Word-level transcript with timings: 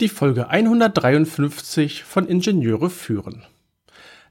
die 0.00 0.08
Folge 0.08 0.48
153 0.48 2.04
von 2.04 2.26
Ingenieure 2.26 2.88
führen. 2.88 3.42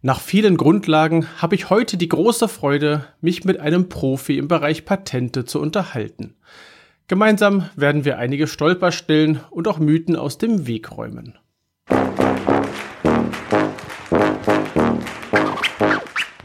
Nach 0.01 0.19
vielen 0.19 0.57
Grundlagen 0.57 1.27
habe 1.37 1.55
ich 1.55 1.69
heute 1.69 1.97
die 1.97 2.07
große 2.07 2.47
Freude, 2.47 3.05
mich 3.21 3.43
mit 3.43 3.59
einem 3.59 3.89
Profi 3.89 4.37
im 4.37 4.47
Bereich 4.47 4.85
Patente 4.85 5.45
zu 5.45 5.59
unterhalten. 5.59 6.35
Gemeinsam 7.07 7.69
werden 7.75 8.05
wir 8.05 8.17
einige 8.17 8.47
Stolperstellen 8.47 9.41
und 9.51 9.67
auch 9.67 9.77
Mythen 9.77 10.15
aus 10.15 10.37
dem 10.37 10.67
Weg 10.67 10.95
räumen. 10.95 11.37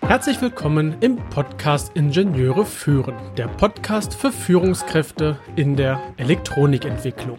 Herzlich 0.03 0.41
willkommen 0.43 0.97
im 1.01 1.17
Podcast 1.31 1.93
Ingenieure 1.95 2.67
führen, 2.67 3.15
der 3.37 3.49
Podcast 3.49 4.15
für 4.15 4.31
Führungskräfte 4.31 5.39
in 5.57 5.77
der 5.77 6.01
Elektronikentwicklung. 6.19 7.39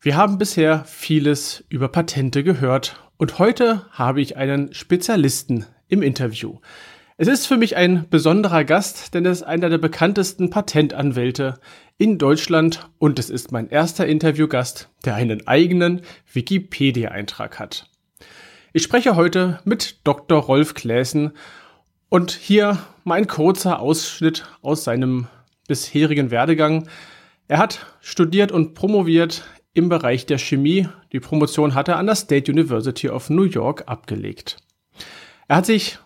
Wir 0.00 0.16
haben 0.16 0.38
bisher 0.38 0.84
vieles 0.84 1.64
über 1.68 1.88
Patente 1.88 2.44
gehört 2.44 3.02
und 3.16 3.40
heute 3.40 3.84
habe 3.90 4.20
ich 4.20 4.36
einen 4.36 4.72
Spezialisten 4.72 5.66
im 5.88 6.02
Interview. 6.02 6.60
Es 7.16 7.26
ist 7.26 7.48
für 7.48 7.56
mich 7.56 7.74
ein 7.74 8.08
besonderer 8.08 8.62
Gast, 8.62 9.12
denn 9.12 9.24
er 9.24 9.32
ist 9.32 9.42
einer 9.42 9.68
der 9.68 9.78
bekanntesten 9.78 10.50
Patentanwälte 10.50 11.58
in 11.96 12.16
Deutschland 12.16 12.88
und 12.98 13.18
es 13.18 13.28
ist 13.28 13.50
mein 13.50 13.70
erster 13.70 14.06
Interviewgast, 14.06 14.88
der 15.04 15.16
einen 15.16 15.48
eigenen 15.48 16.02
Wikipedia-Eintrag 16.32 17.58
hat. 17.58 17.90
Ich 18.72 18.84
spreche 18.84 19.16
heute 19.16 19.58
mit 19.64 20.06
Dr. 20.06 20.40
Rolf 20.40 20.74
Kläßen 20.74 21.32
und 22.08 22.30
hier 22.30 22.78
mein 23.02 23.26
kurzer 23.26 23.80
Ausschnitt 23.80 24.44
aus 24.62 24.84
seinem 24.84 25.26
bisherigen 25.66 26.30
Werdegang. 26.30 26.86
Er 27.48 27.58
hat 27.58 27.84
studiert 28.00 28.52
und 28.52 28.74
promoviert 28.74 29.42
im 29.78 29.88
Bereich 29.88 30.26
der 30.26 30.38
Chemie. 30.38 30.88
Die 31.12 31.20
Promotion 31.20 31.74
hat 31.74 31.88
er 31.88 31.96
an 31.96 32.06
der 32.06 32.16
State 32.16 32.50
University 32.50 33.08
of 33.08 33.30
New 33.30 33.44
York 33.44 33.84
abgelegt. 33.86 34.56
Er 35.46 35.56
hat 35.56 35.66
sich 35.66 35.98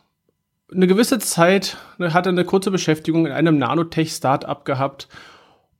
eine 0.72 0.86
gewisse 0.86 1.18
Zeit, 1.18 1.78
hat 1.98 2.26
eine 2.26 2.44
kurze 2.44 2.70
Beschäftigung 2.70 3.26
in 3.26 3.32
einem 3.32 3.58
Nanotech-Startup 3.58 4.64
gehabt 4.64 5.08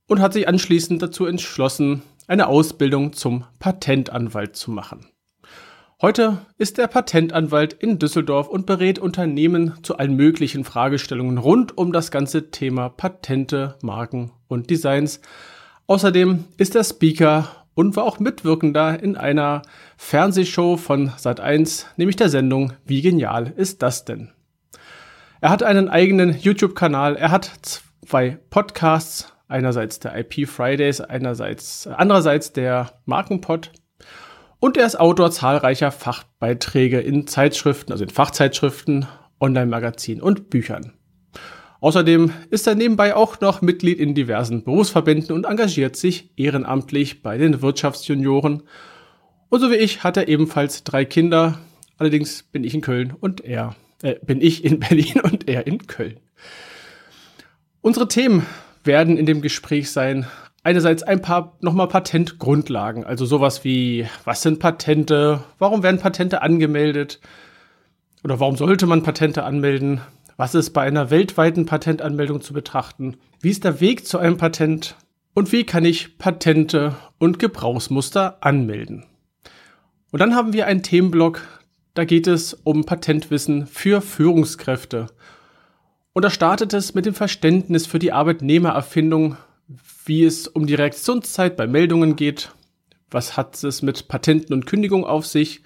und 0.07 0.19
hat 0.19 0.33
sich 0.33 0.47
anschließend 0.47 1.01
dazu 1.01 1.25
entschlossen, 1.25 2.01
eine 2.27 2.47
Ausbildung 2.47 3.13
zum 3.13 3.45
Patentanwalt 3.59 4.55
zu 4.55 4.71
machen. 4.71 5.05
Heute 6.01 6.39
ist 6.57 6.79
er 6.79 6.87
Patentanwalt 6.87 7.73
in 7.73 7.99
Düsseldorf 7.99 8.49
und 8.49 8.65
berät 8.65 8.99
Unternehmen 8.99 9.75
zu 9.83 9.97
allen 9.97 10.15
möglichen 10.15 10.63
Fragestellungen 10.65 11.37
rund 11.37 11.77
um 11.77 11.93
das 11.93 12.11
ganze 12.11 12.49
Thema 12.51 12.89
Patente, 12.89 13.75
Marken 13.81 14.31
und 14.47 14.69
Designs. 14.69 15.21
Außerdem 15.87 16.45
ist 16.57 16.75
er 16.75 16.83
Speaker 16.83 17.62
und 17.75 17.95
war 17.95 18.03
auch 18.03 18.19
Mitwirkender 18.19 19.01
in 19.01 19.17
einer 19.17 19.61
Fernsehshow 19.97 20.77
von 20.77 21.09
Sat1, 21.09 21.85
nämlich 21.97 22.15
der 22.15 22.29
Sendung 22.29 22.73
Wie 22.85 23.01
genial 23.01 23.51
ist 23.55 23.81
das 23.81 24.05
denn? 24.05 24.31
Er 25.41 25.49
hat 25.49 25.63
einen 25.63 25.89
eigenen 25.89 26.37
YouTube-Kanal, 26.39 27.15
er 27.15 27.31
hat 27.31 27.51
zwei 28.05 28.37
Podcasts, 28.49 29.33
einerseits 29.47 29.99
der 29.99 30.17
IP 30.17 30.47
Fridays, 30.47 31.01
einerseits 31.01 31.87
andererseits 31.87 32.53
der 32.53 32.93
Markenpod 33.05 33.71
und 34.59 34.77
er 34.77 34.85
ist 34.85 34.97
Autor 34.97 35.29
zahlreicher 35.31 35.91
Fachbeiträge 35.91 37.01
in 37.01 37.27
Zeitschriften, 37.27 37.91
also 37.91 38.05
in 38.05 38.09
Fachzeitschriften, 38.09 39.07
Online-Magazinen 39.41 40.21
und 40.21 40.49
Büchern. 40.49 40.93
Außerdem 41.83 42.31
ist 42.49 42.65
er 42.65 42.75
nebenbei 42.75 43.13
auch 43.13 43.41
noch 43.41 43.61
Mitglied 43.61 43.99
in 43.99 44.15
diversen 44.15 44.63
Berufsverbänden 44.63 45.35
und 45.35 45.43
engagiert 45.43 45.97
sich 45.97 46.29
ehrenamtlich 46.37 47.21
bei 47.21 47.37
den 47.37 47.61
Wirtschaftsjunioren. 47.61 48.63
Und 49.49 49.59
so 49.59 49.69
wie 49.69 49.75
ich 49.75 50.01
hat 50.01 50.15
er 50.15 50.29
ebenfalls 50.29 50.85
drei 50.85 51.03
Kinder. 51.03 51.59
Allerdings 51.97 52.43
bin 52.43 52.63
ich 52.63 52.73
in 52.73 52.79
Köln 52.79 53.13
und 53.19 53.43
er, 53.43 53.75
äh, 54.01 54.15
bin 54.25 54.39
ich 54.39 54.63
in 54.63 54.79
Berlin 54.79 55.19
und 55.23 55.49
er 55.49 55.67
in 55.67 55.85
Köln. 55.85 56.21
Unsere 57.81 58.07
Themen 58.07 58.45
werden 58.85 59.17
in 59.17 59.25
dem 59.25 59.41
Gespräch 59.41 59.91
sein. 59.91 60.25
Einerseits 60.63 61.03
ein 61.03 61.21
paar 61.21 61.57
nochmal 61.59 61.89
Patentgrundlagen, 61.89 63.03
also 63.03 63.25
sowas 63.25 63.65
wie, 63.65 64.07
was 64.23 64.41
sind 64.41 64.59
Patente, 64.59 65.43
warum 65.59 65.83
werden 65.83 65.99
Patente 65.99 66.43
angemeldet 66.43 67.19
oder 68.23 68.39
warum 68.39 68.55
sollte 68.55 68.85
man 68.85 69.03
Patente 69.03 69.43
anmelden, 69.43 69.99
was 70.37 70.55
ist 70.55 70.71
bei 70.71 70.81
einer 70.81 71.09
weltweiten 71.09 71.65
Patentanmeldung 71.65 72.41
zu 72.41 72.53
betrachten? 72.53 73.17
Wie 73.39 73.49
ist 73.49 73.63
der 73.63 73.79
Weg 73.79 74.05
zu 74.07 74.17
einem 74.17 74.37
Patent? 74.37 74.95
Und 75.33 75.51
wie 75.51 75.63
kann 75.63 75.85
ich 75.85 76.17
Patente 76.17 76.95
und 77.17 77.39
Gebrauchsmuster 77.39 78.37
anmelden? 78.41 79.05
Und 80.11 80.19
dann 80.19 80.35
haben 80.35 80.53
wir 80.53 80.67
einen 80.67 80.83
Themenblock, 80.83 81.41
da 81.95 82.05
geht 82.05 82.27
es 82.27 82.53
um 82.53 82.85
Patentwissen 82.85 83.67
für 83.67 84.01
Führungskräfte. 84.01 85.07
Und 86.13 86.23
da 86.23 86.29
startet 86.29 86.73
es 86.73 86.93
mit 86.93 87.05
dem 87.05 87.15
Verständnis 87.15 87.87
für 87.87 87.99
die 87.99 88.11
Arbeitnehmererfindung, 88.11 89.37
wie 90.05 90.23
es 90.23 90.47
um 90.47 90.67
die 90.67 90.75
Reaktionszeit 90.75 91.57
bei 91.57 91.65
Meldungen 91.65 92.15
geht, 92.15 92.51
was 93.09 93.37
hat 93.37 93.63
es 93.63 93.81
mit 93.81 94.07
Patenten 94.07 94.53
und 94.53 94.65
Kündigung 94.65 95.05
auf 95.05 95.25
sich 95.25 95.63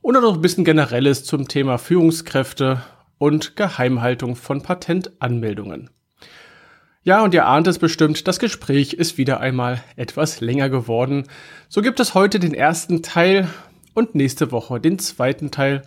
und 0.00 0.14
dann 0.14 0.22
noch 0.22 0.34
ein 0.34 0.40
bisschen 0.40 0.64
generelles 0.64 1.24
zum 1.24 1.48
Thema 1.48 1.78
Führungskräfte 1.78 2.82
und 3.22 3.54
Geheimhaltung 3.54 4.34
von 4.34 4.62
Patentanmeldungen. 4.62 5.90
Ja, 7.04 7.22
und 7.22 7.34
ihr 7.34 7.46
ahnt 7.46 7.68
es 7.68 7.78
bestimmt, 7.78 8.26
das 8.26 8.40
Gespräch 8.40 8.94
ist 8.94 9.16
wieder 9.16 9.38
einmal 9.38 9.80
etwas 9.94 10.40
länger 10.40 10.68
geworden. 10.68 11.28
So 11.68 11.82
gibt 11.82 12.00
es 12.00 12.14
heute 12.14 12.40
den 12.40 12.52
ersten 12.52 13.00
Teil 13.00 13.48
und 13.94 14.16
nächste 14.16 14.50
Woche 14.50 14.80
den 14.80 14.98
zweiten 14.98 15.52
Teil. 15.52 15.82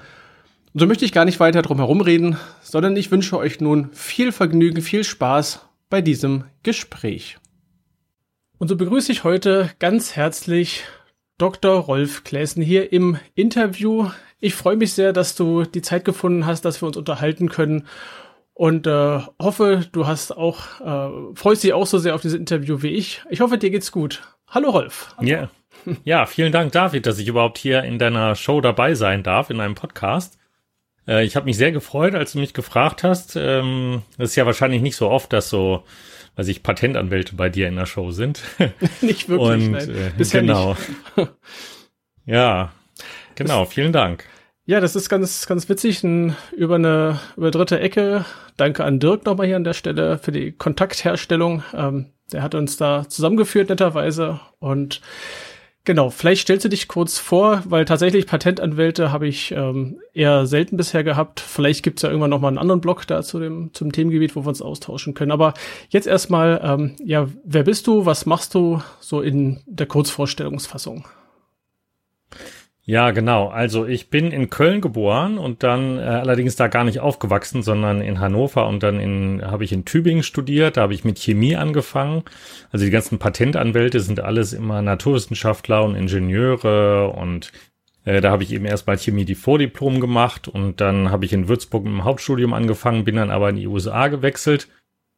Und 0.74 0.80
so 0.80 0.88
möchte 0.88 1.04
ich 1.04 1.12
gar 1.12 1.26
nicht 1.26 1.42
weiter 1.42 1.62
drum 1.62 1.80
herum 1.80 2.00
reden, 2.00 2.38
sondern 2.62 2.96
ich 2.96 3.12
wünsche 3.12 3.38
euch 3.38 3.60
nun 3.60 3.90
viel 3.92 4.32
Vergnügen, 4.32 4.82
viel 4.82 5.04
Spaß 5.04 5.60
bei 5.90 6.00
diesem 6.00 6.46
Gespräch. 6.64 7.38
Und 8.60 8.70
so 8.70 8.78
begrüße 8.78 9.12
ich 9.12 9.26
heute 9.26 9.72
ganz 9.80 10.16
herzlich 10.16 10.86
Dr. 11.38 11.80
Rolf 11.82 12.24
Kläsen 12.24 12.64
hier 12.64 12.94
im 12.94 13.18
Interview. 13.34 14.08
Ich 14.46 14.54
freue 14.54 14.76
mich 14.76 14.94
sehr, 14.94 15.12
dass 15.12 15.34
du 15.34 15.64
die 15.64 15.82
Zeit 15.82 16.06
gefunden 16.06 16.46
hast, 16.46 16.66
dass 16.66 16.80
wir 16.80 16.86
uns 16.86 16.98
unterhalten 16.98 17.50
können 17.50 17.88
und 18.54 18.86
äh, 18.86 19.20
hoffe, 19.42 19.88
du 19.92 20.06
hast 20.06 20.38
auch 20.38 20.82
äh, 20.82 21.34
freust 21.34 21.64
dich 21.64 21.74
auch 21.74 21.88
so 21.88 21.98
sehr 21.98 22.14
auf 22.14 22.22
dieses 22.22 22.38
Interview 22.38 22.84
wie 22.84 22.90
ich. 22.90 23.24
Ich 23.32 23.42
hoffe, 23.42 23.58
dir 23.58 23.72
geht's 23.72 23.92
gut. 23.92 24.22
Hallo 24.48 24.70
Rolf. 24.70 25.16
Ja. 25.20 25.50
Yeah. 25.86 25.98
Ja, 26.04 26.26
vielen 26.28 26.52
Dank, 26.52 26.74
David, 26.74 27.08
dass 27.08 27.18
ich 27.18 27.28
überhaupt 27.28 27.58
hier 27.58 27.84
in 27.86 27.98
deiner 27.98 28.36
Show 28.36 28.62
dabei 28.62 28.94
sein 28.94 29.24
darf, 29.24 29.50
in 29.50 29.60
einem 29.60 29.74
Podcast. 29.74 30.38
Äh, 31.08 31.26
ich 31.26 31.36
habe 31.36 31.48
mich 31.48 31.58
sehr 31.58 31.72
gefreut, 31.72 32.14
als 32.14 32.34
du 32.34 32.40
mich 32.40 32.54
gefragt 32.54 33.04
hast. 33.04 33.36
Ähm, 33.36 34.04
das 34.20 34.30
ist 34.30 34.36
ja 34.36 34.46
wahrscheinlich 34.46 34.84
nicht 34.84 34.96
so 34.96 35.10
oft, 35.10 35.34
dass 35.34 35.50
so, 35.50 35.84
weiß 36.36 36.50
ich, 36.50 36.62
Patentanwälte 36.62 37.36
bei 37.36 37.50
dir 37.50 37.68
in 37.68 37.78
der 37.78 37.88
Show 37.88 38.12
sind. 38.12 38.44
nicht 39.02 39.28
wirklich, 39.28 39.40
Und, 39.40 39.72
nein. 39.72 39.90
Äh, 39.90 40.12
Bisher 40.16 40.42
genau. 40.42 40.78
Nicht. 41.18 41.32
ja, 42.28 42.72
Genau, 43.36 43.66
vielen 43.66 43.92
Dank. 43.92 44.26
Ja, 44.68 44.80
das 44.80 44.96
ist 44.96 45.10
ganz, 45.10 45.46
ganz 45.46 45.70
witzig. 45.70 46.04
Ein, 46.04 46.36
über 46.56 46.76
eine 46.76 47.20
über 47.38 47.52
dritte 47.52 47.80
Ecke. 47.80 48.26
Danke 48.58 48.84
an 48.84 49.00
Dirk 49.00 49.24
nochmal 49.26 49.46
hier 49.46 49.58
an 49.58 49.64
der 49.64 49.74
Stelle 49.74 50.18
für 50.18 50.32
die 50.32 50.54
Kontaktherstellung. 50.54 51.64
Ähm, 51.74 52.08
der 52.32 52.42
hat 52.42 52.56
uns 52.56 52.76
da 52.76 53.08
zusammengeführt, 53.08 53.70
netterweise. 53.70 54.40
Und 54.58 55.02
genau, 55.84 56.10
vielleicht 56.10 56.42
stellst 56.42 56.66
du 56.66 56.70
dich 56.70 56.88
kurz 56.88 57.20
vor, 57.20 57.62
weil 57.66 57.86
tatsächlich 57.86 58.26
Patentanwälte 58.26 59.12
habe 59.12 59.28
ich 59.28 59.52
ähm, 59.52 60.00
eher 60.16 60.48
selten 60.48 60.78
bisher 60.78 61.04
gehabt. 61.04 61.42
Vielleicht 61.42 61.84
gibt's 61.84 62.02
ja 62.02 62.10
irgendwann 62.10 62.32
nochmal 62.32 62.50
einen 62.50 62.58
anderen 62.58 62.82
Blog 62.82 63.06
da 63.06 63.22
zu 63.22 63.40
dem, 63.40 63.72
zum 63.72 63.92
Themengebiet, 63.92 64.36
wo 64.36 64.46
wir 64.46 64.50
uns 64.50 64.64
austauschen 64.64 65.14
können. 65.14 65.32
Aber 65.32 65.54
jetzt 65.90 66.08
erstmal, 66.08 66.60
ähm, 66.64 66.96
ja, 67.04 67.28
wer 67.44 67.66
bist 67.66 67.86
du? 67.86 68.08
Was 68.08 68.26
machst 68.26 68.56
du 68.56 68.82
so 69.00 69.22
in 69.22 69.60
der 69.68 69.86
Kurzvorstellungsfassung? 69.86 71.06
Ja, 72.88 73.10
genau. 73.12 73.48
Also 73.48 73.88
ich 73.88 74.12
bin 74.12 74.32
in 74.32 74.52
Köln 74.52 74.80
geboren 74.80 75.40
und 75.40 75.64
dann 75.64 75.98
äh, 75.98 76.02
allerdings 76.04 76.56
da 76.56 76.68
gar 76.68 76.84
nicht 76.84 77.00
aufgewachsen, 77.00 77.64
sondern 77.64 78.00
in 78.02 78.20
Hannover 78.20 78.68
und 78.68 78.84
dann 78.84 79.00
in 79.00 79.42
habe 79.44 79.64
ich 79.64 79.72
in 79.72 79.86
Tübingen 79.86 80.22
studiert. 80.22 80.78
Da 80.78 80.82
habe 80.82 80.94
ich 80.94 81.04
mit 81.04 81.18
Chemie 81.18 81.56
angefangen. 81.56 82.24
Also 82.72 82.86
die 82.86 82.92
ganzen 82.92 83.18
Patentanwälte 83.18 84.00
sind 84.02 84.20
alles 84.20 84.54
immer 84.54 84.84
Naturwissenschaftler 84.84 85.84
und 85.84 85.96
Ingenieure 85.96 87.10
und 87.10 87.52
Äh, 88.06 88.22
da 88.22 88.30
habe 88.32 88.44
ich 88.44 88.54
eben 88.54 88.66
erst 88.66 88.86
bei 88.86 88.98
Chemie 88.98 89.26
die 89.26 89.36
Vordiplom 89.36 90.00
gemacht 90.00 90.48
und 90.48 90.80
dann 90.80 91.10
habe 91.12 91.26
ich 91.26 91.34
in 91.34 91.48
Würzburg 91.48 91.86
dem 91.86 92.04
Hauptstudium 92.04 92.54
angefangen, 92.54 93.04
bin 93.04 93.16
dann 93.16 93.32
aber 93.32 93.50
in 93.50 93.56
die 93.56 93.68
USA 93.68 94.10
gewechselt 94.10 94.70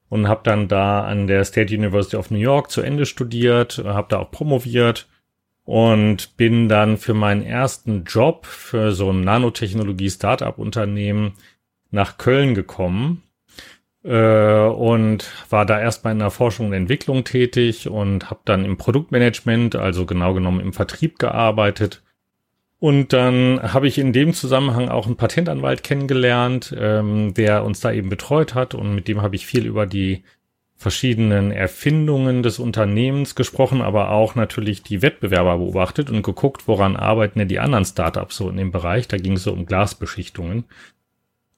und 0.09 0.29
habe 0.29 0.41
dann 0.43 0.69
da 0.69 1.03
an 1.03 1.27
der 1.27 1.43
State 1.43 1.75
University 1.75 2.15
of 2.15 2.31
New 2.31 2.39
York 2.39 2.71
zu 2.71 2.81
Ende 2.81 3.05
studiert, 3.05 3.83
habe 3.85 4.07
da 4.09 4.19
auch 4.19 4.31
promoviert 4.31 5.07
und 5.67 6.35
bin 6.37 6.69
dann 6.69 6.97
für 6.97 7.13
meinen 7.13 7.43
ersten 7.43 8.05
Job 8.05 8.45
für 8.45 8.93
so 8.93 9.11
ein 9.11 9.25
Nanotechnologie-Startup-Unternehmen 9.25 11.33
nach 11.91 12.17
Köln 12.17 12.55
gekommen 12.55 13.23
äh, 14.05 14.61
und 14.61 15.29
war 15.49 15.65
da 15.65 15.77
erstmal 15.77 16.13
in 16.13 16.19
der 16.19 16.31
Forschung 16.31 16.67
und 16.67 16.73
Entwicklung 16.73 17.25
tätig 17.25 17.89
und 17.89 18.29
habe 18.29 18.39
dann 18.45 18.63
im 18.63 18.77
Produktmanagement, 18.77 19.75
also 19.75 20.05
genau 20.05 20.33
genommen 20.33 20.61
im 20.61 20.71
Vertrieb 20.71 21.19
gearbeitet. 21.19 22.01
Und 22.79 23.11
dann 23.11 23.59
habe 23.61 23.89
ich 23.89 23.97
in 23.97 24.13
dem 24.13 24.33
Zusammenhang 24.33 24.87
auch 24.87 25.05
einen 25.05 25.17
Patentanwalt 25.17 25.83
kennengelernt, 25.83 26.73
ähm, 26.79 27.33
der 27.33 27.65
uns 27.65 27.81
da 27.81 27.91
eben 27.91 28.07
betreut 28.07 28.53
hat 28.53 28.73
und 28.73 28.95
mit 28.95 29.09
dem 29.09 29.21
habe 29.21 29.35
ich 29.35 29.45
viel 29.45 29.65
über 29.65 29.85
die 29.85 30.23
verschiedenen 30.77 31.51
Erfindungen 31.51 32.43
des 32.43 32.59
Unternehmens 32.59 33.33
gesprochen, 33.33 33.81
aber 33.81 34.11
auch 34.11 34.35
natürlich 34.35 34.83
die 34.83 35.01
Wettbewerber 35.01 35.57
beobachtet 35.57 36.11
und 36.11 36.21
geguckt, 36.21 36.67
woran 36.67 36.95
arbeiten 36.95 37.39
denn 37.39 37.47
die 37.47 37.59
anderen 37.59 37.83
Startups 37.83 38.37
so 38.37 38.49
in 38.49 38.57
dem 38.57 38.71
Bereich. 38.71 39.07
Da 39.07 39.17
ging 39.17 39.33
es 39.33 39.43
so 39.43 39.51
um 39.51 39.65
Glasbeschichtungen. 39.65 40.65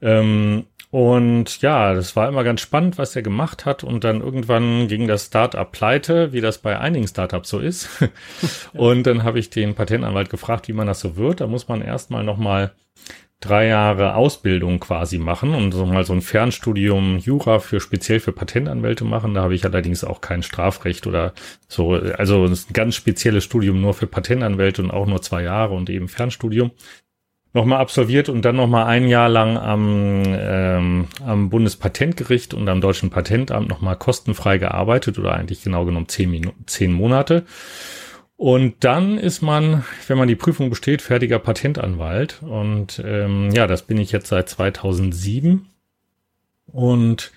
Ähm, 0.01 0.65
und 0.91 1.61
ja, 1.61 1.93
das 1.93 2.15
war 2.15 2.29
immer 2.29 2.43
ganz 2.43 2.61
spannend, 2.61 2.97
was 2.97 3.15
er 3.15 3.21
gemacht 3.21 3.65
hat. 3.65 3.83
Und 3.83 4.05
dann 4.05 4.21
irgendwann 4.21 4.87
ging 4.87 5.07
das 5.07 5.25
Startup 5.25 5.69
pleite, 5.69 6.31
wie 6.31 6.41
das 6.41 6.57
bei 6.57 6.79
einigen 6.79 7.07
Startups 7.07 7.49
so 7.49 7.59
ist. 7.59 7.89
und 8.73 9.03
dann 9.03 9.23
habe 9.23 9.37
ich 9.37 9.49
den 9.49 9.75
Patentanwalt 9.75 10.29
gefragt, 10.29 10.69
wie 10.69 10.73
man 10.73 10.87
das 10.87 11.01
so 11.01 11.17
wird. 11.17 11.41
Da 11.41 11.47
muss 11.47 11.67
man 11.67 11.81
erstmal 11.81 12.23
nochmal 12.23 12.71
drei 13.39 13.67
Jahre 13.67 14.15
Ausbildung 14.15 14.79
quasi 14.79 15.17
machen 15.17 15.55
und 15.55 15.71
so 15.71 15.85
mal 15.85 16.03
so 16.03 16.13
ein 16.13 16.21
Fernstudium 16.21 17.19
Jura 17.19 17.59
für 17.59 17.79
speziell 17.79 18.19
für 18.19 18.33
Patentanwälte 18.33 19.05
machen. 19.05 19.33
Da 19.33 19.43
habe 19.43 19.55
ich 19.55 19.63
allerdings 19.63 20.03
auch 20.03 20.19
kein 20.19 20.43
Strafrecht 20.43 21.07
oder 21.07 21.33
so. 21.67 21.93
Also 21.93 22.45
ein 22.45 22.57
ganz 22.73 22.95
spezielles 22.95 23.45
Studium 23.45 23.79
nur 23.79 23.93
für 23.93 24.07
Patentanwälte 24.07 24.81
und 24.81 24.91
auch 24.91 25.05
nur 25.05 25.21
zwei 25.21 25.43
Jahre 25.43 25.73
und 25.73 25.89
eben 25.89 26.09
Fernstudium 26.09 26.71
nochmal 27.53 27.79
absolviert 27.79 28.29
und 28.29 28.43
dann 28.43 28.57
nochmal 28.57 28.85
ein 28.85 29.07
Jahr 29.07 29.29
lang 29.29 29.57
am, 29.57 30.23
ähm, 30.27 31.07
am 31.25 31.49
Bundespatentgericht 31.49 32.53
und 32.53 32.69
am 32.69 32.81
Deutschen 32.81 33.09
Patentamt 33.09 33.69
nochmal 33.69 33.95
kostenfrei 33.95 34.57
gearbeitet 34.57 35.17
oder 35.17 35.33
eigentlich 35.33 35.63
genau 35.63 35.85
genommen 35.85 36.09
zehn, 36.09 36.29
Minuten, 36.29 36.63
zehn 36.67 36.91
Monate. 36.93 37.45
Und 38.39 38.85
dann 38.85 39.17
ist 39.17 39.41
man, 39.41 39.83
wenn 40.07 40.17
man 40.17 40.29
die 40.29 40.37
Prüfung 40.37 40.69
besteht, 40.69 41.01
fertiger 41.01 41.39
Patentanwalt. 41.39 42.41
Und 42.41 43.03
ähm, 43.05 43.51
ja, 43.51 43.67
das 43.67 43.81
bin 43.81 43.97
ich 43.97 44.13
jetzt 44.13 44.29
seit 44.29 44.47
2007. 44.47 45.65
Und 46.71 47.33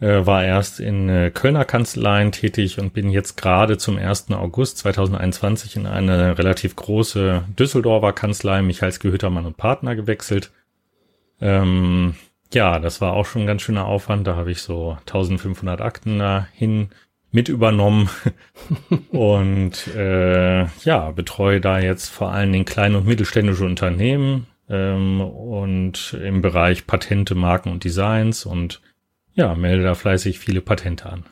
äh, 0.00 0.26
war 0.26 0.44
erst 0.44 0.80
in 0.80 1.08
äh, 1.08 1.30
Kölner 1.32 1.64
Kanzleien 1.64 2.32
tätig 2.32 2.80
und 2.80 2.92
bin 2.92 3.10
jetzt 3.10 3.36
gerade 3.36 3.78
zum 3.78 3.96
1. 3.96 4.32
August 4.32 4.78
2021 4.78 5.76
in 5.76 5.86
eine 5.86 6.36
relativ 6.36 6.74
große 6.74 7.44
Düsseldorfer 7.56 8.12
Kanzlei 8.12 8.60
Michaels 8.60 8.98
Gehütermann 8.98 9.46
und 9.46 9.56
Partner 9.56 9.94
gewechselt. 9.94 10.50
Ähm, 11.40 12.16
ja, 12.52 12.80
das 12.80 13.00
war 13.00 13.12
auch 13.12 13.26
schon 13.26 13.42
ein 13.42 13.46
ganz 13.46 13.62
schöner 13.62 13.86
Aufwand. 13.86 14.26
Da 14.26 14.34
habe 14.34 14.50
ich 14.50 14.62
so 14.62 14.98
1500 15.06 15.80
Akten 15.80 16.18
dahin 16.18 16.88
mit 17.34 17.48
übernommen 17.48 18.08
und 19.10 19.88
äh, 19.88 20.66
ja, 20.84 21.10
betreue 21.10 21.60
da 21.60 21.80
jetzt 21.80 22.08
vor 22.08 22.30
allen 22.30 22.52
Dingen 22.52 22.64
kleine 22.64 22.98
und 22.98 23.06
mittelständische 23.06 23.64
Unternehmen 23.64 24.46
ähm, 24.70 25.20
und 25.20 26.16
im 26.22 26.42
Bereich 26.42 26.86
Patente, 26.86 27.34
Marken 27.34 27.72
und 27.72 27.82
Designs 27.82 28.46
und 28.46 28.80
ja, 29.34 29.56
melde 29.56 29.82
da 29.82 29.94
fleißig 29.94 30.38
viele 30.38 30.60
Patente 30.60 31.06
an. 31.06 31.24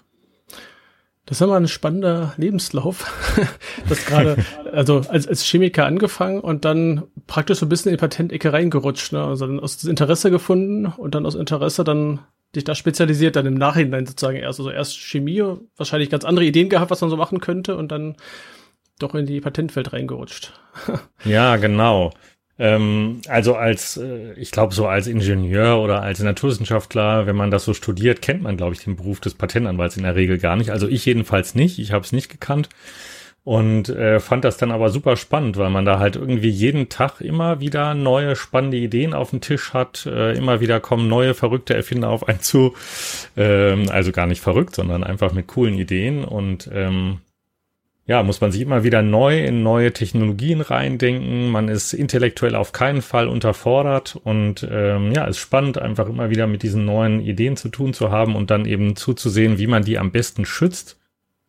Das 1.24 1.40
ist 1.40 1.42
immer 1.42 1.56
ein 1.56 1.68
spannender 1.68 2.34
Lebenslauf. 2.36 3.08
das 3.88 4.04
gerade, 4.04 4.44
also 4.72 5.02
als, 5.08 5.28
als 5.28 5.44
Chemiker 5.44 5.86
angefangen 5.86 6.40
und 6.40 6.64
dann 6.64 7.04
praktisch 7.28 7.60
so 7.60 7.66
ein 7.66 7.68
bisschen 7.68 7.90
in 7.90 7.96
die 7.96 8.00
Patentecke 8.00 8.52
reingerutscht, 8.52 9.12
ne? 9.12 9.22
Also 9.22 9.46
dann 9.46 9.60
aus 9.60 9.84
Interesse 9.84 10.32
gefunden 10.32 10.86
und 10.86 11.14
dann 11.14 11.26
aus 11.26 11.36
Interesse 11.36 11.84
dann 11.84 12.20
dich 12.54 12.64
da 12.64 12.74
spezialisiert, 12.74 13.36
dann 13.36 13.46
im 13.46 13.54
Nachhinein 13.54 14.06
sozusagen 14.06 14.38
erst, 14.38 14.60
also 14.60 14.70
erst 14.70 14.98
Chemie, 14.98 15.42
wahrscheinlich 15.76 16.10
ganz 16.10 16.24
andere 16.24 16.44
Ideen 16.44 16.68
gehabt, 16.68 16.90
was 16.90 17.00
man 17.00 17.10
so 17.10 17.16
machen 17.16 17.40
könnte 17.40 17.76
und 17.76 17.90
dann 17.90 18.16
doch 18.98 19.14
in 19.14 19.26
die 19.26 19.40
Patentwelt 19.40 19.92
reingerutscht. 19.92 20.52
ja, 21.24 21.56
genau. 21.56 22.12
Ähm, 22.58 23.22
also 23.28 23.54
als, 23.54 23.96
äh, 23.96 24.34
ich 24.34 24.50
glaube, 24.50 24.74
so 24.74 24.86
als 24.86 25.06
Ingenieur 25.06 25.80
oder 25.80 26.02
als 26.02 26.20
Naturwissenschaftler, 26.20 27.26
wenn 27.26 27.36
man 27.36 27.50
das 27.50 27.64
so 27.64 27.72
studiert, 27.72 28.20
kennt 28.20 28.42
man, 28.42 28.56
glaube 28.56 28.74
ich, 28.74 28.84
den 28.84 28.96
Beruf 28.96 29.20
des 29.20 29.34
Patentanwalts 29.34 29.96
in 29.96 30.02
der 30.02 30.14
Regel 30.14 30.38
gar 30.38 30.56
nicht. 30.56 30.70
Also 30.70 30.86
ich 30.86 31.04
jedenfalls 31.06 31.54
nicht. 31.54 31.78
Ich 31.78 31.92
habe 31.92 32.04
es 32.04 32.12
nicht 32.12 32.28
gekannt 32.28 32.68
und 33.44 33.88
äh, 33.88 34.20
fand 34.20 34.44
das 34.44 34.56
dann 34.56 34.70
aber 34.70 34.88
super 34.90 35.16
spannend, 35.16 35.56
weil 35.56 35.70
man 35.70 35.84
da 35.84 35.98
halt 35.98 36.14
irgendwie 36.14 36.48
jeden 36.48 36.88
Tag 36.88 37.20
immer 37.20 37.60
wieder 37.60 37.94
neue 37.94 38.36
spannende 38.36 38.76
Ideen 38.76 39.14
auf 39.14 39.30
dem 39.30 39.40
Tisch 39.40 39.72
hat, 39.74 40.06
äh, 40.06 40.36
immer 40.36 40.60
wieder 40.60 40.78
kommen 40.78 41.08
neue 41.08 41.34
verrückte 41.34 41.74
Erfinder 41.74 42.10
auf 42.10 42.28
einen 42.28 42.40
zu, 42.40 42.74
ähm, 43.36 43.86
also 43.90 44.12
gar 44.12 44.26
nicht 44.26 44.40
verrückt, 44.40 44.76
sondern 44.76 45.02
einfach 45.02 45.32
mit 45.32 45.48
coolen 45.48 45.74
Ideen. 45.74 46.24
Und 46.24 46.70
ähm, 46.72 47.18
ja, 48.06 48.22
muss 48.22 48.40
man 48.40 48.52
sich 48.52 48.60
immer 48.60 48.84
wieder 48.84 49.02
neu 49.02 49.44
in 49.44 49.64
neue 49.64 49.92
Technologien 49.92 50.60
reindenken. 50.60 51.50
Man 51.50 51.66
ist 51.68 51.94
intellektuell 51.94 52.54
auf 52.54 52.70
keinen 52.70 53.02
Fall 53.02 53.26
unterfordert. 53.26 54.20
Und 54.22 54.68
ähm, 54.70 55.10
ja, 55.10 55.24
ist 55.24 55.38
spannend, 55.38 55.78
einfach 55.78 56.08
immer 56.08 56.30
wieder 56.30 56.46
mit 56.46 56.62
diesen 56.62 56.84
neuen 56.84 57.20
Ideen 57.20 57.56
zu 57.56 57.70
tun 57.70 57.92
zu 57.92 58.12
haben 58.12 58.36
und 58.36 58.52
dann 58.52 58.66
eben 58.66 58.94
zuzusehen, 58.94 59.58
wie 59.58 59.66
man 59.66 59.82
die 59.82 59.98
am 59.98 60.12
besten 60.12 60.44
schützt 60.44 61.01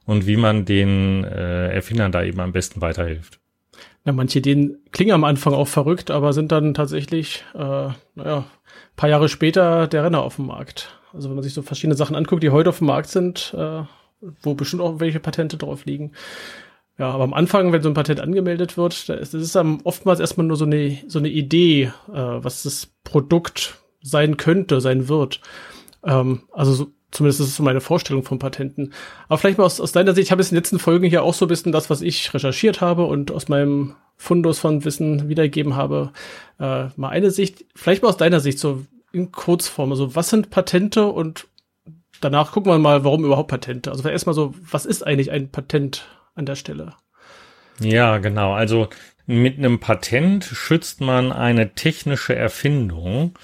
und 0.05 0.27
wie 0.27 0.37
man 0.37 0.65
den 0.65 1.23
äh, 1.23 1.69
Erfindern 1.69 2.11
da 2.11 2.23
eben 2.23 2.39
am 2.39 2.51
besten 2.51 2.81
weiterhilft. 2.81 3.39
Ja, 4.05 4.11
manche 4.11 4.39
Ideen 4.39 4.79
klingen 4.91 5.13
am 5.13 5.23
Anfang 5.23 5.53
auch 5.53 5.67
verrückt, 5.67 6.11
aber 6.11 6.33
sind 6.33 6.51
dann 6.51 6.73
tatsächlich, 6.73 7.43
äh, 7.53 7.89
naja, 8.15 8.45
paar 8.95 9.09
Jahre 9.09 9.29
später 9.29 9.87
der 9.87 10.03
Renner 10.03 10.21
auf 10.21 10.35
dem 10.35 10.47
Markt. 10.47 10.99
Also 11.13 11.29
wenn 11.29 11.35
man 11.35 11.43
sich 11.43 11.53
so 11.53 11.61
verschiedene 11.61 11.95
Sachen 11.95 12.15
anguckt, 12.15 12.43
die 12.43 12.49
heute 12.49 12.69
auf 12.69 12.79
dem 12.79 12.87
Markt 12.87 13.09
sind, 13.09 13.53
äh, 13.57 13.83
wo 14.41 14.53
bestimmt 14.55 14.81
auch 14.81 14.99
welche 14.99 15.19
Patente 15.19 15.57
drauf 15.57 15.85
liegen. 15.85 16.11
Ja, 16.97 17.09
aber 17.09 17.23
am 17.23 17.33
Anfang, 17.33 17.71
wenn 17.71 17.81
so 17.81 17.89
ein 17.89 17.95
Patent 17.95 18.19
angemeldet 18.19 18.77
wird, 18.77 19.09
da 19.09 19.15
ist, 19.15 19.33
ist 19.33 19.55
dann 19.55 19.81
oftmals 19.83 20.19
erstmal 20.19 20.45
nur 20.45 20.57
so 20.57 20.65
eine, 20.65 20.97
so 21.07 21.19
eine 21.19 21.29
Idee, 21.29 21.91
äh, 22.09 22.13
was 22.13 22.63
das 22.63 22.93
Produkt 23.03 23.79
sein 24.01 24.37
könnte, 24.37 24.79
sein 24.81 25.07
wird. 25.07 25.41
Ähm, 26.03 26.43
also 26.51 26.73
so, 26.73 26.91
zumindest 27.13 27.39
ist 27.39 27.47
es 27.47 27.55
so 27.55 27.63
meine 27.63 27.81
Vorstellung 27.81 28.23
von 28.23 28.39
Patenten. 28.39 28.93
Aber 29.27 29.37
vielleicht 29.37 29.57
mal 29.57 29.65
aus, 29.65 29.79
aus 29.79 29.91
deiner 29.91 30.13
Sicht, 30.13 30.27
ich 30.27 30.31
habe 30.31 30.41
jetzt 30.41 30.51
in 30.51 30.55
den 30.55 30.61
letzten 30.61 30.79
Folgen 30.79 31.07
hier 31.07 31.23
auch 31.23 31.33
so 31.33 31.45
ein 31.45 31.49
bisschen 31.49 31.71
das, 31.71 31.89
was 31.89 32.01
ich 32.01 32.33
recherchiert 32.33 32.81
habe 32.81 33.05
und 33.05 33.31
aus 33.31 33.47
meinem 33.47 33.95
Fundus 34.17 34.59
von 34.59 34.83
Wissen 34.85 35.29
wiedergegeben 35.29 35.75
habe, 35.75 36.11
äh, 36.59 36.85
mal 36.95 37.09
eine 37.09 37.31
Sicht, 37.31 37.65
vielleicht 37.75 38.03
mal 38.03 38.09
aus 38.09 38.17
deiner 38.17 38.39
Sicht 38.39 38.59
so 38.59 38.85
in 39.11 39.31
Kurzform, 39.31 39.91
also 39.91 40.15
was 40.15 40.29
sind 40.29 40.49
Patente 40.49 41.05
und 41.05 41.47
danach 42.19 42.51
gucken 42.51 42.71
wir 42.71 42.79
mal, 42.79 43.03
warum 43.03 43.25
überhaupt 43.25 43.49
Patente. 43.49 43.91
Also 43.91 44.07
erstmal 44.07 44.33
so, 44.33 44.53
was 44.59 44.85
ist 44.85 45.05
eigentlich 45.05 45.31
ein 45.31 45.49
Patent 45.49 46.07
an 46.35 46.45
der 46.45 46.55
Stelle? 46.55 46.95
Ja, 47.79 48.17
genau. 48.17 48.53
Also 48.53 48.87
mit 49.25 49.57
einem 49.57 49.79
Patent 49.79 50.43
schützt 50.43 51.01
man 51.01 51.31
eine 51.31 51.73
technische 51.75 52.35
Erfindung. 52.35 53.37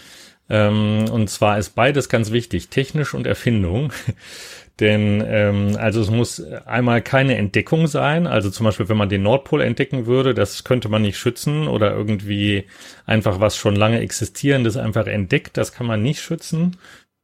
Ähm, 0.49 1.05
und 1.11 1.29
zwar 1.29 1.57
ist 1.57 1.75
beides 1.75 2.09
ganz 2.09 2.31
wichtig, 2.31 2.69
technisch 2.69 3.13
und 3.13 3.27
Erfindung. 3.27 3.93
Denn 4.79 5.21
ähm, 5.27 5.75
also 5.77 5.99
es 5.99 6.09
muss 6.09 6.41
einmal 6.65 7.01
keine 7.01 7.35
Entdeckung 7.35 7.87
sein. 7.87 8.27
Also 8.27 8.49
zum 8.49 8.65
Beispiel, 8.65 8.87
wenn 8.87 8.97
man 8.97 9.09
den 9.09 9.23
Nordpol 9.23 9.61
entdecken 9.61 10.05
würde, 10.05 10.33
das 10.33 10.63
könnte 10.63 10.87
man 10.87 11.01
nicht 11.01 11.17
schützen 11.17 11.67
oder 11.67 11.91
irgendwie 11.91 12.63
einfach 13.05 13.41
was 13.41 13.57
schon 13.57 13.75
lange 13.75 13.99
existierendes 13.99 14.77
einfach 14.77 15.07
entdeckt, 15.07 15.57
das 15.57 15.73
kann 15.73 15.85
man 15.85 16.01
nicht 16.01 16.21
schützen. 16.21 16.77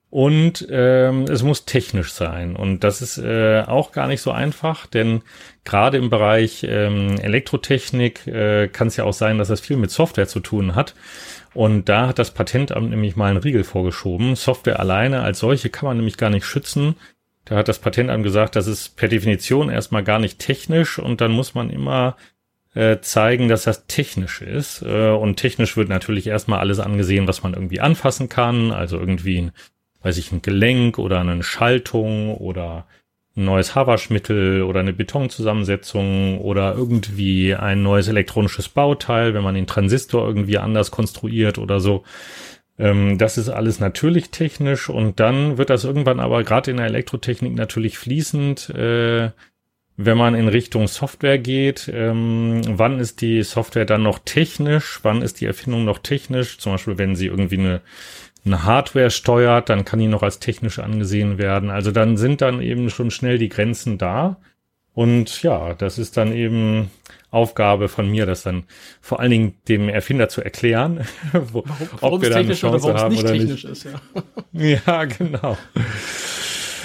Und 0.10 0.66
ähm, 0.70 1.24
es 1.24 1.44
muss 1.44 1.66
technisch 1.66 2.14
sein. 2.14 2.56
Und 2.56 2.86
das 2.86 3.02
ist 3.02 3.18
äh, 3.18 3.64
auch 3.68 3.92
gar 3.92 4.08
nicht 4.08 4.22
so 4.22 4.32
einfach, 4.32 4.86
denn 4.86 5.24
gerade 5.66 5.98
im 5.98 6.10
Bereich 6.10 6.66
ähm, 6.70 7.18
Elektrotechnik 7.20 8.26
äh, 8.28 8.70
kann 8.70 8.88
es 8.88 8.96
ja 8.96 9.04
auch 9.04 9.14
sein, 9.14 9.40
dass 9.40 9.50
das 9.50 9.60
viel 9.60 9.76
mit 9.76 9.92
Software 9.92 10.28
zu 10.28 10.40
tun 10.40 10.76
hat. 10.76 10.96
Und 11.56 11.90
da 11.90 12.08
hat 12.08 12.20
das 12.20 12.32
Patentamt 12.32 12.92
nämlich 12.92 13.16
mal 13.16 13.32
einen 13.32 13.40
Riegel 13.40 13.64
vorgeschoben. 13.64 14.36
Software 14.36 14.80
alleine 14.80 15.22
als 15.22 15.40
solche 15.40 15.70
kann 15.72 15.88
man 15.88 15.98
nämlich 15.98 16.18
gar 16.18 16.30
nicht 16.30 16.46
schützen. 16.46 16.96
Da 17.46 17.56
hat 17.56 17.68
das 17.68 17.80
Patentamt 17.80 18.24
gesagt, 18.24 18.56
das 18.56 18.68
ist 18.68 18.96
per 18.98 19.08
Definition 19.08 19.70
erstmal 19.70 20.04
gar 20.04 20.20
nicht 20.20 20.38
technisch 20.38 21.00
und 21.00 21.22
dann 21.22 21.32
muss 21.32 21.56
man 21.56 21.72
immer 21.72 22.18
äh, 22.76 23.00
zeigen, 23.00 23.48
dass 23.48 23.64
das 23.64 23.88
technisch 23.88 24.42
ist. 24.42 24.84
Äh, 24.84 25.10
und 25.10 25.38
technisch 25.38 25.78
wird 25.78 25.90
natürlich 25.90 26.28
erstmal 26.28 26.60
alles 26.60 26.80
angesehen, 26.80 27.28
was 27.28 27.42
man 27.42 27.54
irgendwie 27.54 27.80
anfassen 27.80 28.30
kann, 28.30 28.72
also 28.72 29.00
irgendwie 29.00 29.42
ein 29.42 29.52
weiß 30.06 30.20
ich, 30.20 30.32
ein 30.32 30.44
Gelenk 30.44 31.00
oder 31.00 31.20
eine 31.20 31.42
Schaltung 31.42 32.36
oder 32.36 32.86
ein 33.38 33.46
neues 33.46 33.76
Haarwaschmittel 33.76 34.64
oder 34.64 34.80
eine 34.80 34.94
Betonzusammensetzung 34.94 36.40
oder 36.40 36.74
irgendwie 36.76 37.54
ein 37.54 37.84
neues 37.84 38.08
elektronisches 38.08 38.70
Bauteil, 38.70 39.34
wenn 39.34 39.44
man 39.44 39.56
den 39.56 39.68
Transistor 39.68 40.26
irgendwie 40.26 40.58
anders 40.58 40.92
konstruiert 40.92 41.58
oder 41.58 41.80
so. 41.80 42.04
Ähm, 42.78 43.18
das 43.18 43.38
ist 43.38 43.50
alles 43.50 43.80
natürlich 43.80 44.32
technisch 44.32 44.90
und 44.90 45.20
dann 45.20 45.58
wird 45.58 45.70
das 45.70 45.84
irgendwann 45.84 46.20
aber 46.20 46.44
gerade 46.44 46.72
in 46.72 46.78
der 46.78 46.86
Elektrotechnik 46.88 47.56
natürlich 47.56 47.98
fließend, 47.98 48.70
äh, 48.70 49.32
wenn 49.98 50.18
man 50.18 50.36
in 50.36 50.50
Richtung 50.50 50.88
Software 50.88 51.38
geht. 51.38 51.90
Ähm, 51.94 52.62
wann 52.66 53.00
ist 53.00 53.22
die 53.22 53.44
Software 53.44 53.86
dann 53.86 54.04
noch 54.04 54.20
technisch? 54.20 55.00
Wann 55.04 55.22
ist 55.22 55.40
die 55.40 55.46
Erfindung 55.46 55.86
noch 55.86 56.00
technisch? 56.00 56.58
Zum 56.58 56.74
Beispiel, 56.74 56.98
wenn 56.98 57.16
sie 57.16 57.28
irgendwie 57.28 57.60
eine 57.60 57.82
eine 58.46 58.64
Hardware 58.64 59.10
steuert, 59.10 59.70
dann 59.70 59.86
kann 59.86 60.00
die 60.00 60.08
noch 60.08 60.24
als 60.24 60.40
technisch 60.40 60.80
angesehen 60.80 61.38
werden. 61.38 61.70
Also 61.70 61.92
dann 61.92 62.18
sind 62.18 62.42
dann 62.42 62.62
eben 62.62 62.90
schon 62.90 63.12
schnell 63.12 63.38
die 63.38 63.50
Grenzen 63.50 63.98
da. 63.98 64.38
Und 64.94 65.42
ja, 65.44 65.74
das 65.74 65.98
ist 65.98 66.16
dann 66.16 66.32
eben 66.32 66.90
Aufgabe 67.32 67.90
von 67.90 68.10
mir, 68.10 68.26
das 68.26 68.44
dann 68.44 68.64
vor 69.02 69.20
allen 69.20 69.32
Dingen 69.32 69.54
dem 69.68 69.90
Erfinder 69.90 70.30
zu 70.30 70.42
erklären, 70.42 71.06
wo, 71.34 71.64
warum, 71.66 72.16
ob 72.16 72.22
wir 72.22 72.30
da 72.30 72.38
eine 72.38 72.54
Chance 72.54 72.88
oder 72.88 73.00
haben 73.02 73.18
oder 73.18 73.32
nicht. 73.34 73.66
Ist, 73.66 73.84
ja. 73.84 74.00
ja, 74.86 75.04
genau. 75.06 75.58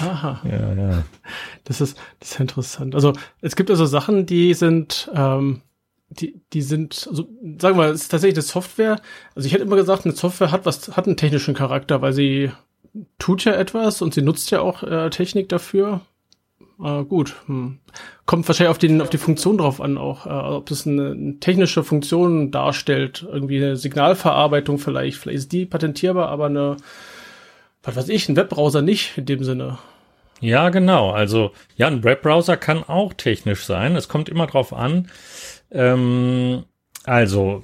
Aha. 0.01 0.41
Ja, 0.43 0.73
ja. 0.73 1.03
Das 1.63 1.79
ist, 1.79 1.97
das 2.19 2.31
ist 2.31 2.39
interessant. 2.39 2.95
Also 2.95 3.13
es 3.39 3.55
gibt 3.55 3.69
also 3.69 3.85
Sachen, 3.85 4.25
die 4.25 4.53
sind 4.55 5.09
ähm, 5.15 5.61
die, 6.11 6.41
die 6.53 6.61
sind, 6.61 7.07
also 7.09 7.23
sagen 7.59 7.75
wir 7.75 7.83
mal, 7.83 7.89
es 7.91 8.03
ist 8.03 8.09
tatsächlich 8.09 8.37
eine 8.37 8.43
Software. 8.43 9.01
Also 9.35 9.47
ich 9.47 9.53
hätte 9.53 9.63
immer 9.63 9.77
gesagt, 9.77 10.05
eine 10.05 10.15
Software 10.15 10.51
hat 10.51 10.65
was, 10.65 10.95
hat 10.95 11.07
einen 11.07 11.17
technischen 11.17 11.53
Charakter, 11.53 12.01
weil 12.01 12.13
sie 12.13 12.51
tut 13.17 13.45
ja 13.45 13.53
etwas 13.53 14.01
und 14.01 14.13
sie 14.13 14.21
nutzt 14.21 14.51
ja 14.51 14.61
auch 14.61 14.83
äh, 14.83 15.09
Technik 15.09 15.49
dafür. 15.49 16.01
Äh, 16.83 17.03
gut, 17.03 17.35
hm. 17.45 17.79
kommt 18.25 18.47
wahrscheinlich 18.47 18.71
auf, 18.71 18.77
den, 18.77 19.01
auf 19.01 19.09
die 19.09 19.17
Funktion 19.17 19.57
drauf 19.57 19.79
an, 19.79 19.97
auch 19.97 20.25
äh, 20.25 20.29
ob 20.29 20.69
es 20.71 20.85
eine, 20.85 21.11
eine 21.11 21.39
technische 21.39 21.83
Funktion 21.83 22.51
darstellt, 22.51 23.25
irgendwie 23.29 23.57
eine 23.57 23.77
Signalverarbeitung 23.77 24.79
vielleicht, 24.79 25.17
vielleicht 25.17 25.37
ist 25.37 25.51
die 25.51 25.65
patentierbar, 25.65 26.29
aber 26.29 26.47
eine, 26.47 26.77
was 27.83 27.95
weiß 27.95 28.09
ich, 28.09 28.27
ein 28.27 28.35
Webbrowser 28.35 28.81
nicht 28.81 29.17
in 29.17 29.25
dem 29.25 29.43
Sinne. 29.43 29.77
Ja, 30.41 30.69
genau. 30.69 31.11
Also 31.11 31.51
ja, 31.77 31.85
ein 31.85 32.03
Webbrowser 32.03 32.57
kann 32.57 32.83
auch 32.83 33.13
technisch 33.13 33.63
sein. 33.63 33.95
Es 33.95 34.07
kommt 34.07 34.27
immer 34.27 34.47
drauf 34.47 34.73
an, 34.73 35.07
ähm, 35.71 36.65
also, 37.03 37.63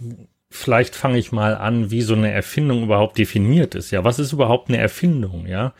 vielleicht 0.49 0.95
fange 0.95 1.17
ich 1.17 1.31
mal 1.31 1.55
an, 1.55 1.91
wie 1.91 2.01
so 2.01 2.13
eine 2.15 2.31
Erfindung 2.31 2.83
überhaupt 2.83 3.17
definiert 3.17 3.75
ist. 3.75 3.91
Ja, 3.91 4.03
was 4.03 4.19
ist 4.19 4.33
überhaupt 4.33 4.69
eine 4.69 4.77
Erfindung? 4.77 5.45
Ja, 5.47 5.73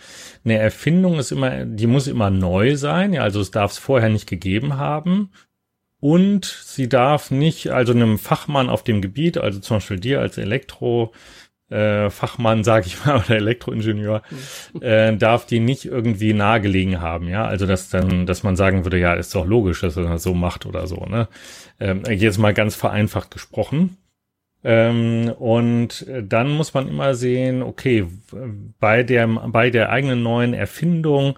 eine 0.44 0.58
Erfindung 0.58 1.20
ist 1.20 1.32
immer, 1.32 1.66
die 1.66 1.88
muss 1.88 2.08
immer 2.08 2.30
neu 2.30 2.76
sein. 2.76 3.14
Ja, 3.14 3.24
also 3.24 3.42
es 3.42 3.52
darf 3.52 3.72
es 3.72 3.78
vorher 3.78 4.10
nicht 4.10 4.28
gegeben 4.28 4.78
haben. 4.78 5.32
Und 6.00 6.46
sie 6.46 6.88
darf 6.88 7.32
nicht, 7.32 7.70
also 7.72 7.92
einem 7.92 8.20
Fachmann 8.20 8.70
auf 8.70 8.84
dem 8.84 9.02
Gebiet, 9.02 9.38
also 9.38 9.60
zum 9.60 9.78
Beispiel 9.78 10.00
dir 10.00 10.22
als 10.22 10.38
Elektro, 10.38 11.12
äh, 11.70 12.10
Fachmann, 12.10 12.64
sag 12.64 12.86
ich 12.86 13.06
mal, 13.06 13.18
oder 13.26 13.36
Elektroingenieur, 13.36 14.22
mhm. 14.74 14.82
äh, 14.82 15.18
darf 15.18 15.46
die 15.46 15.60
nicht 15.60 15.86
irgendwie 15.86 16.34
nahegelegen 16.34 17.02
haben, 17.02 17.28
ja. 17.28 17.46
Also 17.46 17.66
dass 17.66 17.90
dann, 17.90 18.26
dass 18.26 18.44
man 18.44 18.56
sagen 18.56 18.86
würde, 18.86 19.00
ja, 19.00 19.14
ist 19.14 19.36
doch 19.36 19.46
logisch, 19.46 19.82
dass 19.82 19.98
er 19.98 20.04
das 20.04 20.24
so 20.24 20.34
macht 20.34 20.66
oder 20.66 20.88
so, 20.88 21.06
ne? 21.06 21.28
Ähm, 21.80 22.04
jetzt 22.10 22.38
mal 22.38 22.54
ganz 22.54 22.76
vereinfacht 22.76 23.32
gesprochen. 23.32 23.98
Ähm, 24.64 25.32
und 25.38 26.06
dann 26.22 26.50
muss 26.50 26.74
man 26.74 26.88
immer 26.88 27.14
sehen, 27.14 27.62
okay, 27.62 28.08
bei 28.80 29.04
der, 29.04 29.28
bei 29.28 29.70
der 29.70 29.92
eigenen 29.92 30.24
neuen 30.24 30.54
Erfindung, 30.54 31.38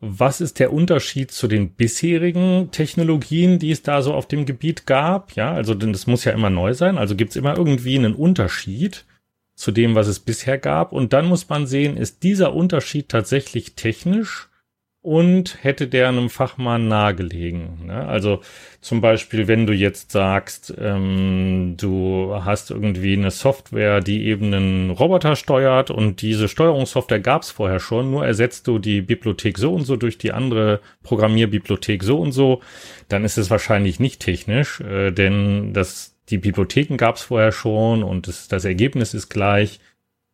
was 0.00 0.40
ist 0.40 0.58
der 0.58 0.72
Unterschied 0.72 1.30
zu 1.30 1.48
den 1.48 1.70
bisherigen 1.70 2.70
Technologien, 2.70 3.58
die 3.58 3.70
es 3.70 3.82
da 3.82 4.02
so 4.02 4.12
auf 4.12 4.28
dem 4.28 4.44
Gebiet 4.44 4.86
gab? 4.86 5.32
Ja, 5.32 5.52
also 5.52 5.74
denn 5.74 5.92
das 5.92 6.06
muss 6.06 6.24
ja 6.24 6.32
immer 6.32 6.50
neu 6.50 6.74
sein. 6.74 6.98
Also 6.98 7.16
gibt 7.16 7.30
es 7.30 7.36
immer 7.36 7.56
irgendwie 7.56 7.96
einen 7.98 8.14
Unterschied 8.14 9.04
zu 9.54 9.70
dem, 9.70 9.94
was 9.94 10.08
es 10.08 10.20
bisher 10.20 10.58
gab. 10.58 10.92
Und 10.92 11.12
dann 11.12 11.26
muss 11.26 11.48
man 11.48 11.66
sehen, 11.66 11.96
ist 11.96 12.22
dieser 12.22 12.54
Unterschied 12.54 13.08
tatsächlich 13.08 13.74
technisch 13.74 14.48
und 15.04 15.62
hätte 15.62 15.86
der 15.86 16.08
einem 16.08 16.30
Fachmann 16.30 16.88
nahegelegen. 16.88 17.88
Ne? 17.88 18.06
Also 18.08 18.40
zum 18.80 19.02
Beispiel, 19.02 19.48
wenn 19.48 19.66
du 19.66 19.74
jetzt 19.74 20.12
sagst, 20.12 20.72
ähm, 20.80 21.74
du 21.76 22.34
hast 22.42 22.70
irgendwie 22.70 23.12
eine 23.12 23.30
Software, 23.30 24.00
die 24.00 24.24
eben 24.24 24.54
einen 24.54 24.88
Roboter 24.88 25.36
steuert 25.36 25.90
und 25.90 26.22
diese 26.22 26.48
Steuerungssoftware 26.48 27.20
gab 27.20 27.42
es 27.42 27.50
vorher 27.50 27.80
schon, 27.80 28.10
nur 28.10 28.24
ersetzt 28.24 28.66
du 28.66 28.78
die 28.78 29.02
Bibliothek 29.02 29.58
so 29.58 29.74
und 29.74 29.84
so 29.84 29.96
durch 29.96 30.16
die 30.16 30.32
andere 30.32 30.80
Programmierbibliothek 31.02 32.02
so 32.02 32.18
und 32.18 32.32
so, 32.32 32.62
dann 33.10 33.26
ist 33.26 33.36
es 33.36 33.50
wahrscheinlich 33.50 34.00
nicht 34.00 34.20
technisch, 34.22 34.80
äh, 34.80 35.10
denn 35.10 35.74
das 35.74 36.13
die 36.30 36.38
Bibliotheken 36.38 36.96
gab 36.96 37.16
es 37.16 37.22
vorher 37.22 37.52
schon 37.52 38.02
und 38.02 38.28
das, 38.28 38.48
das 38.48 38.64
Ergebnis 38.64 39.14
ist 39.14 39.28
gleich. 39.28 39.80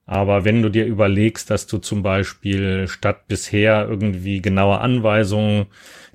Aber 0.06 0.44
wenn 0.44 0.62
du 0.62 0.70
dir 0.70 0.86
überlegst, 0.86 1.50
dass 1.50 1.66
du 1.66 1.78
zum 1.78 2.02
Beispiel 2.02 2.88
statt 2.88 3.28
bisher 3.28 3.86
irgendwie 3.88 4.42
genaue 4.42 4.78
Anweisungen, 4.78 5.66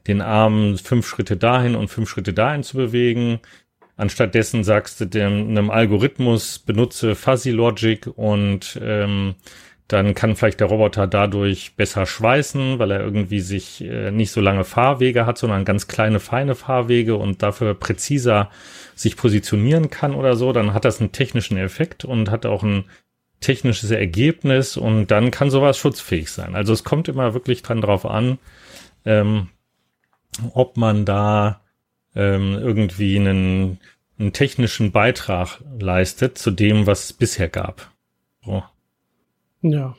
den 0.07 0.21
Arm 0.21 0.77
fünf 0.77 1.07
Schritte 1.07 1.37
dahin 1.37 1.75
und 1.75 1.87
fünf 1.87 2.09
Schritte 2.09 2.33
dahin 2.33 2.63
zu 2.63 2.77
bewegen, 2.77 3.39
anstattdessen 3.97 4.63
sagst 4.63 4.99
du 4.99 5.05
dem 5.05 5.49
einem 5.49 5.69
Algorithmus 5.69 6.59
benutze 6.59 7.15
Fuzzy 7.15 7.51
Logic 7.51 8.07
und 8.07 8.79
ähm, 8.83 9.35
dann 9.87 10.15
kann 10.15 10.35
vielleicht 10.35 10.59
der 10.59 10.67
Roboter 10.67 11.05
dadurch 11.05 11.75
besser 11.75 12.05
schweißen, 12.05 12.79
weil 12.79 12.91
er 12.91 13.01
irgendwie 13.01 13.39
sich 13.39 13.81
äh, 13.81 14.09
nicht 14.11 14.31
so 14.31 14.41
lange 14.41 14.63
Fahrwege 14.63 15.25
hat, 15.25 15.37
sondern 15.37 15.63
ganz 15.63 15.87
kleine, 15.87 16.19
feine 16.19 16.55
Fahrwege 16.55 17.15
und 17.15 17.43
dafür 17.43 17.75
präziser 17.75 18.49
sich 18.95 19.17
positionieren 19.17 19.89
kann 19.89 20.15
oder 20.15 20.35
so. 20.35 20.53
Dann 20.53 20.73
hat 20.73 20.85
das 20.85 20.99
einen 20.99 21.11
technischen 21.11 21.57
Effekt 21.57 22.05
und 22.05 22.31
hat 22.31 22.45
auch 22.45 22.63
ein 22.63 22.85
technisches 23.41 23.91
Ergebnis 23.91 24.77
und 24.77 25.11
dann 25.11 25.29
kann 25.29 25.51
sowas 25.51 25.77
schutzfähig 25.77 26.31
sein. 26.31 26.55
Also 26.55 26.73
es 26.73 26.83
kommt 26.83 27.07
immer 27.07 27.33
wirklich 27.33 27.61
dran 27.61 27.81
drauf 27.81 28.05
an, 28.05 28.39
ähm, 29.03 29.49
ob 30.53 30.77
man 30.77 31.05
da 31.05 31.61
ähm, 32.15 32.53
irgendwie 32.53 33.17
einen, 33.17 33.79
einen 34.17 34.33
technischen 34.33 34.91
Beitrag 34.91 35.59
leistet 35.79 36.37
zu 36.37 36.49
dem, 36.49 36.87
was 36.87 37.05
es 37.05 37.13
bisher 37.13 37.49
gab. 37.49 37.91
So. 38.43 38.63
Ja. 39.61 39.95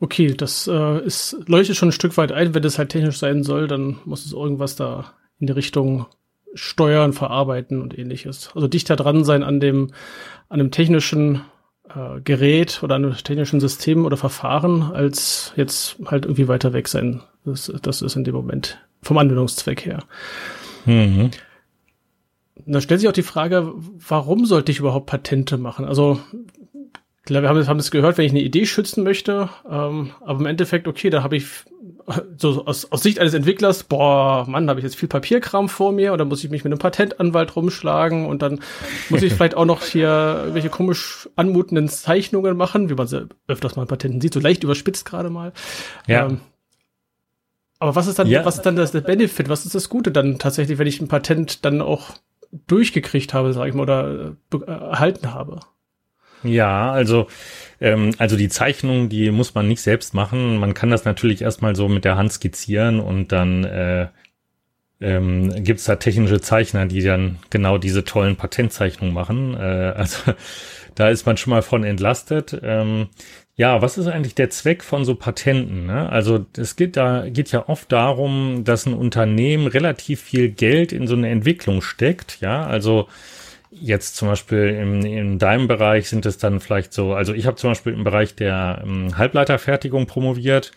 Okay, 0.00 0.34
das 0.34 0.66
äh, 0.66 1.00
ist, 1.04 1.36
leuchtet 1.46 1.76
schon 1.76 1.90
ein 1.90 1.92
Stück 1.92 2.16
weit 2.16 2.32
ein. 2.32 2.54
Wenn 2.54 2.62
das 2.62 2.78
halt 2.78 2.90
technisch 2.90 3.18
sein 3.18 3.44
soll, 3.44 3.68
dann 3.68 4.00
muss 4.04 4.26
es 4.26 4.32
irgendwas 4.32 4.74
da 4.74 5.14
in 5.38 5.46
die 5.46 5.52
Richtung 5.52 6.06
steuern, 6.54 7.12
verarbeiten 7.12 7.80
und 7.80 7.98
ähnliches. 7.98 8.50
Also 8.54 8.68
dichter 8.68 8.96
dran 8.96 9.24
sein 9.24 9.42
an 9.42 9.60
dem, 9.60 9.90
an 10.48 10.58
dem 10.58 10.70
technischen 10.70 11.42
äh, 11.88 12.20
Gerät 12.22 12.82
oder 12.82 12.96
an 12.96 13.04
einem 13.04 13.16
technischen 13.16 13.60
System 13.60 14.04
oder 14.04 14.16
Verfahren, 14.16 14.82
als 14.82 15.52
jetzt 15.56 15.96
halt 16.06 16.24
irgendwie 16.24 16.48
weiter 16.48 16.72
weg 16.72 16.88
sein. 16.88 17.22
Das, 17.44 17.72
das 17.82 18.02
ist 18.02 18.16
in 18.16 18.24
dem 18.24 18.34
Moment 18.34 18.78
vom 19.02 19.18
Anwendungszweck 19.18 19.84
her. 19.84 20.04
Mhm. 20.86 21.30
Da 22.66 22.80
stellt 22.80 23.00
sich 23.00 23.08
auch 23.08 23.14
die 23.14 23.22
Frage, 23.22 23.72
warum 23.74 24.46
sollte 24.46 24.70
ich 24.70 24.78
überhaupt 24.78 25.06
Patente 25.06 25.58
machen? 25.58 25.84
Also 25.84 26.20
Klar, 27.24 27.42
wir 27.42 27.48
haben, 27.48 27.68
haben 27.68 27.78
das 27.78 27.92
gehört, 27.92 28.18
wenn 28.18 28.24
ich 28.24 28.32
eine 28.32 28.42
Idee 28.42 28.66
schützen 28.66 29.04
möchte, 29.04 29.48
ähm, 29.70 30.10
aber 30.20 30.40
im 30.40 30.46
Endeffekt, 30.46 30.88
okay, 30.88 31.08
da 31.08 31.22
habe 31.22 31.36
ich 31.36 31.46
so 32.36 32.66
aus, 32.66 32.90
aus 32.90 33.02
Sicht 33.02 33.20
eines 33.20 33.34
Entwicklers, 33.34 33.84
boah, 33.84 34.44
Mann, 34.48 34.68
habe 34.68 34.80
ich 34.80 34.84
jetzt 34.84 34.96
viel 34.96 35.08
Papierkram 35.08 35.68
vor 35.68 35.92
mir 35.92 36.12
und 36.12 36.18
dann 36.18 36.26
muss 36.26 36.42
ich 36.42 36.50
mich 36.50 36.64
mit 36.64 36.72
einem 36.72 36.80
Patentanwalt 36.80 37.54
rumschlagen 37.54 38.26
und 38.26 38.42
dann 38.42 38.58
muss 39.08 39.22
ich 39.22 39.32
vielleicht 39.34 39.54
auch 39.54 39.64
noch 39.64 39.84
hier 39.84 40.08
irgendwelche 40.40 40.68
komisch 40.68 41.28
anmutenden 41.36 41.88
Zeichnungen 41.88 42.56
machen, 42.56 42.90
wie 42.90 42.94
man 42.94 43.06
sie 43.06 43.28
öfters 43.46 43.76
mal 43.76 43.82
in 43.82 43.88
Patenten 43.88 44.20
sieht, 44.20 44.34
so 44.34 44.40
leicht 44.40 44.64
überspitzt 44.64 45.04
gerade 45.04 45.30
mal. 45.30 45.52
Ja. 46.08 46.26
Ähm, 46.26 46.40
aber 47.78 47.94
was 47.94 48.08
ist 48.08 48.18
dann, 48.18 48.28
ja. 48.28 48.44
was 48.44 48.56
ist 48.56 48.62
dann 48.66 48.76
das, 48.76 48.92
der 48.92 49.00
Benefit? 49.00 49.48
Was 49.48 49.64
ist 49.64 49.74
das 49.74 49.88
Gute 49.88 50.10
dann 50.10 50.38
tatsächlich, 50.38 50.78
wenn 50.78 50.86
ich 50.86 51.00
ein 51.00 51.08
Patent 51.08 51.64
dann 51.64 51.80
auch 51.80 52.10
durchgekriegt 52.68 53.34
habe, 53.34 53.52
sag 53.52 53.68
ich 53.68 53.74
mal, 53.74 53.82
oder 53.82 54.36
äh, 54.52 54.70
erhalten 54.70 55.34
habe? 55.34 55.60
Ja, 56.44 56.92
also, 56.92 57.28
ähm, 57.80 58.12
also 58.18 58.36
die 58.36 58.48
Zeichnung, 58.48 59.08
die 59.08 59.30
muss 59.30 59.54
man 59.54 59.68
nicht 59.68 59.80
selbst 59.80 60.14
machen. 60.14 60.58
Man 60.58 60.74
kann 60.74 60.90
das 60.90 61.04
natürlich 61.04 61.42
erstmal 61.42 61.76
so 61.76 61.88
mit 61.88 62.04
der 62.04 62.16
Hand 62.16 62.32
skizzieren 62.32 63.00
und 63.00 63.32
dann 63.32 63.64
äh, 63.64 64.08
ähm, 65.00 65.64
gibt 65.64 65.86
da 65.88 65.96
technische 65.96 66.40
Zeichner, 66.40 66.86
die 66.86 67.02
dann 67.02 67.38
genau 67.50 67.76
diese 67.76 68.04
tollen 68.04 68.36
Patentzeichnungen 68.36 69.12
machen. 69.12 69.54
Äh, 69.54 69.92
also 69.96 70.34
da 70.94 71.08
ist 71.08 71.26
man 71.26 71.36
schon 71.36 71.50
mal 71.50 71.62
von 71.62 71.84
entlastet. 71.84 72.58
Ähm, 72.62 73.08
ja, 73.54 73.82
was 73.82 73.98
ist 73.98 74.06
eigentlich 74.06 74.34
der 74.34 74.50
Zweck 74.50 74.82
von 74.82 75.04
so 75.04 75.14
Patenten? 75.14 75.86
Ne? 75.86 76.08
Also 76.08 76.46
es 76.56 76.76
geht 76.76 76.96
da 76.96 77.28
geht 77.28 77.52
ja 77.52 77.68
oft 77.68 77.92
darum, 77.92 78.64
dass 78.64 78.86
ein 78.86 78.94
Unternehmen 78.94 79.66
relativ 79.66 80.22
viel 80.22 80.48
Geld 80.48 80.92
in 80.92 81.06
so 81.06 81.14
eine 81.14 81.28
Entwicklung 81.28 81.82
steckt. 81.82 82.40
Ja, 82.40 82.64
also 82.64 83.08
Jetzt 83.74 84.16
zum 84.16 84.28
Beispiel 84.28 84.68
in, 84.68 85.02
in 85.04 85.38
deinem 85.38 85.66
Bereich 85.66 86.08
sind 86.08 86.26
es 86.26 86.36
dann 86.36 86.60
vielleicht 86.60 86.92
so, 86.92 87.14
also 87.14 87.32
ich 87.32 87.46
habe 87.46 87.56
zum 87.56 87.70
Beispiel 87.70 87.94
im 87.94 88.04
Bereich 88.04 88.34
der 88.34 88.82
um, 88.84 89.06
ähm, 89.06 89.18
Halbleiterfertigung 89.18 90.06
promoviert. 90.06 90.72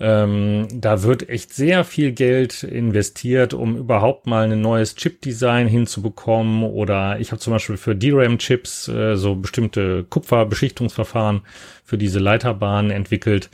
Ähm, 0.00 0.68
da 0.72 1.02
wird 1.02 1.28
echt 1.28 1.52
sehr 1.52 1.84
viel 1.84 2.12
Geld 2.12 2.62
investiert, 2.62 3.54
um 3.54 3.76
überhaupt 3.76 4.26
mal 4.26 4.44
ein 4.44 4.60
neues 4.60 4.94
Chip-Design 4.94 5.66
hinzubekommen. 5.66 6.62
Oder 6.62 7.18
ich 7.18 7.32
habe 7.32 7.40
zum 7.40 7.54
Beispiel 7.54 7.78
für 7.78 7.96
DRAM-Chips 7.96 8.88
äh, 8.88 9.16
so 9.16 9.34
bestimmte 9.34 10.04
Kupferbeschichtungsverfahren 10.04 11.40
für 11.82 11.98
diese 11.98 12.18
Leiterbahnen 12.20 12.90
entwickelt. 12.90 13.50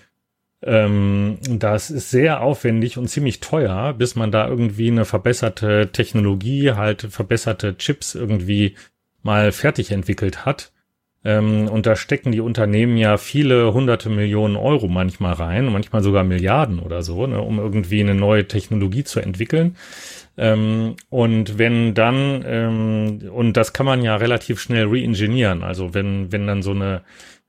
Ähm, 0.64 1.38
das 1.49 1.90
ist 1.90 2.11
sehr 2.11 2.40
aufwendig 2.40 2.97
und 2.97 3.09
ziemlich 3.09 3.40
teuer, 3.40 3.92
bis 3.92 4.16
man 4.16 4.30
da 4.30 4.49
irgendwie 4.49 4.90
eine 4.90 5.04
verbesserte 5.04 5.90
Technologie, 5.92 6.73
halt 6.73 7.02
verbesserte 7.02 7.76
Chips 7.76 8.14
irgendwie 8.14 8.75
mal 9.23 9.52
fertig 9.52 9.90
entwickelt 9.90 10.47
hat. 10.47 10.73
Ähm, 11.25 11.68
und 11.68 11.87
da 11.87 11.97
stecken 11.97 12.33
die 12.33 12.40
Unternehmen 12.40 12.97
ja 12.97 13.16
viele 13.16 13.73
hunderte 13.73 14.11
Millionen 14.11 14.56
Euro 14.56 14.88
manchmal 14.88 15.35
rein, 15.35 15.66
manchmal 15.66 16.02
sogar 16.02 16.25
Milliarden 16.25 16.78
oder 16.78 17.02
so, 17.02 17.26
ne, 17.26 17.40
um 17.40 17.59
irgendwie 17.59 18.00
eine 18.00 18.14
neue 18.14 18.47
Technologie 18.47 19.04
zu 19.04 19.21
entwickeln. 19.21 19.76
Ähm, 20.37 20.97
und 21.11 21.59
wenn 21.59 21.94
dann, 21.94 22.44
ähm, 22.47 23.30
und 23.33 23.56
das 23.56 23.73
kann 23.73 23.87
man 23.87 24.02
ja 24.02 24.16
relativ 24.16 24.61
schnell 24.61 24.87
reingenieren, 24.88 25.62
also 25.62 25.94
wenn, 25.94 26.33
wenn 26.33 26.47
dann 26.47 26.62
so 26.62 26.73
eine 26.73 27.02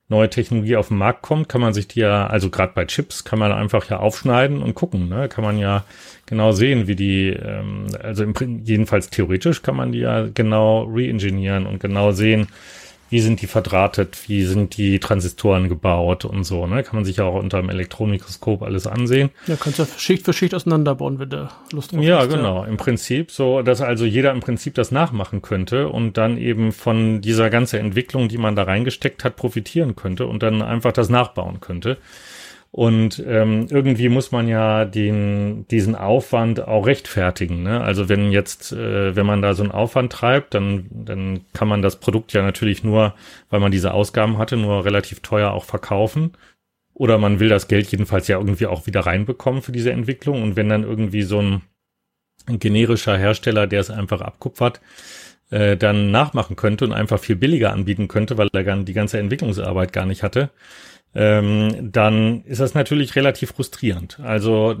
neue 0.08 0.30
Technologie 0.30 0.76
auf 0.76 0.88
den 0.88 0.98
Markt 0.98 1.22
kommt, 1.22 1.48
kann 1.48 1.60
man 1.60 1.74
sich 1.74 1.88
die 1.88 2.00
ja, 2.00 2.26
also 2.26 2.48
gerade 2.48 2.72
bei 2.74 2.84
Chips, 2.84 3.24
kann 3.24 3.38
man 3.38 3.50
einfach 3.52 3.88
ja 3.90 3.98
aufschneiden 3.98 4.62
und 4.62 4.74
gucken. 4.74 5.08
Ne? 5.08 5.28
Kann 5.28 5.42
man 5.42 5.58
ja 5.58 5.84
genau 6.26 6.52
sehen, 6.52 6.86
wie 6.86 6.94
die, 6.94 7.28
ähm, 7.28 7.86
also 8.02 8.22
im, 8.22 8.34
jedenfalls 8.64 9.10
theoretisch 9.10 9.62
kann 9.62 9.76
man 9.76 9.92
die 9.92 10.00
ja 10.00 10.28
genau 10.32 10.84
reingenieren 10.88 11.66
und 11.66 11.80
genau 11.80 12.12
sehen, 12.12 12.48
wie 13.08 13.20
sind 13.20 13.42
die 13.42 13.46
verdrahtet, 13.46 14.28
wie 14.28 14.44
sind 14.44 14.76
die 14.76 14.98
Transistoren 14.98 15.68
gebaut 15.68 16.24
und 16.24 16.44
so, 16.44 16.66
ne? 16.66 16.82
Kann 16.82 16.96
man 16.96 17.04
sich 17.04 17.18
ja 17.18 17.24
auch 17.24 17.34
unter 17.34 17.60
dem 17.60 17.70
Elektronenmikroskop 17.70 18.62
alles 18.62 18.86
ansehen. 18.86 19.30
Ja, 19.46 19.56
kannst 19.56 19.78
du 19.78 19.86
Schicht 19.96 20.24
für 20.24 20.32
Schicht 20.32 20.54
auseinanderbauen, 20.54 21.18
wenn 21.18 21.30
du 21.30 21.48
Lust 21.72 21.92
drauf 21.92 22.02
ja, 22.02 22.18
hast. 22.18 22.28
Genau. 22.28 22.36
Ja, 22.36 22.60
genau. 22.60 22.64
Im 22.64 22.76
Prinzip 22.76 23.30
so, 23.30 23.62
dass 23.62 23.80
also 23.80 24.04
jeder 24.04 24.32
im 24.32 24.40
Prinzip 24.40 24.74
das 24.74 24.90
nachmachen 24.90 25.42
könnte 25.42 25.88
und 25.88 26.16
dann 26.16 26.38
eben 26.38 26.72
von 26.72 27.20
dieser 27.20 27.50
ganzen 27.50 27.80
Entwicklung, 27.80 28.28
die 28.28 28.38
man 28.38 28.56
da 28.56 28.64
reingesteckt 28.64 29.24
hat, 29.24 29.36
profitieren 29.36 29.96
könnte 29.96 30.26
und 30.26 30.42
dann 30.42 30.62
einfach 30.62 30.92
das 30.92 31.08
nachbauen 31.08 31.60
könnte. 31.60 31.98
Und 32.76 33.24
ähm, 33.26 33.68
irgendwie 33.70 34.10
muss 34.10 34.32
man 34.32 34.48
ja 34.48 34.84
den, 34.84 35.66
diesen 35.68 35.94
Aufwand 35.94 36.68
auch 36.68 36.84
rechtfertigen. 36.84 37.62
Ne? 37.62 37.80
Also 37.80 38.10
wenn 38.10 38.30
jetzt, 38.30 38.70
äh, 38.72 39.16
wenn 39.16 39.24
man 39.24 39.40
da 39.40 39.54
so 39.54 39.62
einen 39.62 39.72
Aufwand 39.72 40.12
treibt, 40.12 40.52
dann, 40.52 40.84
dann 40.90 41.40
kann 41.54 41.68
man 41.68 41.80
das 41.80 41.96
Produkt 41.96 42.34
ja 42.34 42.42
natürlich 42.42 42.84
nur, 42.84 43.14
weil 43.48 43.60
man 43.60 43.72
diese 43.72 43.94
Ausgaben 43.94 44.36
hatte, 44.36 44.58
nur 44.58 44.84
relativ 44.84 45.20
teuer 45.20 45.52
auch 45.52 45.64
verkaufen. 45.64 46.32
Oder 46.92 47.16
man 47.16 47.40
will 47.40 47.48
das 47.48 47.66
Geld 47.66 47.90
jedenfalls 47.90 48.28
ja 48.28 48.36
irgendwie 48.36 48.66
auch 48.66 48.86
wieder 48.86 49.00
reinbekommen 49.00 49.62
für 49.62 49.72
diese 49.72 49.92
Entwicklung. 49.92 50.42
Und 50.42 50.56
wenn 50.56 50.68
dann 50.68 50.82
irgendwie 50.82 51.22
so 51.22 51.40
ein, 51.40 51.62
generischer 52.46 53.16
Hersteller, 53.16 53.66
der 53.66 53.80
es 53.80 53.90
einfach 53.90 54.20
abkupfert, 54.20 54.82
äh, 55.48 55.78
dann 55.78 56.10
nachmachen 56.10 56.56
könnte 56.56 56.84
und 56.84 56.92
einfach 56.92 57.20
viel 57.20 57.36
billiger 57.36 57.72
anbieten 57.72 58.06
könnte, 58.06 58.36
weil 58.36 58.50
er 58.52 58.76
die 58.82 58.92
ganze 58.92 59.18
Entwicklungsarbeit 59.18 59.94
gar 59.94 60.04
nicht 60.04 60.22
hatte, 60.22 60.50
ähm, 61.14 61.90
dann 61.92 62.42
ist 62.44 62.60
das 62.60 62.74
natürlich 62.74 63.16
relativ 63.16 63.50
frustrierend. 63.50 64.20
Also 64.20 64.76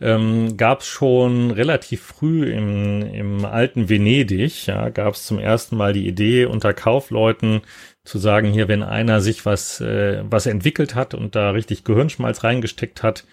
ähm, 0.00 0.56
gab 0.56 0.80
es 0.80 0.88
schon 0.88 1.52
relativ 1.52 2.02
früh 2.02 2.50
im, 2.50 3.02
im 3.02 3.44
alten 3.44 3.88
Venedig, 3.88 4.66
ja, 4.66 4.88
gab 4.88 5.14
es 5.14 5.26
zum 5.26 5.38
ersten 5.38 5.76
Mal 5.76 5.92
die 5.92 6.08
Idee 6.08 6.46
unter 6.46 6.74
Kaufleuten 6.74 7.62
zu 8.04 8.18
sagen, 8.18 8.52
hier, 8.52 8.66
wenn 8.66 8.82
einer 8.82 9.20
sich 9.20 9.46
was, 9.46 9.80
äh, 9.80 10.24
was 10.28 10.46
entwickelt 10.46 10.94
hat 10.94 11.14
und 11.14 11.36
da 11.36 11.50
richtig 11.50 11.84
Gehirnschmalz 11.84 12.42
reingesteckt 12.42 13.02
hat, 13.04 13.24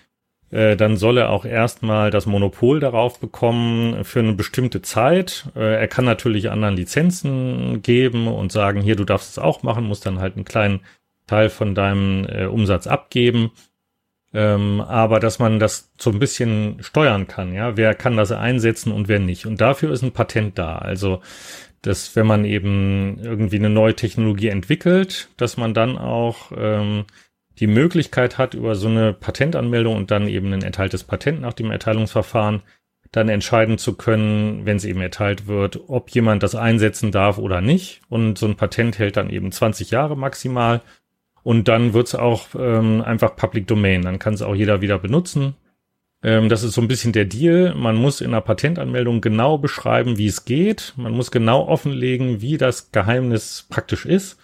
äh, 0.51 0.75
dann 0.75 0.97
soll 0.97 1.17
er 1.17 1.29
auch 1.29 1.45
erstmal 1.45 2.11
das 2.11 2.25
Monopol 2.25 2.79
darauf 2.79 3.19
bekommen 3.19 4.03
für 4.03 4.19
eine 4.19 4.33
bestimmte 4.33 4.81
Zeit. 4.81 5.45
Äh, 5.55 5.79
er 5.79 5.87
kann 5.87 6.05
natürlich 6.05 6.51
anderen 6.51 6.75
Lizenzen 6.75 7.81
geben 7.81 8.27
und 8.27 8.51
sagen, 8.51 8.81
hier, 8.81 8.95
du 8.95 9.05
darfst 9.05 9.31
es 9.31 9.39
auch 9.39 9.63
machen, 9.63 9.85
muss 9.85 10.01
dann 10.01 10.19
halt 10.19 10.35
einen 10.35 10.45
kleinen 10.45 10.81
Teil 11.29 11.49
von 11.49 11.75
deinem 11.75 12.25
äh, 12.25 12.45
Umsatz 12.45 12.87
abgeben. 12.87 13.51
Ähm, 14.33 14.81
aber 14.81 15.19
dass 15.19 15.39
man 15.39 15.59
das 15.59 15.91
so 15.99 16.11
ein 16.11 16.19
bisschen 16.19 16.77
steuern 16.81 17.27
kann, 17.27 17.53
ja, 17.53 17.77
wer 17.77 17.95
kann 17.95 18.15
das 18.15 18.31
einsetzen 18.31 18.91
und 18.91 19.07
wer 19.07 19.19
nicht. 19.19 19.45
Und 19.47 19.59
dafür 19.59 19.91
ist 19.91 20.03
ein 20.03 20.11
Patent 20.11 20.59
da. 20.59 20.77
Also, 20.77 21.21
dass 21.81 22.15
wenn 22.15 22.27
man 22.27 22.45
eben 22.45 23.19
irgendwie 23.23 23.57
eine 23.57 23.69
neue 23.69 23.95
Technologie 23.95 24.49
entwickelt, 24.49 25.29
dass 25.37 25.57
man 25.57 25.73
dann 25.73 25.97
auch 25.97 26.51
ähm, 26.55 27.05
die 27.59 27.67
Möglichkeit 27.67 28.37
hat, 28.37 28.53
über 28.53 28.75
so 28.75 28.87
eine 28.87 29.13
Patentanmeldung 29.13 29.95
und 29.95 30.11
dann 30.11 30.27
eben 30.27 30.53
ein 30.53 30.61
erteiltes 30.61 31.03
Patent 31.03 31.41
nach 31.41 31.53
dem 31.53 31.71
Erteilungsverfahren 31.71 32.61
dann 33.11 33.29
entscheiden 33.29 33.77
zu 33.77 33.95
können, 33.95 34.65
wenn 34.65 34.77
es 34.77 34.85
eben 34.85 35.01
erteilt 35.01 35.47
wird, 35.47 35.79
ob 35.89 36.11
jemand 36.11 36.43
das 36.43 36.53
einsetzen 36.53 37.11
darf 37.11 37.39
oder 37.39 37.59
nicht. 37.59 38.01
Und 38.07 38.37
so 38.37 38.45
ein 38.45 38.55
Patent 38.55 38.99
hält 38.99 39.17
dann 39.17 39.31
eben 39.31 39.51
20 39.51 39.89
Jahre 39.89 40.15
maximal. 40.15 40.81
Und 41.49 41.67
dann 41.67 41.95
wird's 41.95 42.13
auch 42.13 42.49
ähm, 42.53 43.01
einfach 43.01 43.35
Public 43.35 43.65
Domain. 43.65 44.03
Dann 44.03 44.19
kann 44.19 44.35
es 44.35 44.43
auch 44.43 44.53
jeder 44.53 44.81
wieder 44.81 44.99
benutzen. 44.99 45.55
Ähm, 46.21 46.47
das 46.47 46.61
ist 46.61 46.73
so 46.75 46.81
ein 46.81 46.87
bisschen 46.87 47.11
der 47.11 47.25
Deal. 47.25 47.73
Man 47.73 47.95
muss 47.95 48.21
in 48.21 48.29
der 48.29 48.41
Patentanmeldung 48.41 49.19
genau 49.19 49.57
beschreiben, 49.57 50.19
wie 50.19 50.27
es 50.27 50.45
geht. 50.45 50.93
Man 50.95 51.11
muss 51.11 51.31
genau 51.31 51.67
offenlegen, 51.67 52.39
wie 52.39 52.57
das 52.57 52.91
Geheimnis 52.91 53.65
praktisch 53.67 54.05
ist. 54.05 54.37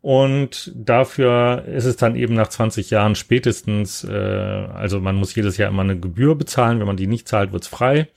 Und 0.00 0.72
dafür 0.74 1.64
ist 1.68 1.84
es 1.84 1.94
dann 1.94 2.16
eben 2.16 2.34
nach 2.34 2.48
20 2.48 2.90
Jahren 2.90 3.14
spätestens, 3.14 4.02
äh, 4.02 4.12
also 4.12 4.98
man 4.98 5.14
muss 5.14 5.36
jedes 5.36 5.58
Jahr 5.58 5.70
immer 5.70 5.82
eine 5.82 6.00
Gebühr 6.00 6.34
bezahlen. 6.34 6.80
Wenn 6.80 6.88
man 6.88 6.96
die 6.96 7.06
nicht 7.06 7.28
zahlt, 7.28 7.52
wird's 7.52 7.68
frei 7.68 8.08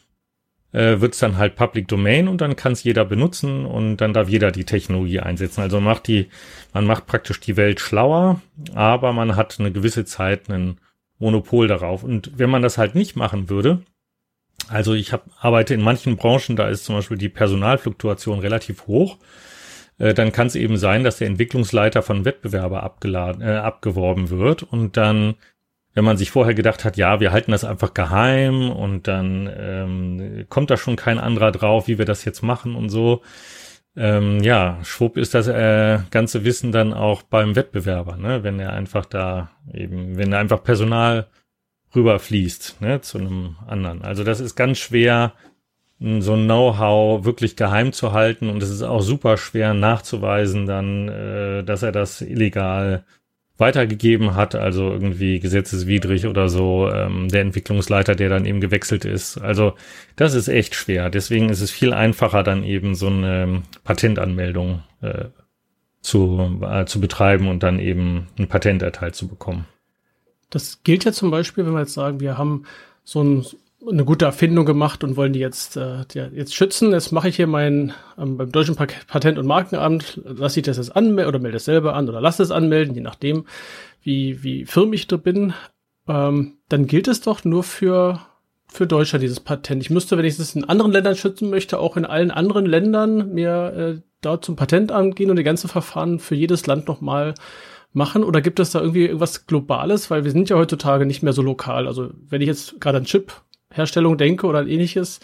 äh, 0.72 1.00
wird 1.00 1.14
es 1.14 1.20
dann 1.20 1.38
halt 1.38 1.56
Public 1.56 1.88
Domain 1.88 2.28
und 2.28 2.42
dann 2.42 2.56
kann 2.56 2.74
es 2.74 2.84
jeder 2.84 3.06
benutzen 3.06 3.66
und 3.66 3.98
dann 3.98 4.14
darf 4.14 4.30
jeder 4.30 4.52
die 4.52 4.66
Technologie 4.66 5.20
einsetzen. 5.20 5.62
Also 5.62 5.78
man 5.78 5.94
macht 5.94 6.08
die, 6.08 6.28
man 6.74 6.86
macht 6.86 7.06
praktisch 7.06 7.40
die 7.40 7.58
Welt 7.58 7.80
schlauer, 7.80 8.42
aber 8.74 9.14
man 9.14 9.36
hat 9.36 9.60
eine 9.60 9.72
gewisse 9.72 10.06
Zeit 10.06 10.50
ein 10.50 10.78
Monopol 11.20 11.68
darauf. 11.68 12.04
Und 12.04 12.32
wenn 12.38 12.50
man 12.50 12.62
das 12.62 12.78
halt 12.78 12.96
nicht 12.96 13.16
machen 13.16 13.50
würde, 13.50 13.82
also 14.68 14.94
ich 14.94 15.14
hab, 15.14 15.26
arbeite 15.40 15.74
in 15.74 15.82
manchen 15.82 16.18
Branchen, 16.18 16.56
da 16.56 16.68
ist 16.68 16.86
zum 16.86 16.96
Beispiel 16.96 17.18
die 17.18 17.30
Personalfluktuation 17.30 18.40
relativ 18.40 18.88
hoch, 18.88 19.18
äh, 19.98 20.14
dann 20.14 20.32
kann 20.32 20.48
es 20.48 20.56
eben 20.56 20.78
sein, 20.78 21.04
dass 21.04 21.18
der 21.18 21.28
Entwicklungsleiter 21.28 22.02
von 22.02 22.26
Wettbewerber 22.26 22.84
abgeladen, 22.84 23.42
äh, 23.42 23.56
abgeworben 23.56 24.30
wird 24.30 24.64
und 24.64 24.98
dann 24.98 25.36
wenn 25.96 26.06
man 26.06 26.18
sich 26.18 26.30
vorher 26.30 26.54
gedacht 26.54 26.86
hat, 26.86 26.98
ja, 26.98 27.20
wir 27.20 27.32
halten 27.32 27.52
das 27.52 27.64
einfach 27.64 27.94
geheim 27.94 28.70
und 28.70 29.08
dann 29.08 29.50
ähm, 29.58 30.46
kommt 30.50 30.70
da 30.70 30.78
schon 30.78 30.98
kein 30.98 31.18
anderer 31.18 31.52
drauf, 31.52 31.88
wie 31.88 31.98
wir 31.98 32.06
das 32.06 32.26
jetzt 32.26 32.44
machen 32.44 32.76
und 32.76 32.90
so. 32.90 33.22
Ähm, 33.96 34.44
ja, 34.44 34.78
schwupp 34.84 35.16
ist 35.16 35.34
das 35.34 35.48
äh, 35.48 36.00
ganze 36.12 36.44
Wissen 36.44 36.74
dann 36.74 36.94
auch 36.94 37.24
beim 37.24 37.56
Wettbewerber, 37.56 38.18
ne? 38.18 38.44
wenn 38.44 38.60
er 38.60 38.74
einfach 38.74 39.06
da 39.06 39.52
eben, 39.74 40.18
wenn 40.18 40.34
er 40.34 40.40
einfach 40.40 40.62
Personal 40.62 41.28
rüberfließt 41.96 42.82
ne, 42.82 43.00
zu 43.00 43.18
einem 43.18 43.56
anderen. 43.66 44.02
Also 44.02 44.26
das 44.26 44.42
ist 44.42 44.56
ganz 44.56 44.80
schwer, 44.80 45.32
so 46.00 46.34
ein 46.34 46.44
Know-how 46.44 47.24
wirklich 47.24 47.56
geheim 47.56 47.94
zu 47.94 48.12
halten 48.12 48.50
und 48.50 48.62
es 48.62 48.70
ist 48.70 48.84
auch 48.84 49.02
super 49.02 49.38
schwer 49.38 49.74
nachzuweisen 49.74 50.66
dann, 50.66 51.08
äh, 51.08 51.64
dass 51.64 51.84
er 51.84 51.94
das 51.94 52.20
illegal 52.20 53.06
weitergegeben 53.58 54.36
hat, 54.36 54.56
also 54.56 54.92
irgendwie 54.92 55.40
gesetzeswidrig 55.40 56.28
oder 56.28 56.50
so, 56.50 56.90
ähm, 56.92 57.30
der 57.30 57.42
Entwicklungsleiter, 57.42 58.16
der 58.16 58.30
dann 58.30 58.46
eben 58.46 58.60
gewechselt 58.60 59.06
ist. 59.06 59.38
Also 59.38 59.74
das 60.16 60.34
ist 60.34 60.50
echt 60.50 60.76
schwer. 60.76 61.10
Deswegen 61.10 61.50
ist 61.50 61.62
es 61.62 61.72
viel 61.72 61.94
einfacher, 61.94 62.44
dann 62.44 62.64
eben 62.64 62.96
so 62.96 63.08
eine 63.08 63.64
Patentanmeldung 63.84 64.84
äh, 65.02 65.26
zu, 66.02 66.62
äh, 66.64 66.86
zu 66.86 67.00
betreiben 67.00 67.48
und 67.48 67.64
dann 67.64 67.80
eben 67.80 68.28
ein 68.38 68.48
Patent 68.48 68.82
erteilt 68.82 69.16
zu 69.16 69.28
bekommen. 69.28 69.66
Das 70.50 70.84
gilt 70.84 71.06
ja 71.06 71.12
zum 71.12 71.32
Beispiel, 71.32 71.66
wenn 71.66 71.74
wir 71.74 71.80
jetzt 71.80 71.94
sagen, 71.94 72.20
wir 72.20 72.38
haben 72.38 72.64
so 73.04 73.24
ein 73.24 73.46
eine 73.90 74.06
gute 74.06 74.26
Erfindung 74.26 74.66
gemacht 74.66 75.04
und 75.04 75.16
wollen 75.16 75.34
die 75.34 75.40
jetzt, 75.40 75.78
äh, 75.78 76.06
die 76.12 76.20
jetzt 76.20 76.56
schützen. 76.56 76.92
Jetzt 76.92 77.12
mache 77.12 77.30
ich 77.30 77.36
hier 77.36 77.48
mein, 77.48 77.94
ähm, 78.18 78.38
beim 78.38 78.52
Deutschen 78.52 78.76
Patent- 78.76 79.38
und 79.38 79.46
Markenamt, 79.46 80.22
lasse 80.24 80.60
ich 80.60 80.66
das 80.66 80.78
jetzt 80.78 80.96
anmelden 80.96 81.28
oder 81.30 81.40
melde 81.40 81.58
es 81.58 81.66
selber 81.66 81.96
an 81.96 82.10
oder 82.10 82.22
lasse 82.22 82.44
es 82.44 82.52
anmelden, 82.52 82.96
je 82.96 83.02
nachdem, 83.02 83.46
wie, 84.02 84.44
wie 84.44 84.66
firm 84.66 84.94
ich 84.94 85.08
da 85.08 85.18
bin. 85.18 85.54
Ähm, 86.08 86.58
dann 86.70 86.88
gilt 86.88 87.08
es 87.08 87.22
doch 87.22 87.44
nur 87.44 87.64
für, 87.64 88.20
für 88.68 88.88
Deutschland, 88.88 89.24
dieses 89.24 89.40
Patent. 89.40 89.82
Ich 89.82 89.90
müsste, 89.90 90.18
wenn 90.18 90.26
ich 90.26 90.38
es 90.38 90.56
in 90.56 90.66
anderen 90.66 90.92
Ländern 90.92 91.16
schützen 91.16 91.50
möchte, 91.50 91.80
auch 91.80 91.98
in 91.98 92.06
allen 92.06 92.32
anderen 92.32 92.66
Ländern 92.66 93.34
mir 93.34 93.74
äh, 93.76 94.02
dort 94.22 94.46
zum 94.46 94.56
Patentamt 94.56 95.16
gehen 95.16 95.30
und 95.30 95.38
die 95.38 95.44
ganze 95.44 95.68
Verfahren 95.68 96.20
für 96.20 96.36
jedes 96.36 96.68
Land 96.68 96.88
nochmal 96.88 97.36
machen? 97.96 98.24
Oder 98.24 98.42
gibt 98.42 98.60
es 98.60 98.72
da 98.72 98.82
irgendwie 98.82 99.06
irgendwas 99.06 99.48
Globales? 99.48 100.12
Weil 100.12 100.24
wir 100.24 100.32
sind 100.32 100.50
ja 100.50 100.58
heutzutage 100.58 101.06
nicht 101.06 101.24
mehr 101.24 101.34
so 101.34 101.42
lokal. 101.42 101.88
Also 101.88 102.12
wenn 102.30 102.42
ich 102.42 102.48
jetzt 102.48 102.80
gerade 102.82 102.98
an 102.98 103.06
Chip 103.06 103.32
Herstellung 103.76 104.18
denke 104.18 104.48
oder 104.48 104.66
ähnliches 104.66 105.20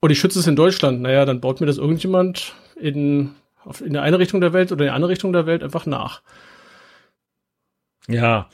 und 0.00 0.10
ich 0.10 0.18
schütze 0.18 0.40
es 0.40 0.48
in 0.48 0.56
Deutschland, 0.56 1.00
naja, 1.00 1.24
dann 1.24 1.40
baut 1.40 1.60
mir 1.60 1.66
das 1.66 1.78
irgendjemand 1.78 2.54
in, 2.74 3.36
auf, 3.64 3.80
in 3.80 3.92
der 3.92 4.02
eine 4.02 4.18
Richtung 4.18 4.40
der 4.40 4.52
Welt 4.52 4.72
oder 4.72 4.82
in 4.82 4.86
der 4.86 4.94
andere 4.94 5.12
Richtung 5.12 5.32
der 5.32 5.46
Welt 5.46 5.62
einfach 5.62 5.86
nach. 5.86 6.22
Ja, 8.08 8.48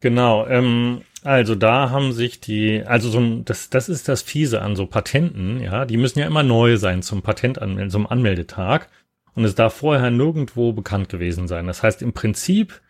genau. 0.00 0.44
Ähm, 0.48 1.02
also 1.22 1.54
da 1.54 1.90
haben 1.90 2.12
sich 2.12 2.40
die, 2.40 2.82
also 2.84 3.10
so 3.10 3.20
ein, 3.20 3.44
das, 3.44 3.70
das 3.70 3.88
ist 3.88 4.08
das 4.08 4.22
Fiese 4.22 4.60
an 4.60 4.74
so 4.74 4.86
Patenten, 4.86 5.60
ja, 5.60 5.84
die 5.84 5.96
müssen 5.96 6.18
ja 6.18 6.26
immer 6.26 6.42
neu 6.42 6.76
sein 6.78 7.02
zum 7.02 7.22
Patentanmelden, 7.22 7.90
zum 7.90 8.08
Anmeldetag. 8.08 8.88
Und 9.34 9.44
es 9.44 9.54
darf 9.54 9.74
vorher 9.74 10.10
nirgendwo 10.10 10.72
bekannt 10.72 11.08
gewesen 11.08 11.46
sein. 11.46 11.68
Das 11.68 11.84
heißt, 11.84 12.02
im 12.02 12.12
Prinzip, 12.12 12.80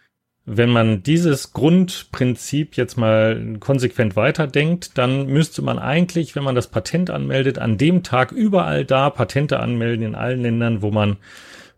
wenn 0.51 0.71
man 0.71 1.03
dieses 1.03 1.53
Grundprinzip 1.53 2.77
jetzt 2.77 2.97
mal 2.97 3.57
konsequent 3.61 4.17
weiterdenkt, 4.17 4.97
dann 4.97 5.27
müsste 5.27 5.61
man 5.61 5.79
eigentlich, 5.79 6.35
wenn 6.35 6.43
man 6.43 6.55
das 6.55 6.69
Patent 6.69 7.11
anmeldet, 7.11 7.59
an 7.59 7.77
dem 7.77 8.03
Tag 8.03 8.33
überall 8.33 8.87
da 8.87 9.11
Patente 9.11 9.61
anmelden 9.61 10.07
in 10.07 10.15
allen 10.15 10.41
Ländern, 10.41 10.81
wo 10.81 10.91
man 10.91 11.19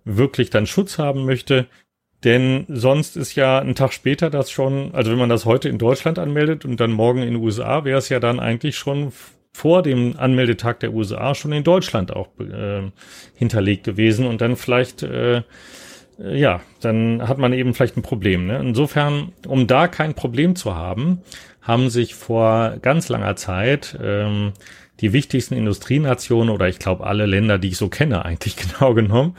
wirklich 0.04 0.50
dann 0.50 0.68
Schutz 0.68 0.98
haben 0.98 1.24
möchte. 1.24 1.66
Denn 2.22 2.64
sonst 2.68 3.16
ist 3.16 3.34
ja 3.34 3.58
ein 3.58 3.74
Tag 3.74 3.92
später 3.92 4.30
das 4.30 4.52
schon, 4.52 4.94
also 4.94 5.10
wenn 5.10 5.18
man 5.18 5.30
das 5.30 5.46
heute 5.46 5.68
in 5.68 5.78
Deutschland 5.78 6.20
anmeldet 6.20 6.64
und 6.64 6.78
dann 6.78 6.92
morgen 6.92 7.22
in 7.22 7.34
den 7.34 7.42
USA, 7.42 7.84
wäre 7.84 7.98
es 7.98 8.08
ja 8.08 8.20
dann 8.20 8.38
eigentlich 8.38 8.76
schon 8.76 9.12
vor 9.52 9.82
dem 9.82 10.14
Anmeldetag 10.16 10.78
der 10.78 10.94
USA 10.94 11.34
schon 11.34 11.52
in 11.52 11.64
Deutschland 11.64 12.14
auch 12.14 12.28
äh, 12.38 12.82
hinterlegt 13.34 13.82
gewesen 13.82 14.28
und 14.28 14.40
dann 14.40 14.54
vielleicht, 14.54 15.02
äh, 15.02 15.42
ja, 16.22 16.60
dann 16.80 17.26
hat 17.26 17.38
man 17.38 17.52
eben 17.52 17.74
vielleicht 17.74 17.96
ein 17.96 18.02
Problem. 18.02 18.46
Ne? 18.46 18.58
Insofern, 18.58 19.32
um 19.46 19.66
da 19.66 19.88
kein 19.88 20.14
Problem 20.14 20.54
zu 20.54 20.74
haben, 20.76 21.22
haben 21.62 21.88
sich 21.88 22.14
vor 22.14 22.76
ganz 22.82 23.08
langer 23.08 23.36
Zeit 23.36 23.98
ähm, 24.02 24.52
die 25.00 25.14
wichtigsten 25.14 25.54
Industrienationen 25.54 26.50
oder 26.50 26.68
ich 26.68 26.78
glaube 26.78 27.06
alle 27.06 27.24
Länder, 27.24 27.58
die 27.58 27.68
ich 27.68 27.78
so 27.78 27.88
kenne, 27.88 28.24
eigentlich 28.24 28.56
genau 28.56 28.92
genommen, 28.92 29.36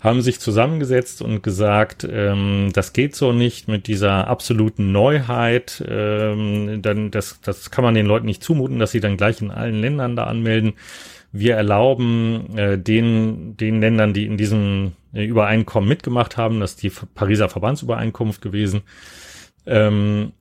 haben 0.00 0.22
sich 0.22 0.40
zusammengesetzt 0.40 1.20
und 1.20 1.42
gesagt, 1.42 2.06
ähm, 2.10 2.70
das 2.72 2.94
geht 2.94 3.14
so 3.14 3.32
nicht 3.32 3.68
mit 3.68 3.86
dieser 3.86 4.26
absoluten 4.26 4.90
Neuheit. 4.90 5.84
Ähm, 5.86 6.80
dann 6.80 7.10
das, 7.10 7.40
das 7.42 7.70
kann 7.70 7.84
man 7.84 7.94
den 7.94 8.06
Leuten 8.06 8.26
nicht 8.26 8.42
zumuten, 8.42 8.78
dass 8.78 8.92
sie 8.92 9.00
dann 9.00 9.18
gleich 9.18 9.42
in 9.42 9.50
allen 9.50 9.80
Ländern 9.80 10.16
da 10.16 10.24
anmelden. 10.24 10.74
Wir 11.32 11.56
erlauben 11.56 12.56
äh, 12.56 12.78
den, 12.78 13.56
den 13.56 13.80
Ländern, 13.80 14.12
die 14.12 14.26
in 14.26 14.36
diesem 14.36 14.92
äh, 15.14 15.24
Übereinkommen 15.24 15.88
mitgemacht 15.88 16.36
haben, 16.36 16.60
das 16.60 16.72
ist 16.72 16.82
die 16.82 16.90
Pariser 16.90 17.48
Verbandsübereinkunft 17.48 18.42
gewesen, 18.42 18.82
ähm, 19.66 20.32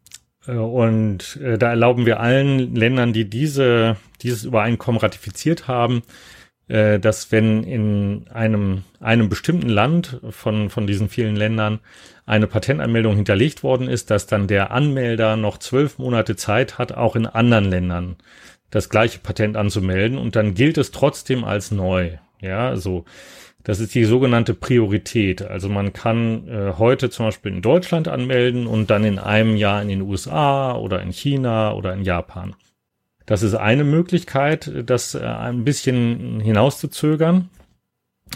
äh, 0.47 0.53
und 0.53 1.39
äh, 1.41 1.57
da 1.57 1.69
erlauben 1.69 2.05
wir 2.05 2.19
allen 2.19 2.75
Ländern, 2.75 3.13
die 3.13 3.29
diese, 3.29 3.97
dieses 4.21 4.43
Übereinkommen 4.43 4.99
ratifiziert 4.99 5.67
haben, 5.67 6.01
äh, 6.67 6.99
dass 6.99 7.31
wenn 7.31 7.63
in 7.63 8.25
einem, 8.33 8.83
einem 8.99 9.29
bestimmten 9.29 9.69
Land 9.69 10.19
von, 10.29 10.69
von 10.69 10.87
diesen 10.87 11.09
vielen 11.09 11.35
Ländern 11.35 11.79
eine 12.25 12.47
Patentanmeldung 12.47 13.15
hinterlegt 13.15 13.63
worden 13.63 13.87
ist, 13.87 14.09
dass 14.09 14.27
dann 14.27 14.47
der 14.47 14.71
Anmelder 14.71 15.35
noch 15.35 15.57
zwölf 15.57 15.97
Monate 15.97 16.35
Zeit 16.35 16.77
hat, 16.77 16.93
auch 16.93 17.15
in 17.15 17.25
anderen 17.25 17.65
Ländern 17.65 18.15
das 18.71 18.89
gleiche 18.89 19.19
Patent 19.19 19.57
anzumelden 19.57 20.17
und 20.17 20.35
dann 20.35 20.55
gilt 20.55 20.77
es 20.77 20.91
trotzdem 20.91 21.43
als 21.43 21.71
neu. 21.71 22.17
Ja, 22.41 22.75
so. 22.75 23.05
Das 23.63 23.79
ist 23.79 23.93
die 23.93 24.05
sogenannte 24.05 24.55
Priorität. 24.55 25.43
Also 25.43 25.69
man 25.69 25.93
kann 25.93 26.47
äh, 26.47 26.73
heute 26.79 27.11
zum 27.11 27.27
Beispiel 27.27 27.53
in 27.53 27.61
Deutschland 27.61 28.07
anmelden 28.07 28.65
und 28.65 28.89
dann 28.89 29.03
in 29.03 29.19
einem 29.19 29.55
Jahr 29.55 29.83
in 29.83 29.89
den 29.89 30.01
USA 30.01 30.75
oder 30.75 31.03
in 31.03 31.11
China 31.11 31.73
oder 31.73 31.93
in 31.93 32.01
Japan. 32.01 32.55
Das 33.27 33.43
ist 33.43 33.53
eine 33.53 33.83
Möglichkeit, 33.83 34.71
das 34.87 35.13
äh, 35.13 35.19
ein 35.19 35.63
bisschen 35.63 36.39
hinauszuzögern 36.39 37.49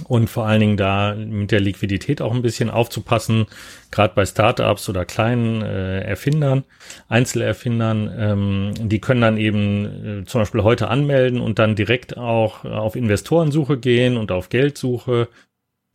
und 0.03 0.29
vor 0.29 0.45
allen 0.45 0.59
Dingen 0.59 0.77
da 0.77 1.15
mit 1.15 1.51
der 1.51 1.59
Liquidität 1.59 2.21
auch 2.21 2.33
ein 2.33 2.41
bisschen 2.41 2.69
aufzupassen, 2.69 3.47
gerade 3.91 4.13
bei 4.13 4.25
Startups 4.25 4.89
oder 4.89 5.05
kleinen 5.05 5.61
äh, 5.61 6.01
Erfindern, 6.01 6.63
Einzelerfindern, 7.07 8.13
ähm, 8.17 8.73
die 8.89 8.99
können 8.99 9.21
dann 9.21 9.37
eben 9.37 10.21
äh, 10.21 10.25
zum 10.25 10.41
Beispiel 10.41 10.63
heute 10.63 10.89
anmelden 10.89 11.39
und 11.39 11.59
dann 11.59 11.75
direkt 11.75 12.17
auch 12.17 12.65
auf 12.65 12.95
Investorensuche 12.95 13.77
gehen 13.77 14.17
und 14.17 14.31
auf 14.31 14.49
Geldsuche 14.49 15.29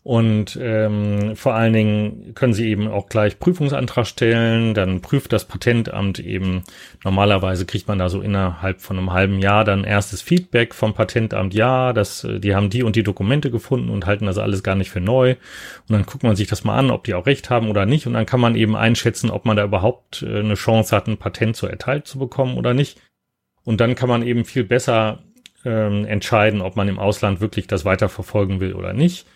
und 0.02 0.58
ähm, 0.58 1.36
vor 1.36 1.54
allen 1.54 1.74
Dingen 1.74 2.32
können 2.34 2.54
Sie 2.54 2.70
eben 2.70 2.88
auch 2.88 3.08
gleich 3.08 3.38
Prüfungsantrag 3.38 4.06
stellen. 4.06 4.72
Dann 4.72 5.02
prüft 5.02 5.30
das 5.30 5.44
Patentamt 5.44 6.18
eben. 6.18 6.62
Normalerweise 7.04 7.66
kriegt 7.66 7.86
man 7.86 7.98
da 7.98 8.08
so 8.08 8.22
innerhalb 8.22 8.80
von 8.80 8.96
einem 8.96 9.12
halben 9.12 9.40
Jahr 9.40 9.62
dann 9.62 9.84
erstes 9.84 10.22
Feedback 10.22 10.74
vom 10.74 10.94
Patentamt. 10.94 11.52
Ja, 11.52 11.92
das, 11.92 12.24
äh, 12.24 12.40
die 12.40 12.54
haben 12.54 12.70
die 12.70 12.82
und 12.82 12.96
die 12.96 13.02
Dokumente 13.02 13.50
gefunden 13.50 13.90
und 13.90 14.06
halten 14.06 14.24
das 14.24 14.38
alles 14.38 14.62
gar 14.62 14.74
nicht 14.74 14.90
für 14.90 15.00
neu. 15.00 15.32
Und 15.32 15.92
dann 15.92 16.06
guckt 16.06 16.22
man 16.22 16.34
sich 16.34 16.48
das 16.48 16.64
mal 16.64 16.78
an, 16.78 16.90
ob 16.90 17.04
die 17.04 17.12
auch 17.12 17.26
recht 17.26 17.50
haben 17.50 17.68
oder 17.68 17.84
nicht. 17.84 18.06
Und 18.06 18.14
dann 18.14 18.26
kann 18.26 18.40
man 18.40 18.56
eben 18.56 18.76
einschätzen, 18.76 19.30
ob 19.30 19.44
man 19.44 19.58
da 19.58 19.64
überhaupt 19.64 20.22
äh, 20.22 20.38
eine 20.38 20.54
Chance 20.54 20.96
hat, 20.96 21.08
ein 21.08 21.18
Patent 21.18 21.56
zu 21.56 21.66
erteilt 21.66 22.06
zu 22.06 22.18
bekommen 22.18 22.56
oder 22.56 22.72
nicht. 22.72 22.98
Und 23.64 23.82
dann 23.82 23.96
kann 23.96 24.08
man 24.08 24.22
eben 24.22 24.46
viel 24.46 24.64
besser 24.64 25.18
ähm, 25.66 26.06
entscheiden, 26.06 26.62
ob 26.62 26.74
man 26.76 26.88
im 26.88 26.98
Ausland 26.98 27.42
wirklich 27.42 27.66
das 27.66 27.84
weiterverfolgen 27.84 28.60
will 28.60 28.72
oder 28.72 28.94
nicht 28.94 29.26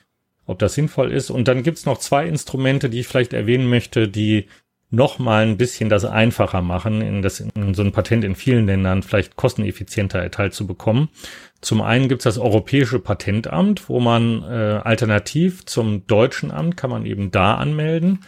ob 0.47 0.59
das 0.59 0.75
sinnvoll 0.75 1.13
ist. 1.13 1.31
Und 1.31 1.49
dann 1.49 1.63
gibt's 1.63 1.87
noch 1.87 1.99
zwei 1.99 2.27
Instrumente, 2.27 2.91
die 2.91 3.01
ich 3.01 3.09
vielleicht 3.09 3.33
erwähnen 3.33 3.69
möchte, 3.69 4.09
die 4.09 4.47
noch 4.91 5.19
mal 5.19 5.45
ein 5.45 5.57
bisschen 5.57 5.89
das 5.89 6.05
einfacher 6.05 6.63
machen, 6.63 7.01
in, 7.01 7.23
das, 7.23 7.41
in 7.41 7.75
so 7.75 7.83
ein 7.83 7.93
Patent 7.93 8.25
in 8.25 8.35
vielen 8.35 8.67
Ländern 8.67 9.03
vielleicht 9.03 9.37
kosteneffizienter 9.37 10.21
erteilt 10.21 10.55
zu 10.55 10.67
bekommen. 10.67 11.09
Zum 11.61 11.81
einen 11.81 12.09
gibt's 12.09 12.25
das 12.25 12.39
Europäische 12.39 12.99
Patentamt, 12.99 13.89
wo 13.89 13.99
man 14.01 14.43
äh, 14.43 14.81
alternativ 14.85 15.65
zum 15.67 16.07
deutschen 16.07 16.51
Amt 16.51 16.77
kann 16.77 16.91
man 16.91 17.07
eben 17.07 17.31
da 17.31 17.55
anmelden. 17.55 18.21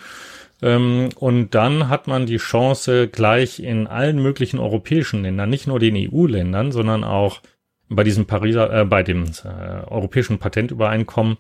Ähm, 0.63 1.11
und 1.17 1.55
dann 1.55 1.89
hat 1.89 2.07
man 2.07 2.27
die 2.27 2.39
Chance, 2.39 3.09
gleich 3.09 3.61
in 3.61 3.87
allen 3.87 4.21
möglichen 4.23 4.59
europäischen 4.59 5.23
Ländern, 5.23 5.51
nicht 5.51 5.67
nur 5.67 5.79
den 5.79 5.97
EU-Ländern, 5.97 6.73
sondern 6.73 7.05
auch 7.05 7.43
bei 7.89 8.03
diesem 8.03 8.27
Pariser, 8.27 8.73
äh, 8.73 8.85
bei 8.85 9.03
dem 9.03 9.25
äh, 9.45 9.49
europäischen 9.87 10.39
Patentübereinkommen 10.39 11.37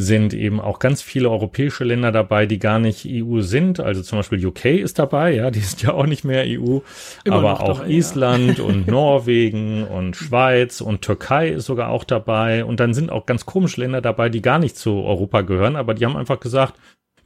sind 0.00 0.32
eben 0.32 0.60
auch 0.60 0.78
ganz 0.78 1.02
viele 1.02 1.28
europäische 1.28 1.82
Länder 1.82 2.12
dabei, 2.12 2.46
die 2.46 2.60
gar 2.60 2.78
nicht 2.78 3.04
EU 3.10 3.40
sind. 3.40 3.80
Also 3.80 4.00
zum 4.02 4.20
Beispiel 4.20 4.46
UK 4.46 4.66
ist 4.66 5.00
dabei, 5.00 5.34
ja, 5.34 5.50
die 5.50 5.58
ist 5.58 5.82
ja 5.82 5.92
auch 5.92 6.06
nicht 6.06 6.24
mehr 6.24 6.44
EU, 6.46 6.78
Immer 7.24 7.36
aber 7.36 7.60
auch 7.60 7.80
dabei, 7.80 7.90
Island 7.90 8.58
ja. 8.58 8.64
und 8.64 8.86
Norwegen 8.86 9.84
und 9.84 10.14
Schweiz 10.14 10.80
und 10.80 11.02
Türkei 11.02 11.48
ist 11.48 11.66
sogar 11.66 11.90
auch 11.90 12.04
dabei. 12.04 12.64
Und 12.64 12.78
dann 12.78 12.94
sind 12.94 13.10
auch 13.10 13.26
ganz 13.26 13.44
komische 13.44 13.80
Länder 13.80 14.00
dabei, 14.00 14.28
die 14.28 14.40
gar 14.40 14.60
nicht 14.60 14.76
zu 14.76 15.02
Europa 15.02 15.40
gehören, 15.40 15.74
aber 15.74 15.94
die 15.94 16.06
haben 16.06 16.16
einfach 16.16 16.38
gesagt, 16.38 16.74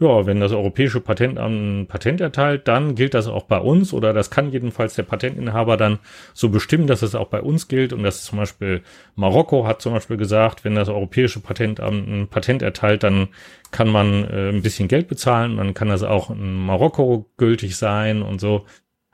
ja, 0.02 0.26
wenn 0.26 0.40
das 0.40 0.52
Europäische 0.52 1.00
Patentamt 1.00 1.38
ein 1.38 1.86
Patent 1.86 2.20
erteilt, 2.20 2.68
dann 2.68 2.94
gilt 2.94 3.14
das 3.14 3.28
auch 3.28 3.44
bei 3.44 3.58
uns 3.58 3.92
oder 3.92 4.12
das 4.12 4.30
kann 4.30 4.50
jedenfalls 4.50 4.94
der 4.94 5.04
Patentinhaber 5.04 5.76
dann 5.76 5.98
so 6.34 6.48
bestimmen, 6.48 6.86
dass 6.86 7.02
es 7.02 7.14
auch 7.14 7.28
bei 7.28 7.40
uns 7.40 7.68
gilt 7.68 7.92
und 7.92 8.02
das 8.02 8.24
zum 8.24 8.38
Beispiel 8.38 8.82
Marokko 9.14 9.66
hat 9.66 9.80
zum 9.80 9.92
Beispiel 9.92 10.16
gesagt, 10.16 10.64
wenn 10.64 10.74
das 10.74 10.88
Europäische 10.88 11.40
Patentamt 11.40 12.08
ein 12.08 12.28
Patent 12.28 12.62
erteilt, 12.62 13.02
dann 13.02 13.28
kann 13.70 13.88
man 13.88 14.24
äh, 14.24 14.50
ein 14.50 14.62
bisschen 14.62 14.88
Geld 14.88 15.08
bezahlen, 15.08 15.56
dann 15.56 15.74
kann 15.74 15.88
das 15.88 16.02
auch 16.02 16.30
in 16.30 16.54
Marokko 16.54 17.30
gültig 17.36 17.76
sein 17.76 18.22
und 18.22 18.40
so. 18.40 18.66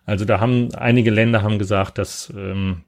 Also 0.04 0.24
da 0.24 0.40
haben 0.40 0.74
einige 0.74 1.10
Länder 1.10 1.42
haben 1.42 1.58
gesagt, 1.58 1.98
dass 1.98 2.32
ähm, 2.34 2.84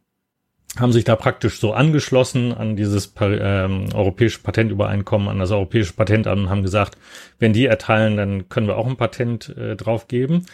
haben 0.79 0.93
sich 0.93 1.05
da 1.05 1.17
praktisch 1.17 1.59
so 1.59 1.73
angeschlossen 1.73 2.53
an 2.53 2.77
dieses 2.77 3.13
ähm, 3.21 3.89
europäische 3.93 4.41
Patentübereinkommen, 4.41 5.29
an 5.29 5.41
das 5.41 5.51
europäische 5.51 5.95
Patentamt 5.95 6.43
und 6.43 6.51
haben 6.51 6.63
gesagt, 6.63 6.97
wenn 7.39 7.53
die 7.53 7.67
erteilen, 7.67 8.17
dann 8.17 8.49
können 8.49 8.69
wir 8.69 8.77
auch 8.77 8.87
ein 8.87 8.97
Patent 8.97 9.55
äh, 9.57 9.75
drauf 9.75 10.07
geben. 10.07 10.47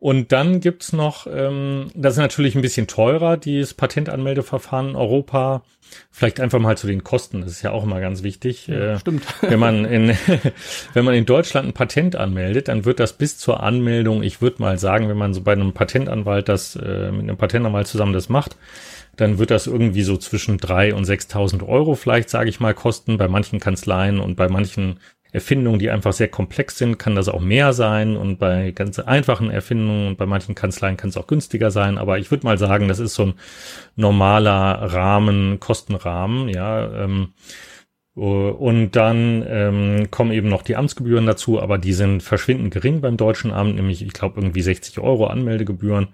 Und 0.00 0.32
dann 0.32 0.60
gibt's 0.60 0.94
noch, 0.94 1.26
ähm, 1.30 1.90
das 1.94 2.14
ist 2.14 2.20
natürlich 2.20 2.54
ein 2.54 2.62
bisschen 2.62 2.86
teurer, 2.86 3.36
dieses 3.36 3.74
Patentanmeldeverfahren 3.74 4.90
in 4.90 4.96
Europa. 4.96 5.62
Vielleicht 6.10 6.40
einfach 6.40 6.58
mal 6.58 6.78
zu 6.78 6.86
den 6.86 7.04
Kosten, 7.04 7.42
das 7.42 7.50
ist 7.50 7.62
ja 7.62 7.72
auch 7.72 7.84
immer 7.84 8.00
ganz 8.00 8.22
wichtig. 8.22 8.68
Ja, 8.68 8.94
äh, 8.94 8.98
stimmt. 8.98 9.24
Wenn 9.42 9.58
man, 9.58 9.84
in, 9.84 10.16
wenn 10.94 11.04
man 11.04 11.14
in 11.14 11.26
Deutschland 11.26 11.68
ein 11.68 11.74
Patent 11.74 12.16
anmeldet, 12.16 12.68
dann 12.68 12.86
wird 12.86 12.98
das 12.98 13.12
bis 13.12 13.36
zur 13.36 13.62
Anmeldung, 13.62 14.22
ich 14.22 14.40
würde 14.40 14.62
mal 14.62 14.78
sagen, 14.78 15.10
wenn 15.10 15.18
man 15.18 15.34
so 15.34 15.42
bei 15.42 15.52
einem 15.52 15.74
Patentanwalt 15.74 16.48
das, 16.48 16.76
äh, 16.76 17.10
mit 17.12 17.22
einem 17.22 17.36
Patentanwalt 17.36 17.86
zusammen 17.86 18.14
das 18.14 18.30
macht, 18.30 18.56
dann 19.16 19.38
wird 19.38 19.50
das 19.50 19.66
irgendwie 19.66 20.02
so 20.02 20.16
zwischen 20.16 20.58
drei 20.58 20.94
und 20.94 21.06
6.000 21.06 21.66
Euro 21.66 21.94
vielleicht, 21.94 22.30
sage 22.30 22.48
ich 22.48 22.60
mal, 22.60 22.74
kosten. 22.74 23.18
Bei 23.18 23.28
manchen 23.28 23.60
Kanzleien 23.60 24.20
und 24.20 24.36
bei 24.36 24.48
manchen 24.48 25.00
Erfindungen, 25.32 25.78
die 25.78 25.90
einfach 25.90 26.12
sehr 26.12 26.28
komplex 26.28 26.78
sind, 26.78 26.98
kann 26.98 27.14
das 27.14 27.28
auch 27.28 27.40
mehr 27.40 27.72
sein 27.72 28.16
und 28.16 28.38
bei 28.38 28.72
ganz 28.72 28.98
einfachen 28.98 29.50
Erfindungen 29.50 30.08
und 30.08 30.18
bei 30.18 30.26
manchen 30.26 30.54
Kanzleien 30.54 30.96
kann 30.96 31.10
es 31.10 31.16
auch 31.16 31.28
günstiger 31.28 31.70
sein. 31.70 31.98
Aber 31.98 32.18
ich 32.18 32.30
würde 32.30 32.46
mal 32.46 32.58
sagen, 32.58 32.88
das 32.88 32.98
ist 32.98 33.14
so 33.14 33.26
ein 33.26 33.34
normaler 33.96 34.92
Rahmen, 34.92 35.60
Kostenrahmen, 35.60 36.48
ja. 36.48 37.04
Ähm, 37.04 37.28
und 38.14 38.90
dann 38.96 39.44
ähm, 39.48 40.10
kommen 40.10 40.32
eben 40.32 40.48
noch 40.48 40.62
die 40.62 40.76
Amtsgebühren 40.76 41.26
dazu, 41.26 41.62
aber 41.62 41.78
die 41.78 41.92
sind 41.92 42.22
verschwindend 42.22 42.72
gering 42.72 43.00
beim 43.00 43.16
deutschen 43.16 43.52
Amt, 43.52 43.76
nämlich 43.76 44.02
ich 44.02 44.12
glaube 44.12 44.40
irgendwie 44.40 44.62
60 44.62 44.98
Euro 44.98 45.28
Anmeldegebühren. 45.28 46.08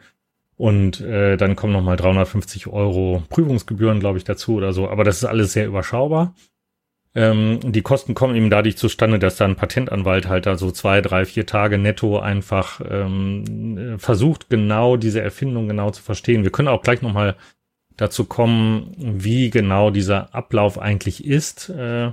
Und 0.57 1.01
äh, 1.03 1.37
dann 1.37 1.55
kommen 1.55 1.73
nochmal 1.73 1.97
350 1.97 2.67
Euro 2.69 3.23
Prüfungsgebühren, 3.29 4.01
glaube 4.01 4.19
ich, 4.19 4.25
dazu 4.25 4.55
oder 4.55 4.73
so. 4.73 4.89
Aber 4.89 5.05
das 5.05 5.19
ist 5.19 5.25
alles 5.25 5.53
sehr 5.53 5.67
überschaubar. 5.67 6.35
Ähm, 7.15 7.61
die 7.63 7.83
Kosten 7.83 8.15
kommen 8.15 8.37
eben 8.37 8.51
dadurch 8.51 8.77
zustande, 8.77 9.19
dass 9.19 9.37
dann 9.37 9.57
Patentanwalt 9.57 10.29
halt 10.29 10.45
da 10.45 10.57
so 10.57 10.71
zwei, 10.71 11.01
drei, 11.01 11.25
vier 11.25 11.47
Tage 11.47 11.79
netto 11.79 12.19
einfach 12.19 12.81
ähm, 12.89 13.97
versucht, 13.99 14.51
genau 14.51 14.97
diese 14.97 15.23
Erfindung 15.23 15.67
genau 15.67 15.91
zu 15.91 16.03
verstehen. 16.03 16.43
Wir 16.43 16.53
können 16.53 16.69
auch 16.69 16.83
gleich 16.83 17.01
nochmal 17.01 17.37
dazu 17.97 18.25
kommen, 18.25 18.93
wie 18.99 19.49
genau 19.49 19.91
dieser 19.91 20.35
Ablauf 20.35 20.79
eigentlich 20.79 21.25
ist 21.25 21.71
äh, 21.71 22.13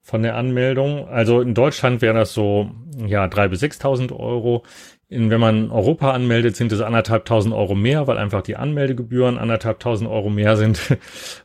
von 0.00 0.22
der 0.22 0.36
Anmeldung. 0.36 1.06
Also 1.08 1.42
in 1.42 1.52
Deutschland 1.52 2.00
wäre 2.00 2.14
das 2.14 2.32
so 2.32 2.70
ja 3.06 3.28
drei 3.28 3.48
bis 3.48 3.60
sechstausend 3.60 4.10
Euro. 4.12 4.64
In, 5.12 5.28
wenn 5.28 5.40
man 5.40 5.72
Europa 5.72 6.12
anmeldet, 6.12 6.54
sind 6.54 6.70
es 6.70 6.80
anderthalbtausend 6.80 7.52
Euro 7.52 7.74
mehr, 7.74 8.06
weil 8.06 8.16
einfach 8.16 8.42
die 8.42 8.54
Anmeldegebühren 8.54 9.38
anderthalbtausend 9.38 10.08
Euro 10.08 10.30
mehr 10.30 10.56
sind. 10.56 10.80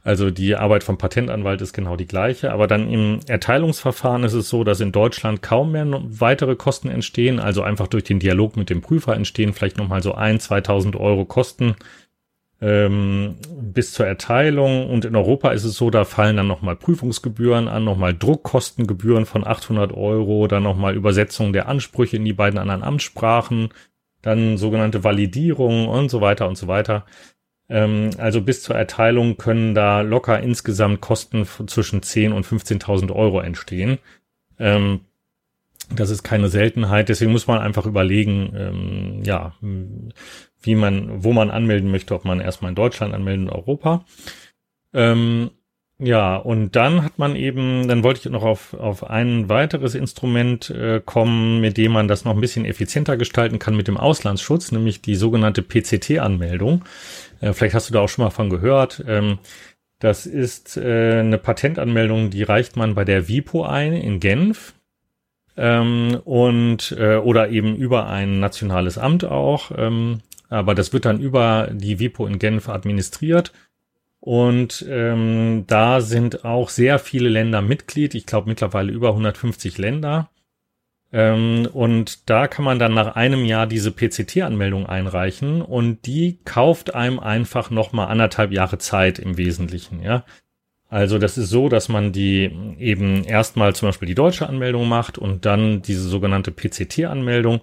Also 0.03 0.29
die 0.29 0.55
Arbeit 0.55 0.83
vom 0.83 0.99
Patentanwalt 0.99 1.61
ist 1.61 1.73
genau 1.73 1.95
die 1.95 2.05
gleiche. 2.05 2.51
Aber 2.51 2.67
dann 2.67 2.87
im 2.91 3.21
Erteilungsverfahren 3.27 4.23
ist 4.23 4.33
es 4.33 4.49
so, 4.49 4.63
dass 4.63 4.79
in 4.79 4.91
Deutschland 4.91 5.41
kaum 5.41 5.71
mehr 5.71 5.87
weitere 6.05 6.55
Kosten 6.55 6.89
entstehen. 6.89 7.39
Also 7.39 7.63
einfach 7.63 7.87
durch 7.87 8.03
den 8.03 8.19
Dialog 8.19 8.55
mit 8.55 8.69
dem 8.69 8.81
Prüfer 8.81 9.15
entstehen 9.15 9.53
vielleicht 9.53 9.77
nochmal 9.77 10.03
so 10.03 10.13
ein, 10.13 10.39
zweitausend 10.39 10.95
Euro 10.95 11.25
Kosten 11.25 11.75
ähm, 12.61 13.35
bis 13.59 13.91
zur 13.91 14.07
Erteilung. 14.07 14.89
Und 14.89 15.05
in 15.05 15.15
Europa 15.15 15.51
ist 15.51 15.63
es 15.63 15.75
so, 15.75 15.89
da 15.89 16.05
fallen 16.05 16.37
dann 16.37 16.47
nochmal 16.47 16.75
Prüfungsgebühren 16.75 17.67
an, 17.67 17.83
nochmal 17.83 18.13
Druckkostengebühren 18.13 19.25
von 19.25 19.45
800 19.45 19.93
Euro, 19.93 20.47
dann 20.47 20.63
nochmal 20.63 20.95
Übersetzung 20.95 21.53
der 21.53 21.67
Ansprüche 21.67 22.17
in 22.17 22.25
die 22.25 22.33
beiden 22.33 22.59
anderen 22.59 22.83
Amtssprachen, 22.83 23.69
dann 24.21 24.57
sogenannte 24.57 25.03
Validierung 25.03 25.87
und 25.87 26.09
so 26.09 26.21
weiter 26.21 26.47
und 26.47 26.57
so 26.57 26.67
weiter. 26.67 27.05
Ähm, 27.67 28.11
also 28.17 28.41
bis 28.41 28.63
zur 28.63 28.75
Erteilung 28.75 29.37
können 29.37 29.75
da 29.75 30.01
locker 30.01 30.39
insgesamt 30.39 31.01
Kosten 31.01 31.45
zwischen 31.45 32.01
10 32.01 32.31
und 32.31 32.45
15.000 32.45 33.11
Euro 33.13 33.39
entstehen. 33.39 33.97
Ähm, 34.59 35.01
das 35.93 36.09
ist 36.09 36.23
keine 36.23 36.47
Seltenheit, 36.47 37.09
deswegen 37.09 37.31
muss 37.31 37.47
man 37.47 37.59
einfach 37.59 37.85
überlegen, 37.85 38.53
ähm, 38.55 39.23
ja, 39.23 39.53
wie 40.65 40.75
man, 40.75 41.23
wo 41.23 41.33
man 41.33 41.51
anmelden 41.51 41.91
möchte, 41.91 42.15
ob 42.15 42.25
man 42.25 42.39
erstmal 42.39 42.69
in 42.69 42.75
Deutschland 42.75 43.13
anmelden 43.13 43.47
in 43.47 43.53
Europa. 43.53 44.05
Ähm, 44.93 45.51
ja, 45.97 46.35
und 46.35 46.75
dann 46.75 47.03
hat 47.03 47.19
man 47.19 47.37
eben, 47.37 47.87
dann 47.87 48.03
wollte 48.03 48.19
ich 48.19 48.25
noch 48.29 48.43
auf, 48.43 48.73
auf 48.73 49.09
ein 49.09 49.47
weiteres 49.47 49.95
Instrument 49.95 50.69
äh, 50.69 51.01
kommen, 51.03 51.61
mit 51.61 51.77
dem 51.77 51.93
man 51.93 52.09
das 52.09 52.25
noch 52.25 52.33
ein 52.33 52.41
bisschen 52.41 52.65
effizienter 52.65 53.15
gestalten 53.15 53.59
kann 53.59 53.77
mit 53.77 53.87
dem 53.87 53.95
Auslandsschutz, 53.95 54.73
nämlich 54.73 55.01
die 55.01 55.15
sogenannte 55.15 55.61
PCT-Anmeldung. 55.61 56.83
Äh, 57.39 57.53
vielleicht 57.53 57.75
hast 57.75 57.89
du 57.89 57.93
da 57.93 58.01
auch 58.01 58.09
schon 58.09 58.25
mal 58.25 58.31
von 58.31 58.49
gehört. 58.49 59.05
Ähm, 59.07 59.39
das 59.99 60.25
ist 60.25 60.75
äh, 60.75 61.19
eine 61.19 61.37
Patentanmeldung, 61.37 62.29
die 62.29 62.43
reicht 62.43 62.75
man 62.75 62.93
bei 62.93 63.05
der 63.05 63.29
WIPO 63.29 63.63
ein 63.63 63.93
in 63.93 64.19
Genf 64.19 64.73
ähm, 65.55 66.19
und 66.25 66.93
äh, 66.99 67.15
oder 67.15 67.49
eben 67.49 67.75
über 67.77 68.07
ein 68.07 68.41
nationales 68.41 68.97
Amt 68.97 69.23
auch. 69.23 69.71
Ähm, 69.77 70.19
aber 70.49 70.75
das 70.75 70.93
wird 70.93 71.05
dann 71.05 71.19
über 71.19 71.69
die 71.71 71.99
WIPO 71.99 72.27
in 72.27 72.39
Genf 72.39 72.69
administriert. 72.69 73.51
Und 74.19 74.83
ähm, 74.89 75.65
da 75.67 76.01
sind 76.01 76.45
auch 76.45 76.69
sehr 76.69 76.97
viele 76.97 77.29
Länder 77.29 77.61
Mitglied. 77.61 78.15
Ich 78.15 78.25
glaube 78.25 78.49
mittlerweile 78.49 78.91
über 78.91 79.09
150 79.09 79.77
Länder. 79.77 80.29
Ähm, 81.15 81.69
und 81.71 82.29
da 82.29 82.47
kann 82.47 82.65
man 82.65 82.79
dann 82.79 82.93
nach 82.93 83.15
einem 83.15 83.45
Jahr 83.45 83.67
diese 83.67 83.91
PCT-Anmeldung 83.91 84.85
einreichen 84.85 85.61
und 85.61 86.05
die 86.07 86.39
kauft 86.43 86.93
einem 86.95 87.19
einfach 87.19 87.69
nochmal 87.69 88.07
anderthalb 88.07 88.51
Jahre 88.51 88.79
Zeit 88.79 89.19
im 89.19 89.37
Wesentlichen, 89.37 90.01
ja. 90.01 90.25
Also 90.89 91.17
das 91.17 91.37
ist 91.37 91.49
so, 91.49 91.67
dass 91.67 91.89
man 91.89 92.11
die 92.11 92.51
eben 92.79 93.23
erstmal 93.23 93.73
zum 93.75 93.89
Beispiel 93.89 94.07
die 94.07 94.15
deutsche 94.15 94.47
Anmeldung 94.47 94.87
macht 94.87 95.17
und 95.17 95.45
dann 95.45 95.81
diese 95.81 96.07
sogenannte 96.07 96.51
PCT-Anmeldung 96.51 97.61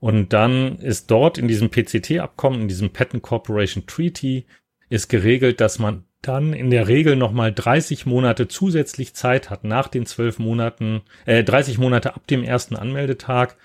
und 0.00 0.32
dann 0.32 0.78
ist 0.78 1.10
dort 1.10 1.38
in 1.38 1.46
diesem 1.46 1.70
PCT-Abkommen, 1.70 2.62
in 2.62 2.68
diesem 2.68 2.90
Patent 2.90 3.22
Corporation 3.22 3.86
Treaty, 3.86 4.46
ist 4.88 5.08
geregelt, 5.08 5.60
dass 5.60 5.78
man 5.78 6.04
dann 6.22 6.52
in 6.52 6.70
der 6.70 6.88
Regel 6.88 7.16
nochmal 7.16 7.52
30 7.52 8.06
Monate 8.06 8.48
zusätzlich 8.48 9.14
Zeit 9.14 9.48
hat, 9.48 9.64
nach 9.64 9.88
den 9.88 10.04
zwölf 10.06 10.38
Monaten, 10.38 11.02
äh, 11.24 11.44
30 11.44 11.78
Monate 11.78 12.14
ab 12.14 12.26
dem 12.26 12.42
ersten 12.42 12.76
Anmeldetag, 12.76 13.56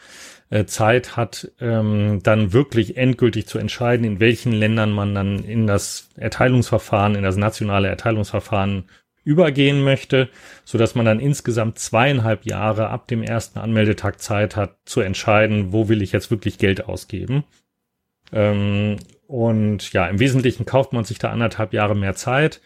äh, 0.49 0.65
Zeit 0.65 1.17
hat, 1.17 1.51
ähm, 1.59 2.21
dann 2.23 2.53
wirklich 2.53 2.97
endgültig 2.97 3.47
zu 3.47 3.57
entscheiden, 3.57 4.05
in 4.05 4.19
welchen 4.19 4.53
Ländern 4.53 4.91
man 4.91 5.15
dann 5.15 5.43
in 5.43 5.67
das 5.67 6.09
Erteilungsverfahren, 6.15 7.15
in 7.15 7.23
das 7.23 7.35
nationale 7.35 7.87
Erteilungsverfahren 7.87 8.85
übergehen 9.25 9.83
möchte, 9.83 10.29
so 10.63 10.77
dass 10.77 10.95
man 10.95 11.05
dann 11.05 11.19
insgesamt 11.19 11.79
zweieinhalb 11.79 12.45
Jahre 12.45 12.89
ab 12.89 13.07
dem 13.07 13.23
ersten 13.23 13.59
Anmeldetag 13.59 14.21
Zeit 14.21 14.55
hat, 14.55 14.77
zu 14.85 15.01
entscheiden, 15.01 15.73
wo 15.73 15.89
will 15.89 16.01
ich 16.01 16.13
jetzt 16.13 16.31
wirklich 16.31 16.57
Geld 16.57 16.85
ausgeben. 16.85 17.43
Ähm, 18.31 18.97
und 19.27 19.91
ja, 19.91 20.07
im 20.07 20.19
Wesentlichen 20.19 20.65
kauft 20.65 20.93
man 20.93 21.03
sich 21.03 21.17
da 21.17 21.31
anderthalb 21.31 21.73
Jahre 21.73 21.95
mehr 21.95 22.13
Zeit. 22.13 22.61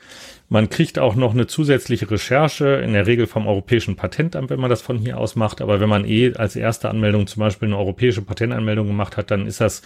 Man 0.50 0.70
kriegt 0.70 1.00
auch 1.00 1.16
noch 1.16 1.34
eine 1.34 1.48
zusätzliche 1.48 2.12
Recherche, 2.12 2.82
in 2.84 2.92
der 2.92 3.08
Regel 3.08 3.28
vom 3.28 3.48
Europäischen 3.48 3.96
Patentamt, 3.96 4.50
wenn 4.50 4.60
man 4.60 4.70
das 4.70 4.82
von 4.82 4.98
hier 4.98 5.18
aus 5.18 5.38
macht. 5.38 5.62
Aber 5.62 5.80
wenn 5.80 5.90
man 5.90 6.04
eh 6.04 6.34
als 6.36 6.58
erste 6.58 6.90
Anmeldung 6.90 7.28
zum 7.28 7.40
Beispiel 7.40 7.70
eine 7.70 7.78
europäische 7.78 8.22
Patentanmeldung 8.22 8.88
gemacht 8.88 9.16
hat, 9.16 9.32
dann 9.32 9.48
ist 9.48 9.62
das 9.62 9.84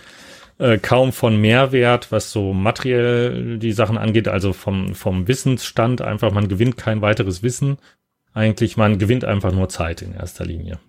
äh, 0.57 0.77
kaum 0.77 1.11
von 1.11 1.37
Mehrwert, 1.37 2.11
was 2.11 2.31
so 2.31 2.53
materiell 2.53 3.57
die 3.57 3.73
Sachen 3.73 3.97
angeht, 3.97 4.27
also 4.27 4.53
vom, 4.53 4.93
vom 4.95 5.27
Wissensstand 5.27 6.01
einfach, 6.01 6.31
man 6.31 6.47
gewinnt 6.47 6.77
kein 6.77 7.01
weiteres 7.01 7.43
Wissen. 7.43 7.77
Eigentlich, 8.33 8.77
man 8.77 8.97
gewinnt 8.97 9.25
einfach 9.25 9.51
nur 9.51 9.69
Zeit 9.69 10.01
in 10.01 10.13
erster 10.13 10.45
Linie. 10.45 10.79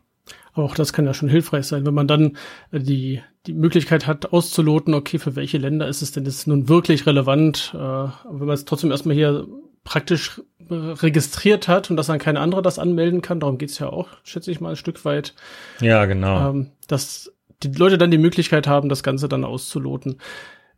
Auch 0.55 0.75
das 0.75 0.93
kann 0.93 1.05
ja 1.05 1.15
schon 1.15 1.29
hilfreich 1.29 1.67
sein, 1.67 1.85
wenn 1.85 1.95
man 1.95 2.07
dann 2.07 2.37
äh, 2.71 2.79
die, 2.79 3.23
die 3.47 3.53
Möglichkeit 3.53 4.07
hat, 4.07 4.33
auszuloten, 4.33 4.95
okay, 4.95 5.19
für 5.19 5.37
welche 5.37 5.59
Länder 5.59 5.89
ist 5.89 6.01
es 6.01 6.13
denn 6.13 6.25
jetzt 6.25 6.47
nun 6.47 6.69
wirklich 6.69 7.07
relevant, 7.07 7.73
äh, 7.75 7.79
wenn 7.79 8.47
man 8.47 8.51
es 8.51 8.65
trotzdem 8.65 8.91
erstmal 8.91 9.17
hier 9.17 9.47
praktisch 9.83 10.41
äh, 10.71 10.75
registriert 10.75 11.69
hat 11.69 11.91
und 11.91 11.97
dass 11.97 12.07
dann 12.07 12.19
keine 12.19 12.41
andere 12.41 12.63
das 12.63 12.79
anmelden 12.79 13.21
kann, 13.21 13.41
darum 13.41 13.59
geht's 13.59 13.79
ja 13.79 13.89
auch, 13.89 14.09
schätze 14.23 14.51
ich 14.51 14.61
mal, 14.61 14.71
ein 14.71 14.77
Stück 14.77 15.05
weit. 15.05 15.35
Ja, 15.81 16.07
genau. 16.07 16.51
Ähm, 16.51 16.71
dass 16.87 17.34
die 17.71 17.79
Leute 17.79 17.99
dann 17.99 18.11
die 18.11 18.19
Möglichkeit 18.19 18.67
haben, 18.67 18.89
das 18.89 19.03
Ganze 19.03 19.29
dann 19.29 19.45
auszuloten. 19.45 20.17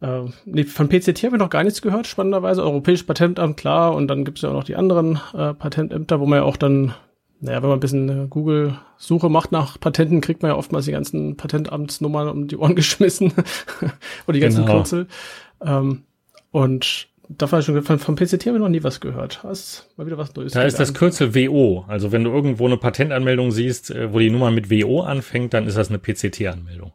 Äh, 0.00 0.22
nee, 0.44 0.64
von 0.64 0.88
PCT 0.88 1.24
habe 1.24 1.36
ich 1.36 1.40
noch 1.40 1.50
gar 1.50 1.64
nichts 1.64 1.82
gehört, 1.82 2.06
spannenderweise. 2.06 2.62
Europäisches 2.62 3.06
Patentamt, 3.06 3.56
klar, 3.56 3.94
und 3.94 4.08
dann 4.08 4.24
gibt 4.24 4.38
es 4.38 4.42
ja 4.42 4.50
auch 4.50 4.54
noch 4.54 4.64
die 4.64 4.76
anderen 4.76 5.20
äh, 5.34 5.54
Patentämter, 5.54 6.20
wo 6.20 6.26
man 6.26 6.40
ja 6.40 6.44
auch 6.44 6.56
dann, 6.56 6.94
naja, 7.40 7.62
wenn 7.62 7.70
man 7.70 7.78
ein 7.78 7.80
bisschen 7.80 8.28
Google-Suche 8.28 9.30
macht 9.30 9.52
nach 9.52 9.80
Patenten, 9.80 10.20
kriegt 10.20 10.42
man 10.42 10.50
ja 10.50 10.56
oftmals 10.56 10.84
die 10.84 10.92
ganzen 10.92 11.36
Patentamtsnummern 11.36 12.28
um 12.28 12.48
die 12.48 12.56
Ohren 12.56 12.74
geschmissen 12.76 13.32
und 14.26 14.34
die 14.34 14.40
ganzen 14.40 14.66
genau. 14.66 14.76
Kürzel. 14.76 15.06
Ähm, 15.64 16.02
und 16.50 17.08
Davon 17.28 17.62
schon 17.62 17.82
von, 17.82 17.98
vom 17.98 18.14
PCT 18.14 18.46
habe 18.46 18.56
ich 18.56 18.62
noch 18.62 18.68
nie 18.68 18.82
was 18.82 19.00
gehört. 19.00 19.40
Das 19.42 19.88
mal 19.96 20.06
wieder 20.06 20.18
was 20.18 20.34
Neues. 20.34 20.52
Da 20.52 20.62
ist 20.62 20.78
das 20.78 20.94
Kürzel 20.94 21.34
WO. 21.34 21.84
Also 21.88 22.12
wenn 22.12 22.24
du 22.24 22.30
irgendwo 22.30 22.66
eine 22.66 22.76
Patentanmeldung 22.76 23.50
siehst, 23.50 23.90
äh, 23.90 24.12
wo 24.12 24.18
die 24.18 24.30
Nummer 24.30 24.50
mit 24.50 24.70
WO 24.70 25.00
anfängt, 25.00 25.54
dann 25.54 25.66
ist 25.66 25.76
das 25.76 25.88
eine 25.88 25.98
PCT-Anmeldung. 25.98 26.92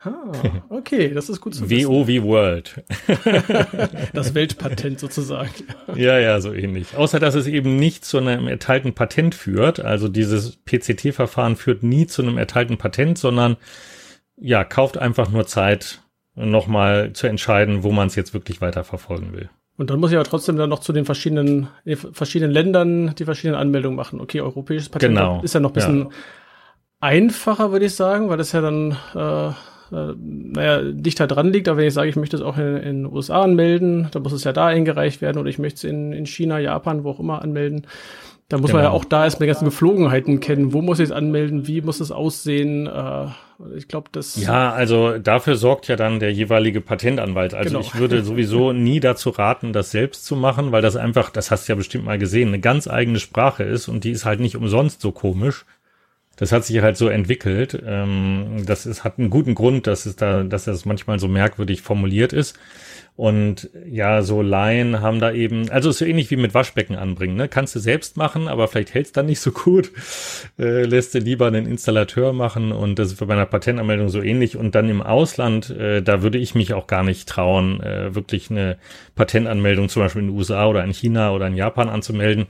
Ah, 0.00 0.62
okay, 0.68 1.12
das 1.12 1.28
ist 1.28 1.40
gut 1.40 1.54
zu 1.54 1.68
wissen. 1.68 1.88
WO 1.88 2.06
wie 2.06 2.22
World. 2.22 2.84
das 4.12 4.34
Weltpatent 4.34 5.00
sozusagen. 5.00 5.50
Ja, 5.96 6.18
ja, 6.18 6.40
so 6.40 6.52
ähnlich. 6.52 6.96
Außer, 6.96 7.18
dass 7.18 7.34
es 7.34 7.46
eben 7.46 7.76
nicht 7.76 8.04
zu 8.04 8.18
einem 8.18 8.46
erteilten 8.46 8.94
Patent 8.94 9.34
führt. 9.34 9.80
Also 9.80 10.08
dieses 10.08 10.58
PCT-Verfahren 10.64 11.56
führt 11.56 11.82
nie 11.82 12.06
zu 12.06 12.22
einem 12.22 12.38
erteilten 12.38 12.78
Patent, 12.78 13.18
sondern 13.18 13.56
ja, 14.36 14.64
kauft 14.64 14.98
einfach 14.98 15.30
nur 15.30 15.46
Zeit 15.46 16.02
nochmal 16.36 17.12
zu 17.14 17.26
entscheiden, 17.26 17.82
wo 17.82 17.90
man 17.90 18.06
es 18.06 18.14
jetzt 18.14 18.34
wirklich 18.34 18.60
weiter 18.60 18.84
verfolgen 18.84 19.32
will. 19.32 19.48
Und 19.78 19.90
dann 19.90 20.00
muss 20.00 20.10
ich 20.10 20.16
aber 20.16 20.24
trotzdem 20.24 20.56
dann 20.56 20.70
noch 20.70 20.78
zu 20.78 20.92
den 20.92 21.04
verschiedenen, 21.04 21.68
verschiedenen 22.12 22.52
Ländern 22.52 23.14
die 23.18 23.24
verschiedenen 23.24 23.60
Anmeldungen 23.60 23.96
machen. 23.96 24.20
Okay, 24.20 24.40
europäisches 24.40 24.88
Patent 24.88 25.16
genau. 25.16 25.40
ist 25.42 25.54
ja 25.54 25.60
noch 25.60 25.70
ein 25.70 25.74
bisschen 25.74 25.98
ja. 25.98 26.08
einfacher, 27.00 27.72
würde 27.72 27.86
ich 27.86 27.94
sagen, 27.94 28.30
weil 28.30 28.38
das 28.38 28.52
ja 28.52 28.62
dann, 28.62 28.96
äh, 29.14 29.48
äh, 29.48 30.14
naja, 30.18 30.80
dichter 30.82 31.26
dran 31.26 31.52
liegt. 31.52 31.68
Aber 31.68 31.78
wenn 31.78 31.88
ich 31.88 31.94
sage, 31.94 32.08
ich 32.08 32.16
möchte 32.16 32.36
es 32.36 32.42
auch 32.42 32.56
in, 32.56 32.76
in 32.76 33.02
den 33.02 33.06
USA 33.06 33.42
anmelden, 33.42 34.08
dann 34.12 34.22
muss 34.22 34.32
es 34.32 34.44
ja 34.44 34.54
da 34.54 34.66
eingereicht 34.66 35.20
werden 35.20 35.38
oder 35.38 35.50
ich 35.50 35.58
möchte 35.58 35.76
es 35.76 35.84
in, 35.84 36.12
in 36.12 36.24
China, 36.24 36.58
Japan, 36.58 37.04
wo 37.04 37.10
auch 37.10 37.20
immer 37.20 37.42
anmelden. 37.42 37.86
Da 38.48 38.58
muss 38.58 38.68
genau. 38.68 38.78
man 38.78 38.84
ja 38.84 38.90
genau. 38.90 39.00
auch 39.00 39.04
da 39.04 39.24
erstmal 39.24 39.46
die 39.46 39.52
ganzen 39.52 39.64
Geflogenheiten 39.64 40.38
kennen. 40.38 40.72
Wo 40.72 40.80
muss 40.80 41.00
ich 41.00 41.06
es 41.06 41.10
anmelden? 41.10 41.66
Wie 41.66 41.80
muss 41.80 41.98
es 41.98 42.12
aussehen? 42.12 42.86
Äh, 42.86 43.26
ich 43.76 43.88
glaube, 43.88 44.08
das. 44.12 44.36
Ja, 44.36 44.72
also 44.72 45.18
dafür 45.18 45.56
sorgt 45.56 45.88
ja 45.88 45.96
dann 45.96 46.20
der 46.20 46.32
jeweilige 46.32 46.80
Patentanwalt. 46.80 47.54
Also 47.54 47.70
genau. 47.70 47.80
ich 47.80 47.96
würde 47.96 48.22
sowieso 48.22 48.72
nie 48.74 49.00
dazu 49.00 49.30
raten, 49.30 49.72
das 49.72 49.90
selbst 49.90 50.26
zu 50.26 50.36
machen, 50.36 50.70
weil 50.70 50.82
das 50.82 50.94
einfach, 50.94 51.30
das 51.30 51.50
hast 51.50 51.66
du 51.66 51.72
ja 51.72 51.76
bestimmt 51.76 52.04
mal 52.04 52.18
gesehen, 52.18 52.48
eine 52.48 52.60
ganz 52.60 52.86
eigene 52.86 53.18
Sprache 53.18 53.64
ist 53.64 53.88
und 53.88 54.04
die 54.04 54.12
ist 54.12 54.24
halt 54.24 54.38
nicht 54.38 54.56
umsonst 54.56 55.00
so 55.00 55.10
komisch. 55.10 55.64
das 56.36 56.52
hat 56.52 56.64
sich 56.64 56.80
halt 56.82 56.96
so 56.96 57.08
entwickelt. 57.08 57.82
Ähm, 57.84 58.62
das 58.64 58.86
ist, 58.86 59.02
hat 59.02 59.18
einen 59.18 59.30
guten 59.30 59.56
Grund, 59.56 59.88
dass 59.88 60.06
es 60.06 60.14
da, 60.14 60.44
dass 60.44 60.66
das 60.66 60.84
manchmal 60.84 61.18
so 61.18 61.26
merkwürdig 61.26 61.82
formuliert 61.82 62.32
ist. 62.32 62.56
Und 63.16 63.70
ja, 63.88 64.20
so 64.20 64.42
Laien 64.42 65.00
haben 65.00 65.20
da 65.20 65.32
eben, 65.32 65.70
also 65.70 65.88
ist 65.88 65.98
so 65.98 66.04
ähnlich 66.04 66.30
wie 66.30 66.36
mit 66.36 66.52
Waschbecken 66.52 66.96
anbringen, 66.96 67.34
ne? 67.34 67.48
Kannst 67.48 67.74
du 67.74 67.78
selbst 67.78 68.18
machen, 68.18 68.46
aber 68.46 68.68
vielleicht 68.68 68.92
hältst 68.92 69.16
dann 69.16 69.26
nicht 69.26 69.40
so 69.40 69.50
gut. 69.52 69.90
Äh, 70.58 70.84
lässt 70.84 71.14
du 71.14 71.18
lieber 71.18 71.46
einen 71.46 71.66
Installateur 71.66 72.32
machen 72.32 72.72
und 72.72 72.98
das 72.98 73.12
ist 73.12 73.26
bei 73.26 73.32
einer 73.32 73.44
Patentanmeldung 73.44 74.08
so 74.08 74.22
ähnlich. 74.22 74.56
Und 74.56 74.74
dann 74.74 74.88
im 74.88 75.02
Ausland, 75.02 75.68
äh, 75.70 76.02
da 76.02 76.22
würde 76.22 76.38
ich 76.38 76.54
mich 76.54 76.72
auch 76.72 76.86
gar 76.86 77.02
nicht 77.02 77.28
trauen, 77.28 77.80
äh, 77.80 78.14
wirklich 78.14 78.50
eine 78.50 78.78
Patentanmeldung 79.16 79.90
zum 79.90 80.02
Beispiel 80.02 80.22
in 80.22 80.28
den 80.28 80.36
USA 80.36 80.66
oder 80.66 80.82
in 80.82 80.92
China 80.94 81.32
oder 81.32 81.46
in 81.46 81.56
Japan 81.56 81.90
anzumelden, 81.90 82.46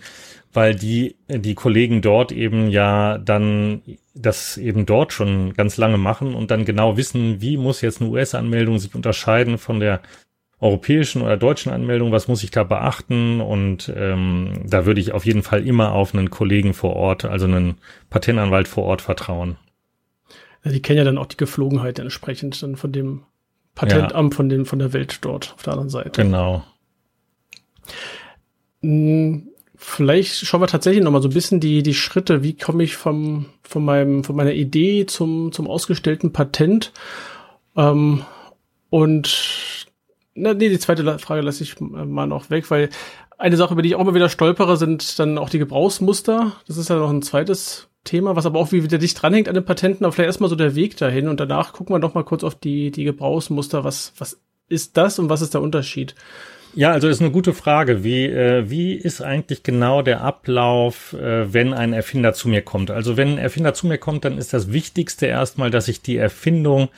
weil 0.53 0.75
die, 0.77 1.17
die 1.29 1.55
Kollegen 1.55 2.01
dort 2.01 2.31
eben 2.31 2.69
ja 2.71 3.19
dann 3.19 3.83
das 4.15 4.57
eben 4.57 4.87
dort 4.87 5.13
schon 5.13 5.55
ganz 5.55 5.77
lange 5.77 5.99
machen 5.99 6.35
und 6.35 6.51
dann 6.51 6.65
genau 6.65 6.97
wissen, 6.97 7.41
wie 7.41 7.57
muss 7.57 7.81
jetzt 7.81 8.01
eine 8.01 8.11
US-Anmeldung 8.11 8.79
sich 8.79 8.95
unterscheiden 8.95 9.59
von 9.59 9.81
der 9.81 10.01
europäischen 10.61 11.23
oder 11.23 11.37
deutschen 11.37 11.71
Anmeldung, 11.71 12.13
was 12.13 12.29
muss 12.29 12.43
ich 12.43 12.51
da 12.51 12.65
beachten? 12.65 13.41
Und 13.41 13.93
ähm, 13.95 14.63
da 14.65 14.87
würde 14.87 15.01
ich 15.01 15.13
auf 15.13 15.27
jeden 15.27 15.43
Fall 15.43 15.67
immer 15.67 15.93
auf 15.93 16.15
einen 16.15 16.31
Kollegen 16.31 16.73
vor 16.73 16.97
Ort, 16.97 17.25
also 17.25 17.47
einen 17.47 17.75
Patentanwalt 18.09 18.67
vor 18.67 18.85
Ort 18.85 19.03
vertrauen. 19.03 19.57
Ja, 20.65 20.73
die 20.73 20.81
kennen 20.81 20.99
ja 20.99 21.05
dann 21.05 21.19
auch 21.19 21.27
die 21.27 21.37
Geflogenheit 21.37 21.99
entsprechend 21.99 22.63
dann 22.63 22.77
von 22.77 22.91
dem 22.91 23.23
Patentamt 23.75 24.33
ja. 24.33 24.37
von 24.37 24.49
dem 24.49 24.65
von 24.65 24.79
der 24.79 24.93
Welt 24.95 25.19
dort 25.21 25.53
auf 25.55 25.63
der 25.63 25.75
anderen 25.75 25.91
Seite. 25.91 26.23
Genau. 26.23 26.65
Hm, 28.81 29.49
vielleicht 29.77 30.35
schauen 30.47 30.63
wir 30.63 30.67
tatsächlich 30.67 31.05
noch 31.05 31.13
mal 31.13 31.23
so 31.23 31.29
ein 31.29 31.35
bisschen 31.35 31.61
die 31.61 31.83
die 31.83 31.95
Schritte. 31.95 32.43
Wie 32.43 32.57
komme 32.57 32.83
ich 32.83 32.97
vom 32.97 33.47
von 33.63 33.85
meinem 33.85 34.25
von 34.25 34.35
meiner 34.35 34.55
Idee 34.55 35.05
zum 35.05 35.53
zum 35.53 35.69
ausgestellten 35.69 36.33
Patent? 36.33 36.93
Ähm, 37.77 38.25
und 38.89 39.76
na, 40.37 40.55
nee, 40.55 40.69
die 40.69 40.79
zweite 40.79 41.19
Frage 41.19 41.43
lasse 41.43 41.63
ich 41.63 41.81
mal 41.81 42.27
noch 42.27 42.51
weg, 42.51 42.71
weil 42.71 42.91
eine 43.39 43.57
Sache, 43.57 43.75
über 43.75 43.83
die 43.83 43.91
ich 43.91 43.95
auch 43.95 44.01
immer 44.01 44.15
wieder 44.15 44.29
stolpere, 44.29 44.77
sind 44.77 45.19
dann 45.19 45.39
auch 45.39 45.51
die 45.51 45.59
Gebrauchsmuster. 45.59 46.53
Das 46.67 46.77
ist 46.77 46.89
ja 46.89 46.97
noch 46.97 47.11
ein 47.11 47.23
zweites 47.23 47.89
Thema, 48.05 48.37
was 48.37 48.47
aber 48.47 48.59
auch 48.59 48.73
wieder 48.73 48.99
dicht 48.99 49.21
dranhängt 49.21 49.49
an 49.49 49.55
den 49.55 49.65
Patenten, 49.65 50.05
aber 50.05 50.13
vielleicht 50.13 50.29
erstmal 50.29 50.49
so 50.49 50.57
der 50.57 50.75
Weg 50.75 50.97
dahin 50.97 51.29
und 51.29 51.41
danach 51.41 51.73
gucken 51.73 51.95
wir 51.95 52.01
doch 52.01 52.15
mal 52.15 52.25
kurz 52.25 52.45
auf 52.45 52.55
die, 52.55 52.91
die 52.91 53.05
Gebrauchsmuster. 53.05 53.85
Was, 53.85 54.13
was 54.19 54.41
ist 54.69 54.97
das 54.97 55.19
und 55.19 55.29
was 55.29 55.43
ist 55.43 55.55
der 55.55 55.61
Unterschied? 55.61 56.15
Ja, 56.75 56.93
also 56.93 57.09
ist 57.09 57.23
eine 57.23 57.31
gute 57.31 57.55
Frage. 57.55 58.05
Wie, 58.05 58.27
äh, 58.27 58.69
wie 58.69 58.93
ist 58.93 59.23
eigentlich 59.23 59.63
genau 59.63 60.03
der 60.03 60.21
Ablauf, 60.21 61.15
äh, 61.15 61.53
wenn 61.53 61.73
ein 61.73 61.95
Erfinder 61.95 62.35
zu 62.35 62.49
mir 62.49 62.61
kommt? 62.61 62.91
Also 62.91 63.17
wenn 63.17 63.33
ein 63.33 63.39
Erfinder 63.39 63.73
zu 63.73 63.87
mir 63.87 63.97
kommt, 63.97 64.27
dann 64.27 64.37
ist 64.37 64.53
das 64.53 64.73
Wichtigste 64.73 65.25
erstmal, 65.25 65.71
dass 65.71 65.89
ich 65.89 66.03
die 66.03 66.19
Erfindung 66.19 66.89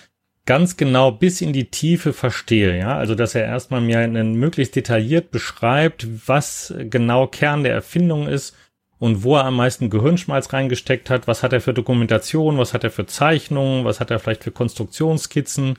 ganz 0.48 0.78
genau 0.78 1.12
bis 1.12 1.42
in 1.42 1.52
die 1.52 1.66
Tiefe 1.66 2.14
verstehe, 2.14 2.78
ja, 2.78 2.96
also 2.96 3.14
dass 3.14 3.34
er 3.34 3.44
erstmal 3.44 3.82
mir 3.82 3.98
einen 3.98 4.36
möglichst 4.36 4.76
detailliert 4.76 5.30
beschreibt, 5.30 6.06
was 6.26 6.72
genau 6.88 7.26
Kern 7.26 7.64
der 7.64 7.74
Erfindung 7.74 8.26
ist 8.26 8.56
und 8.98 9.22
wo 9.24 9.36
er 9.36 9.44
am 9.44 9.56
meisten 9.56 9.90
Gehirnschmalz 9.90 10.54
reingesteckt 10.54 11.10
hat, 11.10 11.28
was 11.28 11.42
hat 11.42 11.52
er 11.52 11.60
für 11.60 11.74
Dokumentation, 11.74 12.56
was 12.56 12.72
hat 12.72 12.82
er 12.82 12.90
für 12.90 13.04
Zeichnungen, 13.04 13.84
was 13.84 14.00
hat 14.00 14.10
er 14.10 14.20
vielleicht 14.20 14.42
für 14.42 14.50
Konstruktionsskizzen, 14.50 15.76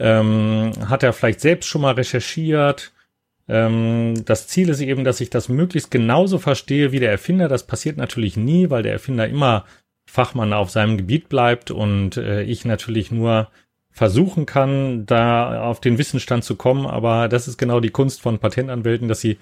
ähm, 0.00 0.72
hat 0.88 1.04
er 1.04 1.12
vielleicht 1.12 1.40
selbst 1.40 1.68
schon 1.68 1.82
mal 1.82 1.94
recherchiert. 1.94 2.90
Ähm, 3.48 4.24
das 4.24 4.48
Ziel 4.48 4.70
ist 4.70 4.80
eben, 4.80 5.04
dass 5.04 5.20
ich 5.20 5.30
das 5.30 5.48
möglichst 5.48 5.92
genauso 5.92 6.40
verstehe 6.40 6.90
wie 6.90 6.98
der 6.98 7.12
Erfinder. 7.12 7.46
Das 7.46 7.64
passiert 7.64 7.96
natürlich 7.96 8.36
nie, 8.36 8.70
weil 8.70 8.82
der 8.82 8.92
Erfinder 8.94 9.28
immer 9.28 9.64
Fachmann 10.04 10.52
auf 10.52 10.70
seinem 10.70 10.96
Gebiet 10.96 11.28
bleibt 11.28 11.70
und 11.70 12.16
äh, 12.16 12.42
ich 12.42 12.64
natürlich 12.64 13.12
nur 13.12 13.50
versuchen 13.94 14.44
kann, 14.44 15.06
da 15.06 15.62
auf 15.62 15.80
den 15.80 15.98
Wissensstand 15.98 16.42
zu 16.44 16.56
kommen. 16.56 16.84
Aber 16.84 17.28
das 17.28 17.46
ist 17.48 17.56
genau 17.56 17.78
die 17.78 17.90
Kunst 17.90 18.20
von 18.20 18.40
Patentanwälten, 18.40 19.08
dass 19.08 19.20
sie 19.20 19.38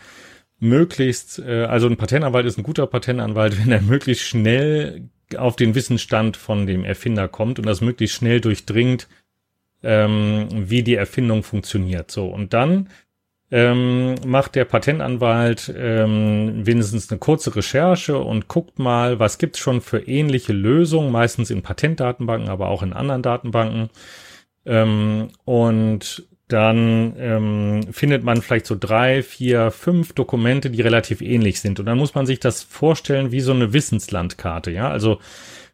möglichst, 0.61 1.39
äh, 1.41 1.65
also 1.65 1.89
ein 1.89 1.97
Patentanwalt 1.97 2.47
ist 2.47 2.59
ein 2.59 2.63
guter 2.63 2.87
Patentanwalt, 2.87 3.59
wenn 3.65 3.73
er 3.73 3.81
möglichst 3.81 4.25
schnell 4.25 5.09
auf 5.37 5.57
den 5.57 5.75
Wissensstand 5.75 6.37
von 6.37 6.67
dem 6.67 6.85
Erfinder 6.85 7.27
kommt 7.29 7.59
und 7.59 7.67
das 7.67 7.81
möglichst 7.81 8.17
schnell 8.17 8.43
durchdringt, 8.43 9.09
ähm, 9.83 10.49
wie 10.53 10.83
die 10.83 10.97
Erfindung 10.97 11.43
funktioniert. 11.43 12.11
So 12.11 12.27
und 12.27 12.53
dann 12.53 12.91
ähm, 13.51 14.17
macht 14.27 14.55
der 14.55 14.67
Patentanwalt 14.67 15.73
ähm, 15.75 16.67
wenigstens 16.67 17.11
eine 17.11 17.19
kurze 17.19 17.57
Recherche 17.57 18.19
und 18.19 18.49
guckt 18.49 18.79
mal, 18.79 19.19
was 19.19 19.39
gibt's 19.39 19.59
schon 19.59 19.81
für 19.81 20.07
ähnliche 20.07 20.53
Lösungen, 20.53 21.11
meistens 21.11 21.51
in 21.51 21.63
Patentdatenbanken, 21.63 22.51
aber 22.51 22.69
auch 22.69 22.83
in 22.83 22.93
anderen 22.93 23.23
Datenbanken. 23.23 23.89
Ähm, 24.65 25.29
und 25.45 26.27
dann 26.49 27.15
ähm, 27.19 27.81
findet 27.93 28.25
man 28.25 28.43
vielleicht 28.43 28.67
so 28.67 28.77
drei, 28.79 29.23
vier, 29.23 29.71
fünf 29.71 30.13
Dokumente, 30.13 30.71
die 30.71 30.83
relativ 30.83 31.23
ähnlich 31.23 31.61
sind. 31.61 31.81
Und 31.81 31.87
dann 31.87 31.99
muss 31.99 32.15
man 32.15 32.27
sich 32.27 32.41
das 32.41 32.63
vorstellen 32.63 33.33
wie 33.33 33.41
so 33.41 33.53
eine 33.53 33.73
Wissenslandkarte. 33.73 34.71
Ja, 34.71 34.91
also 34.91 35.19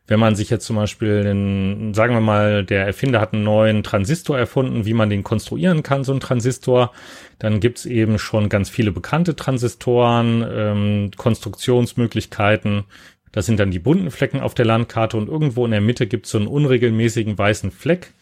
wenn 0.07 0.21
man 0.21 0.37
sich 0.37 0.51
jetzt 0.51 0.65
zum 0.65 0.77
Beispiel, 0.77 1.23
den, 1.23 1.93
sagen 1.95 2.15
wir 2.15 2.21
mal, 2.21 2.65
der 2.65 2.87
Erfinder 2.87 3.21
hat 3.21 3.35
einen 3.35 3.45
neuen 3.45 3.83
Transistor 3.83 4.39
erfunden, 4.39 4.87
wie 4.87 4.95
man 4.95 5.11
den 5.11 5.23
konstruieren 5.23 5.83
kann, 5.83 6.03
so 6.03 6.15
ein 6.15 6.21
Transistor, 6.21 6.93
dann 7.39 7.61
gibt's 7.61 7.85
eben 7.85 8.19
schon 8.19 8.49
ganz 8.49 8.71
viele 8.71 8.91
bekannte 8.91 9.37
Transistoren, 9.37 10.47
ähm, 10.51 11.11
Konstruktionsmöglichkeiten. 11.17 12.85
Das 13.33 13.45
sind 13.45 13.61
dann 13.61 13.71
die 13.71 13.79
bunten 13.79 14.11
Flecken 14.11 14.41
auf 14.41 14.55
der 14.55 14.65
Landkarte 14.65 15.19
und 15.19 15.29
irgendwo 15.29 15.65
in 15.67 15.73
der 15.73 15.83
Mitte 15.83 16.07
gibt's 16.07 16.31
so 16.31 16.39
einen 16.39 16.47
unregelmäßigen 16.47 17.37
weißen 17.37 17.71
Fleck 17.71 18.15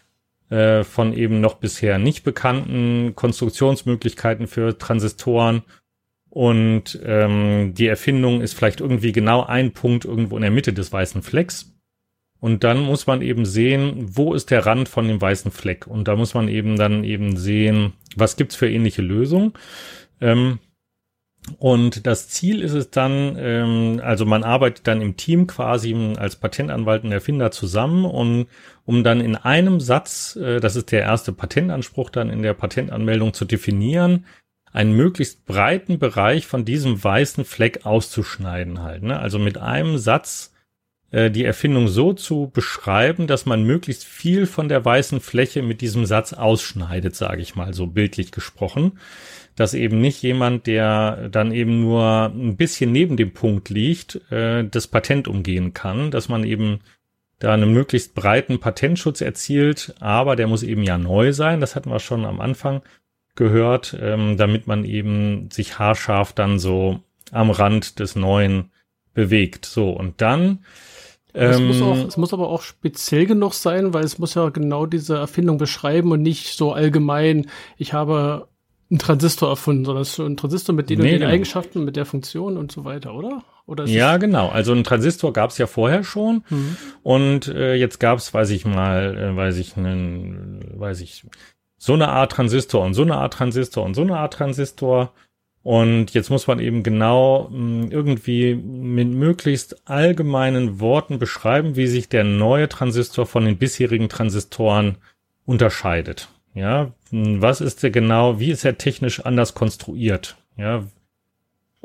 äh, 0.51 0.85
von 0.85 1.13
eben 1.13 1.41
noch 1.41 1.55
bisher 1.55 1.99
nicht 1.99 2.25
bekannten 2.25 3.15
Konstruktionsmöglichkeiten 3.15 4.47
für 4.47 4.79
Transistoren. 4.79 5.63
Und 6.31 7.01
ähm, 7.05 7.73
die 7.75 7.87
Erfindung 7.87 8.43
ist 8.43 8.55
vielleicht 8.55 8.81
irgendwie 8.81 9.13
genau 9.13 9.45
ein 9.45 9.73
Punkt 9.73 10.05
irgendwo 10.05 10.37
in 10.37 10.43
der 10.43 10.51
Mitte 10.51 10.73
des 10.73 10.93
weißen 10.93 11.23
Flecks. 11.23 11.73
Und 12.39 12.65
dann 12.65 12.81
muss 12.81 13.07
man 13.07 13.23
eben 13.23 13.47
sehen, 13.47 14.07
wo 14.15 14.35
ist 14.35 14.51
der 14.51 14.67
Rand 14.67 14.89
von 14.89 15.09
dem 15.09 15.21
weißen 15.21 15.51
Fleck. 15.51 15.87
Und 15.87 16.07
da 16.07 16.17
muss 16.17 16.35
man 16.35 16.49
eben 16.49 16.77
dann 16.77 17.05
eben 17.05 17.37
sehen, 17.37 17.95
was 18.15 18.37
gibt's 18.37 18.55
für 18.57 18.71
ähnliche 18.71 19.03
Lösungen. 19.03 19.55
Ähm, 20.21 20.59
und 21.59 22.07
das 22.07 22.29
Ziel 22.29 22.61
ist 22.61 22.73
es 22.73 22.91
dann, 22.91 23.37
ähm, 23.39 24.01
also 24.03 24.27
man 24.27 24.45
arbeitet 24.45 24.87
dann 24.87 25.01
im 25.01 25.17
Team 25.17 25.47
quasi 25.47 25.95
als 26.17 26.37
Patentanwalt 26.37 27.05
und 27.05 27.13
Erfinder 27.13 27.51
zusammen 27.51 28.05
und 28.05 28.47
um 28.85 29.05
dann 29.05 29.21
in 29.21 29.37
einem 29.37 29.81
Satz, 29.81 30.37
äh, 30.37 30.61
das 30.61 30.77
ist 30.77 30.93
der 30.93 31.03
erste 31.03 31.33
Patentanspruch 31.33 32.11
dann 32.11 32.31
in 32.31 32.43
der 32.43 32.55
Patentanmeldung 32.55 33.33
zu 33.33 33.45
definieren, 33.45 34.27
einen 34.73 34.93
möglichst 34.93 35.47
breiten 35.47 35.99
Bereich 35.99 36.47
von 36.47 36.65
diesem 36.65 37.03
weißen 37.03 37.45
Fleck 37.45 37.87
auszuschneiden 37.87 38.83
halt. 38.83 39.03
Ne? 39.03 39.19
Also 39.19 39.39
mit 39.39 39.57
einem 39.57 39.97
Satz 39.97 40.53
äh, 41.11 41.31
die 41.31 41.45
Erfindung 41.45 41.89
so 41.89 42.13
zu 42.13 42.51
beschreiben, 42.53 43.27
dass 43.27 43.47
man 43.47 43.63
möglichst 43.63 44.05
viel 44.05 44.47
von 44.47 44.69
der 44.69 44.85
weißen 44.85 45.21
Fläche 45.21 45.63
mit 45.63 45.81
diesem 45.81 46.05
Satz 46.05 46.33
ausschneidet, 46.35 47.17
sage 47.17 47.41
ich 47.41 47.55
mal, 47.55 47.73
so 47.73 47.87
bildlich 47.87 48.33
gesprochen 48.33 48.99
dass 49.57 49.75
eben 49.75 50.01
nicht 50.01 50.23
jemand, 50.23 50.67
der 50.67 51.29
dann 51.31 51.51
eben 51.51 51.81
nur 51.81 52.31
ein 52.35 52.57
bisschen 52.57 52.93
neben 52.93 53.17
dem 53.17 53.33
Punkt 53.33 53.71
liegt, 53.71 54.21
äh, 54.31 54.65
das 54.65 54.87
Patent 54.87 55.29
umgehen 55.29 55.73
kann, 55.73 56.11
dass 56.11 56.29
man 56.29 56.45
eben 56.45 56.81
da 57.39 57.53
einen 57.53 57.73
möglichst 57.73 58.15
breiten 58.15 58.61
Patentschutz 58.61 59.21
erzielt, 59.21 59.95
aber 60.01 60.37
der 60.37 60.47
muss 60.47 60.63
eben 60.63 60.83
ja 60.83 60.99
neu 60.99 61.33
sein, 61.33 61.61
das 61.61 61.75
hatten 61.75 61.91
wir 61.91 62.01
schon 62.01 62.25
am 62.25 62.41
Anfang 62.41 62.83
gehört, 63.35 63.97
ähm, 64.01 64.37
damit 64.37 64.67
man 64.67 64.85
eben 64.85 65.51
sich 65.51 65.79
haarscharf 65.79 66.33
dann 66.33 66.59
so 66.59 67.01
am 67.33 67.51
Rand 67.51 67.99
des 67.99 68.17
Neuen 68.17 68.71
bewegt. 69.13 69.67
So, 69.67 69.91
und 69.91 70.21
dann 70.21 70.61
es, 71.33 71.61
muss 71.61 71.83
auch, 71.83 71.97
ähm, 71.97 72.07
es 72.07 72.17
muss 72.17 72.33
aber 72.33 72.49
auch 72.49 72.63
speziell 72.63 73.27
genug 73.27 73.53
sein, 73.53 73.93
weil 73.93 74.05
es 74.05 74.19
muss 74.19 74.35
ja 74.35 74.49
genau 74.49 74.87
diese 74.87 75.17
Erfindung 75.17 75.59
beschreiben 75.59 76.13
und 76.13 76.23
nicht 76.23 76.57
so 76.57 76.73
allgemein, 76.73 77.51
ich 77.77 77.93
habe 77.93 78.49
ein 78.91 78.99
Transistor 78.99 79.49
erfunden, 79.49 79.85
sondern 79.85 80.03
es 80.03 80.11
ist 80.11 80.21
ein 80.21 80.37
Transistor 80.37 80.75
mit 80.75 80.91
den, 80.91 81.01
nee, 81.01 81.11
den 81.11 81.21
genau. 81.21 81.33
Eigenschaften, 81.33 81.85
mit 81.85 81.97
der 81.97 82.07
Funktion 82.07 82.57
und 82.57 82.71
so 82.71 82.85
weiter, 82.85 83.15
oder? 83.15 83.43
oder 83.67 83.85
ja, 83.87 84.17
genau. 84.17 84.49
Also 84.49 84.73
ein 84.73 84.85
Transistor 84.85 85.33
gab 85.33 85.51
es 85.51 85.59
ja 85.59 85.67
vorher 85.67 86.05
schon 86.05 86.45
mhm. 86.49 86.77
und 87.03 87.49
äh, 87.49 87.75
jetzt 87.75 87.99
gab 87.99 88.19
es, 88.19 88.33
weiß 88.33 88.51
ich 88.51 88.65
mal, 88.65 89.17
äh, 89.17 89.37
weiß 89.37 89.57
ich, 89.57 89.77
einen, 89.77 90.65
weiß 90.77 91.01
ich, 91.01 91.25
so 91.79 91.95
eine 91.95 92.09
Art 92.09 92.33
Transistor 92.33 92.85
und 92.85 92.95
so 92.95 93.03
eine 93.03 93.17
Art 93.17 93.35
Transistor 93.35 93.85
und 93.85 93.95
so 93.95 94.03
eine 94.03 94.19
Art 94.19 94.35
Transistor. 94.35 95.13
Und 95.63 96.15
jetzt 96.15 96.31
muss 96.31 96.47
man 96.47 96.61
eben 96.61 96.85
genau 96.85 97.49
mh, 97.51 97.57
hm, 97.57 97.91
irgendwie 97.91 98.55
mit 98.55 99.09
möglichst 99.09 99.89
allgemeinen 99.89 100.79
Worten 100.79 101.19
beschreiben, 101.19 101.75
wie 101.75 101.89
sich 101.89 102.09
der 102.09 102.23
neue 102.23 102.69
Transistor 102.69 103.27
von 103.27 103.45
den 103.45 103.59
bisherigen 103.59 104.09
Transistoren 104.09 104.99
unterscheidet. 105.45 106.29
Ja, 106.55 106.93
was 107.11 107.61
ist 107.61 107.83
der 107.83 107.91
genau, 107.91 108.41
wie 108.41 108.51
ist 108.51 108.65
er 108.65 108.79
technisch 108.79 109.21
anders 109.21 109.55
konstruiert? 109.55 110.37
Ja, 110.57 110.85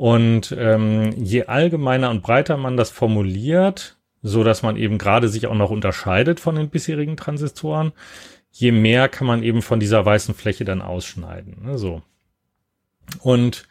und 0.01 0.55
ähm, 0.57 1.13
je 1.15 1.43
allgemeiner 1.43 2.09
und 2.09 2.23
breiter 2.23 2.57
man 2.57 2.75
das 2.75 2.89
formuliert, 2.89 3.97
so 4.23 4.43
dass 4.43 4.63
man 4.63 4.75
eben 4.75 4.97
gerade 4.97 5.29
sich 5.29 5.45
auch 5.45 5.53
noch 5.53 5.69
unterscheidet 5.69 6.39
von 6.39 6.55
den 6.55 6.69
bisherigen 6.69 7.17
Transistoren, 7.17 7.91
je 8.49 8.71
mehr 8.71 9.09
kann 9.09 9.27
man 9.27 9.43
eben 9.43 9.61
von 9.61 9.79
dieser 9.79 10.03
weißen 10.03 10.33
Fläche 10.33 10.65
dann 10.65 10.81
ausschneiden. 10.81 11.65
Ne, 11.65 11.77
so. 11.77 12.01
Und 13.19 13.67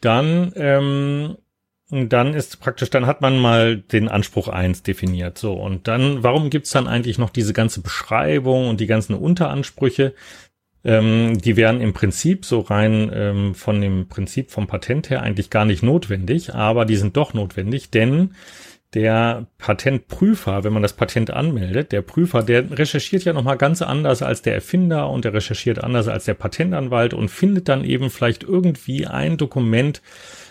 dann, 0.00 0.52
ähm, 0.56 1.36
dann 1.90 2.34
ist 2.34 2.58
praktisch, 2.58 2.90
dann 2.90 3.06
hat 3.06 3.20
man 3.20 3.38
mal 3.38 3.76
den 3.76 4.08
Anspruch 4.08 4.48
eins 4.48 4.82
definiert. 4.82 5.38
So, 5.38 5.52
und 5.52 5.86
dann, 5.86 6.24
warum 6.24 6.50
gibt's 6.50 6.70
dann 6.70 6.88
eigentlich 6.88 7.18
noch 7.18 7.30
diese 7.30 7.52
ganze 7.52 7.82
Beschreibung 7.82 8.68
und 8.68 8.80
die 8.80 8.86
ganzen 8.86 9.14
Unteransprüche? 9.14 10.14
Ähm, 10.84 11.38
die 11.38 11.56
wären 11.56 11.80
im 11.80 11.92
Prinzip 11.92 12.44
so 12.44 12.60
rein 12.60 13.10
ähm, 13.14 13.54
von 13.54 13.80
dem 13.80 14.08
Prinzip 14.08 14.50
vom 14.50 14.66
Patent 14.66 15.10
her 15.10 15.22
eigentlich 15.22 15.50
gar 15.50 15.64
nicht 15.64 15.82
notwendig, 15.82 16.54
aber 16.54 16.84
die 16.84 16.96
sind 16.96 17.16
doch 17.16 17.34
notwendig, 17.34 17.90
denn 17.90 18.34
der 18.94 19.46
Patentprüfer, 19.58 20.64
wenn 20.64 20.72
man 20.72 20.82
das 20.82 20.92
Patent 20.92 21.30
anmeldet, 21.30 21.92
der 21.92 22.02
Prüfer, 22.02 22.42
der 22.42 22.76
recherchiert 22.78 23.24
ja 23.24 23.32
nochmal 23.32 23.56
ganz 23.56 23.80
anders 23.80 24.22
als 24.22 24.42
der 24.42 24.54
Erfinder 24.54 25.08
und 25.08 25.24
der 25.24 25.32
recherchiert 25.32 25.82
anders 25.82 26.08
als 26.08 26.26
der 26.26 26.34
Patentanwalt 26.34 27.14
und 27.14 27.30
findet 27.30 27.68
dann 27.68 27.84
eben 27.84 28.10
vielleicht 28.10 28.42
irgendwie 28.42 29.06
ein 29.06 29.38
Dokument, 29.38 30.02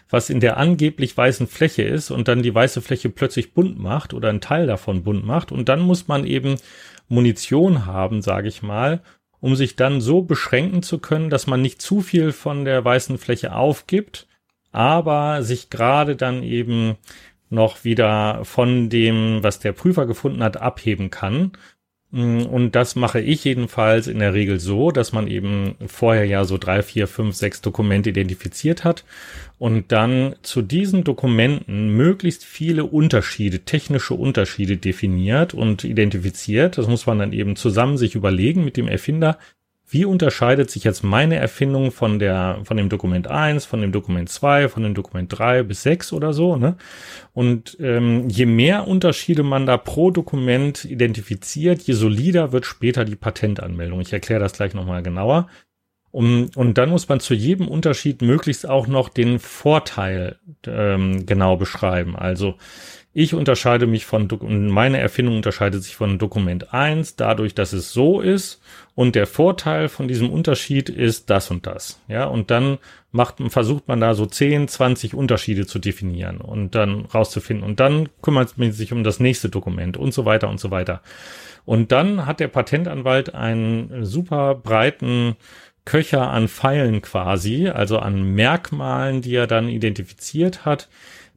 was 0.10 0.30
in 0.30 0.40
der 0.40 0.58
angeblich 0.58 1.16
weißen 1.16 1.46
Fläche 1.48 1.84
ist 1.84 2.10
und 2.10 2.28
dann 2.28 2.42
die 2.42 2.54
weiße 2.54 2.82
Fläche 2.82 3.10
plötzlich 3.10 3.54
bunt 3.54 3.78
macht 3.78 4.14
oder 4.14 4.30
einen 4.30 4.42
Teil 4.42 4.66
davon 4.66 5.04
bunt 5.04 5.26
macht 5.26 5.52
und 5.52 5.70
dann 5.70 5.82
muss 5.82 6.08
man 6.08 6.26
eben 6.26 6.56
Munition 7.10 7.86
haben, 7.86 8.22
sage 8.22 8.48
ich 8.48 8.64
mal, 8.64 9.02
um 9.42 9.56
sich 9.56 9.76
dann 9.76 10.00
so 10.00 10.22
beschränken 10.22 10.84
zu 10.84 11.00
können, 11.00 11.30
dass 11.30 11.48
man 11.48 11.62
nicht 11.62 11.82
zu 11.82 12.00
viel 12.02 12.32
von 12.32 12.64
der 12.64 12.86
weißen 12.86 13.18
Fläche 13.18 13.54
aufgibt, 13.54 14.28
aber 14.72 15.44
sich 15.44 15.70
gerade 15.70 16.16
dann 16.16 16.44
eben 16.44 16.96
noch 17.50 17.84
wieder 17.84 18.46
von 18.46 18.90
dem, 18.90 19.44
was 19.44 19.60
der 19.60 19.74
Prüfer 19.74 20.06
gefunden 20.06 20.42
hat, 20.42 20.58
abheben 20.58 21.10
kann. 21.10 21.52
Mm, 22.12 22.44
und 22.44 22.76
das 22.76 22.96
mache 22.96 23.22
ich 23.22 23.44
jedenfalls 23.44 24.08
in 24.08 24.20
der 24.20 24.34
Regel 24.34 24.60
so, 24.60 24.92
dass 24.92 25.14
man 25.14 25.28
eben 25.28 25.76
vorher 25.88 26.26
ja 26.26 26.44
so 26.44 26.58
drei, 26.58 26.84
vier, 26.84 27.08
fünf, 27.08 27.36
sechs 27.36 27.62
Dokumente 27.62 28.10
identifiziert 28.10 28.84
hat 28.84 29.06
und 29.58 29.92
dann 29.92 30.36
zu 30.42 30.62
diesen 30.62 31.04
Dokumenten 31.04 31.96
möglichst 31.96 32.44
viele 32.44 32.86
Unterschiede, 32.86 33.60
technische 33.60 34.14
Unterschiede 34.14 34.78
definiert 34.78 35.54
und 35.54 35.84
identifiziert. 35.84 36.78
Das 36.78 36.88
muss 36.88 37.06
man 37.06 37.20
dann 37.20 37.34
eben 37.34 37.56
zusammen 37.56 37.98
sich 37.98 38.16
überlegen 38.16 38.66
mit 38.66 38.76
dem 38.78 38.88
Erfinder, 38.88 39.38
wie 39.92 40.06
unterscheidet 40.06 40.72
sich 40.72 40.86
jetzt 40.86 41.04
meine 41.04 41.36
Erfindung 41.36 41.92
von 41.92 42.18
der, 42.18 42.60
von 42.64 42.78
dem 42.78 42.88
Dokument 42.88 43.28
1, 43.28 43.66
von 43.66 43.82
dem 43.82 43.92
Dokument 43.92 44.30
2, 44.30 44.70
von 44.70 44.84
dem 44.84 44.94
Dokument 44.94 45.38
3 45.38 45.64
bis 45.64 45.84
6 45.84 46.14
oder 46.14 46.32
so, 46.32 46.56
ne? 46.56 46.78
Und 47.34 47.78
ähm, 47.82 48.30
je 48.30 48.46
mehr 48.46 48.88
Unterschiede 48.88 49.44
man 49.44 49.66
da 49.66 49.76
pro 49.76 50.10
Dokument 50.10 50.86
identifiziert, 50.86 51.82
je 51.82 51.94
solider 51.94 52.54
wird 52.54 52.66
später 52.66 53.04
die 53.04 53.18
Patentanmeldung. 53.18 54.00
Ich 54.00 54.14
erkläre 54.14 54.40
das 54.40 54.54
gleich 54.54 54.74
nochmal 54.74 55.04
genauer. 55.04 55.48
Und, 56.12 56.56
und 56.58 56.78
dann 56.78 56.90
muss 56.90 57.08
man 57.08 57.20
zu 57.20 57.34
jedem 57.34 57.68
Unterschied 57.68 58.22
möglichst 58.22 58.68
auch 58.68 58.88
noch 58.88 59.10
den 59.10 59.40
Vorteil 59.40 60.40
ähm, 60.68 61.26
genau 61.26 61.56
beschreiben. 61.56 62.16
Also 62.18 62.56
ich 63.14 63.34
unterscheide 63.34 63.88
mich 63.88 64.06
von, 64.06 64.30
meine 64.70 65.00
Erfindung 65.00 65.36
unterscheidet 65.36 65.84
sich 65.84 65.96
von 65.96 66.18
Dokument 66.18 66.74
1 66.74 67.18
dadurch, 67.18 67.54
dass 67.54 67.74
es 67.74 67.92
so 67.92 68.22
ist 68.22 68.62
und 68.94 69.16
der 69.16 69.26
Vorteil 69.26 69.88
von 69.88 70.08
diesem 70.08 70.30
Unterschied 70.30 70.90
ist 70.90 71.30
das 71.30 71.50
und 71.50 71.66
das. 71.66 72.02
Ja, 72.08 72.26
und 72.26 72.52
dann 72.52 72.78
macht, 73.12 73.36
versucht 73.48 73.88
man 73.88 74.02
da 74.02 74.14
so 74.14 74.26
10, 74.26 74.68
20 74.68 75.14
Unterschiede 75.14 75.66
zu 75.66 75.80
definieren 75.80 76.38
und 76.38 76.76
dann 76.76 77.06
rauszufinden 77.06 77.66
und 77.66 77.80
dann 77.80 78.10
kümmert 78.22 78.58
man 78.58 78.72
sich 78.72 78.92
um 78.92 79.04
das 79.04 79.20
nächste 79.20 79.50
Dokument 79.50 79.98
und 79.98 80.14
so 80.14 80.26
weiter 80.26 80.50
und 80.50 80.60
so 80.60 80.72
weiter. 80.72 81.02
Und 81.64 81.92
dann 81.92 82.26
hat 82.26 82.40
der 82.40 82.48
Patentanwalt 82.48 83.34
einen 83.34 84.04
super 84.04 84.56
breiten 84.56 85.36
Köcher 85.86 86.30
an 86.30 86.48
Pfeilen 86.48 87.02
quasi, 87.02 87.70
also 87.70 88.00
an 88.00 88.22
Merkmalen, 88.22 89.22
die 89.22 89.36
er 89.36 89.48
dann 89.48 89.68
identifiziert 89.68 90.66
hat, 90.66 90.90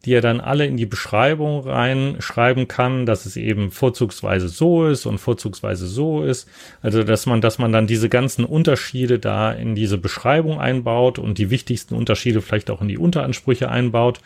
die 0.05 0.13
er 0.13 0.21
dann 0.21 0.41
alle 0.41 0.67
in 0.67 0.77
die 0.77 0.87
Beschreibung 0.87 1.61
reinschreiben 1.61 2.69
kann, 2.69 3.07
dass 3.07 3.25
es 3.25 3.37
eben 3.37 3.71
vorzugsweise 3.71 4.49
so 4.49 4.87
ist 4.87 5.07
und 5.07 5.19
vorzugsweise 5.19 5.87
so 5.87 6.23
ist. 6.23 6.49
Also, 6.83 7.03
dass 7.03 7.27
man, 7.27 7.41
dass 7.41 7.59
man 7.59 7.73
dann 7.73 7.87
diese 7.87 8.09
ganzen 8.09 8.45
Unterschiede 8.45 9.19
da 9.19 9.53
in 9.53 9.75
diese 9.75 9.97
Beschreibung 9.97 10.61
einbaut 10.61 11.19
und 11.19 11.39
die 11.39 11.51
wichtigsten 11.51 11.95
Unterschiede 11.95 12.43
vielleicht 12.43 12.71
auch 12.71 12.83
in 12.83 12.89
die 12.89 12.99
Unteransprüche 12.99 13.71
einbaut. 13.71 14.21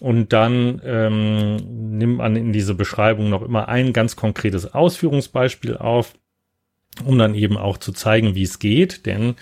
Und 0.00 0.32
dann 0.32 0.80
ähm, 0.84 1.56
nimmt 1.98 2.18
man 2.18 2.36
in 2.36 2.52
diese 2.52 2.74
Beschreibung 2.74 3.30
noch 3.30 3.42
immer 3.42 3.68
ein 3.68 3.92
ganz 3.92 4.16
konkretes 4.16 4.74
Ausführungsbeispiel 4.74 5.76
auf, 5.76 6.14
um 7.04 7.18
dann 7.18 7.34
eben 7.34 7.56
auch 7.56 7.78
zu 7.78 7.92
zeigen, 7.92 8.34
wie 8.34 8.42
es 8.42 8.58
geht. 8.58 9.06
Denn 9.06 9.34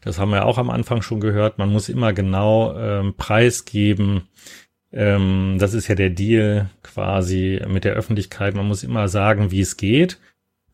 das 0.00 0.18
haben 0.18 0.30
wir 0.30 0.44
auch 0.44 0.58
am 0.58 0.70
Anfang 0.70 1.02
schon 1.02 1.20
gehört, 1.20 1.58
man 1.58 1.72
muss 1.72 1.88
immer 1.88 2.12
genau 2.12 2.76
ähm, 2.78 3.14
preisgeben, 3.16 4.28
ähm, 4.96 5.56
das 5.58 5.74
ist 5.74 5.88
ja 5.88 5.94
der 5.94 6.10
Deal 6.10 6.70
quasi 6.82 7.60
mit 7.68 7.84
der 7.84 7.92
Öffentlichkeit. 7.92 8.54
Man 8.54 8.66
muss 8.66 8.82
immer 8.82 9.08
sagen, 9.08 9.50
wie 9.50 9.60
es 9.60 9.76
geht. 9.76 10.18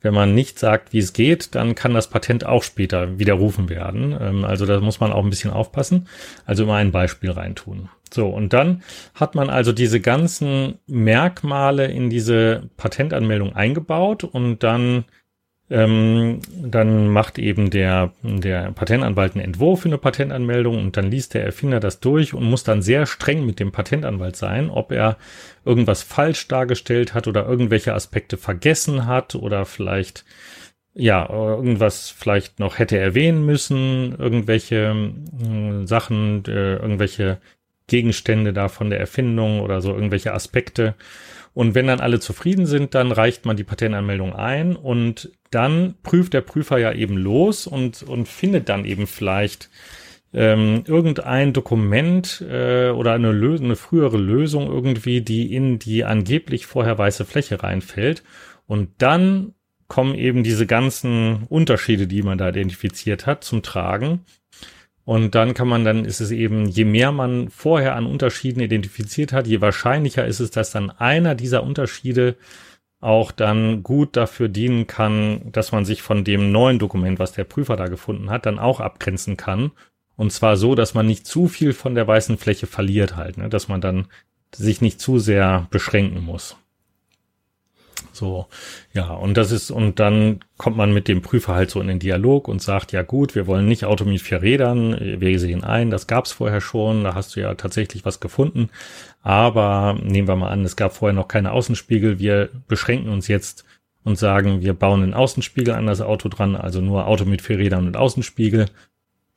Wenn 0.00 0.14
man 0.14 0.34
nicht 0.34 0.58
sagt, 0.58 0.92
wie 0.92 0.98
es 0.98 1.12
geht, 1.12 1.54
dann 1.54 1.74
kann 1.74 1.94
das 1.94 2.10
Patent 2.10 2.44
auch 2.44 2.62
später 2.62 3.18
widerrufen 3.18 3.68
werden. 3.68 4.16
Ähm, 4.20 4.44
also 4.44 4.64
da 4.64 4.80
muss 4.80 5.00
man 5.00 5.12
auch 5.12 5.24
ein 5.24 5.30
bisschen 5.30 5.50
aufpassen. 5.50 6.08
Also 6.44 6.64
immer 6.64 6.76
ein 6.76 6.92
Beispiel 6.92 7.30
reintun. 7.30 7.88
So, 8.12 8.28
und 8.28 8.52
dann 8.52 8.82
hat 9.14 9.34
man 9.34 9.50
also 9.50 9.72
diese 9.72 10.00
ganzen 10.00 10.78
Merkmale 10.86 11.86
in 11.86 12.10
diese 12.10 12.68
Patentanmeldung 12.76 13.54
eingebaut 13.56 14.22
und 14.24 14.62
dann 14.62 15.04
ähm, 15.72 16.40
dann 16.54 17.08
macht 17.08 17.38
eben 17.38 17.70
der, 17.70 18.12
der 18.22 18.72
Patentanwalt 18.72 19.34
einen 19.34 19.44
Entwurf 19.44 19.80
für 19.80 19.88
eine 19.88 19.98
Patentanmeldung 19.98 20.78
und 20.78 20.96
dann 20.96 21.10
liest 21.10 21.34
der 21.34 21.44
Erfinder 21.44 21.80
das 21.80 22.00
durch 22.00 22.34
und 22.34 22.44
muss 22.44 22.62
dann 22.62 22.82
sehr 22.82 23.06
streng 23.06 23.46
mit 23.46 23.58
dem 23.58 23.72
Patentanwalt 23.72 24.36
sein, 24.36 24.68
ob 24.70 24.92
er 24.92 25.16
irgendwas 25.64 26.02
falsch 26.02 26.46
dargestellt 26.48 27.14
hat 27.14 27.26
oder 27.26 27.46
irgendwelche 27.46 27.94
Aspekte 27.94 28.36
vergessen 28.36 29.06
hat 29.06 29.34
oder 29.34 29.64
vielleicht 29.64 30.24
ja, 30.94 31.26
irgendwas 31.30 32.10
vielleicht 32.10 32.60
noch 32.60 32.78
hätte 32.78 32.98
erwähnen 32.98 33.46
müssen, 33.46 34.14
irgendwelche 34.18 34.94
äh, 35.42 35.86
Sachen, 35.86 36.44
äh, 36.46 36.76
irgendwelche 36.76 37.38
Gegenstände 37.92 38.54
da 38.54 38.68
von 38.68 38.88
der 38.88 38.98
Erfindung 38.98 39.60
oder 39.60 39.82
so, 39.82 39.92
irgendwelche 39.94 40.32
Aspekte. 40.32 40.94
Und 41.52 41.74
wenn 41.74 41.88
dann 41.88 42.00
alle 42.00 42.20
zufrieden 42.20 42.64
sind, 42.64 42.94
dann 42.94 43.12
reicht 43.12 43.44
man 43.44 43.58
die 43.58 43.64
Patentanmeldung 43.64 44.32
ein 44.34 44.74
und 44.74 45.30
dann 45.50 45.96
prüft 46.02 46.32
der 46.32 46.40
Prüfer 46.40 46.78
ja 46.78 46.92
eben 46.94 47.18
los 47.18 47.66
und, 47.66 48.02
und 48.02 48.28
findet 48.28 48.70
dann 48.70 48.86
eben 48.86 49.06
vielleicht 49.06 49.68
ähm, 50.32 50.84
irgendein 50.86 51.52
Dokument 51.52 52.42
äh, 52.48 52.88
oder 52.88 53.12
eine, 53.12 53.30
Lösung, 53.30 53.66
eine 53.66 53.76
frühere 53.76 54.16
Lösung 54.16 54.68
irgendwie, 54.68 55.20
die 55.20 55.54
in 55.54 55.78
die 55.78 56.04
angeblich 56.04 56.64
vorher 56.64 56.96
weiße 56.96 57.26
Fläche 57.26 57.62
reinfällt. 57.62 58.22
Und 58.66 58.88
dann 58.96 59.52
kommen 59.86 60.14
eben 60.14 60.42
diese 60.42 60.66
ganzen 60.66 61.42
Unterschiede, 61.50 62.06
die 62.06 62.22
man 62.22 62.38
da 62.38 62.48
identifiziert 62.48 63.26
hat, 63.26 63.44
zum 63.44 63.62
Tragen. 63.62 64.24
Und 65.04 65.34
dann 65.34 65.54
kann 65.54 65.68
man 65.68 65.84
dann, 65.84 66.04
ist 66.04 66.20
es 66.20 66.30
eben, 66.30 66.68
je 66.68 66.84
mehr 66.84 67.10
man 67.10 67.50
vorher 67.50 67.96
an 67.96 68.06
Unterschieden 68.06 68.60
identifiziert 68.60 69.32
hat, 69.32 69.46
je 69.46 69.60
wahrscheinlicher 69.60 70.26
ist 70.26 70.40
es, 70.40 70.50
dass 70.50 70.70
dann 70.70 70.90
einer 70.90 71.34
dieser 71.34 71.64
Unterschiede 71.64 72.36
auch 73.00 73.32
dann 73.32 73.82
gut 73.82 74.16
dafür 74.16 74.48
dienen 74.48 74.86
kann, 74.86 75.50
dass 75.50 75.72
man 75.72 75.84
sich 75.84 76.02
von 76.02 76.22
dem 76.22 76.52
neuen 76.52 76.78
Dokument, 76.78 77.18
was 77.18 77.32
der 77.32 77.44
Prüfer 77.44 77.76
da 77.76 77.88
gefunden 77.88 78.30
hat, 78.30 78.46
dann 78.46 78.60
auch 78.60 78.78
abgrenzen 78.78 79.36
kann. 79.36 79.72
Und 80.14 80.32
zwar 80.32 80.56
so, 80.56 80.76
dass 80.76 80.94
man 80.94 81.06
nicht 81.06 81.26
zu 81.26 81.48
viel 81.48 81.72
von 81.72 81.96
der 81.96 82.06
weißen 82.06 82.38
Fläche 82.38 82.68
verliert 82.68 83.16
halt, 83.16 83.38
ne? 83.38 83.48
dass 83.48 83.66
man 83.66 83.80
dann 83.80 84.06
sich 84.54 84.80
nicht 84.80 85.00
zu 85.00 85.18
sehr 85.18 85.66
beschränken 85.70 86.22
muss. 86.24 86.56
So, 88.12 88.46
ja, 88.92 89.12
und 89.12 89.36
das 89.36 89.52
ist, 89.52 89.70
und 89.70 89.98
dann 89.98 90.40
kommt 90.56 90.76
man 90.76 90.92
mit 90.92 91.08
dem 91.08 91.22
Prüfer 91.22 91.54
halt 91.54 91.70
so 91.70 91.80
in 91.80 91.88
den 91.88 91.98
Dialog 91.98 92.48
und 92.48 92.60
sagt, 92.60 92.92
ja 92.92 93.02
gut, 93.02 93.34
wir 93.34 93.46
wollen 93.46 93.66
nicht 93.66 93.84
Auto 93.84 94.04
mit 94.04 94.20
vier 94.20 94.42
Rädern, 94.42 95.20
wir 95.20 95.38
sehen 95.38 95.64
ein, 95.64 95.90
das 95.90 96.06
gab's 96.06 96.32
vorher 96.32 96.60
schon, 96.60 97.04
da 97.04 97.14
hast 97.14 97.34
du 97.36 97.40
ja 97.40 97.54
tatsächlich 97.54 98.04
was 98.04 98.20
gefunden, 98.20 98.70
aber 99.22 99.98
nehmen 100.02 100.28
wir 100.28 100.36
mal 100.36 100.50
an, 100.50 100.64
es 100.64 100.76
gab 100.76 100.94
vorher 100.94 101.14
noch 101.14 101.28
keine 101.28 101.52
Außenspiegel, 101.52 102.18
wir 102.18 102.50
beschränken 102.68 103.10
uns 103.10 103.28
jetzt 103.28 103.64
und 104.04 104.18
sagen, 104.18 104.62
wir 104.62 104.74
bauen 104.74 105.02
einen 105.02 105.14
Außenspiegel 105.14 105.74
an 105.74 105.86
das 105.86 106.00
Auto 106.00 106.28
dran, 106.28 106.56
also 106.56 106.80
nur 106.80 107.06
Auto 107.06 107.24
mit 107.24 107.42
vier 107.42 107.58
Rädern 107.58 107.86
und 107.86 107.96
Außenspiegel. 107.96 108.66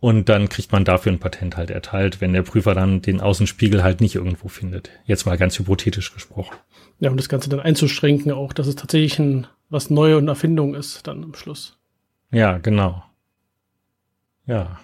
Und 0.06 0.30
dann 0.30 0.50
kriegt 0.50 0.72
man 0.72 0.86
dafür 0.86 1.12
ein 1.12 1.18
Patent 1.18 1.58
halt 1.58 1.72
erteilt, 1.72 2.22
wenn 2.22 2.32
der 2.32 2.44
Prüfer 2.44 2.76
dann 2.76 3.02
den 3.02 3.22
Außenspiegel 3.22 3.82
halt 3.82 4.02
nicht 4.02 4.14
irgendwo 4.14 4.50
findet. 4.50 4.92
Jetzt 5.06 5.26
mal 5.26 5.36
ganz 5.36 5.58
hypothetisch 5.58 6.14
gesprochen. 6.14 6.56
Ja, 7.00 7.10
um 7.10 7.18
das 7.18 7.28
Ganze 7.28 7.50
dann 7.50 7.60
einzuschränken, 7.60 8.32
auch, 8.32 8.54
dass 8.54 8.68
es 8.68 8.76
tatsächlich 8.76 9.18
ein, 9.18 9.48
was 9.72 9.90
Neue 9.90 10.18
und 10.18 10.28
Erfindung 10.28 10.76
ist, 10.76 11.08
dann 11.08 11.24
am 11.24 11.34
Schluss. 11.34 11.80
Ja, 12.30 12.60
genau. 12.60 13.04
Ja. 14.46 14.80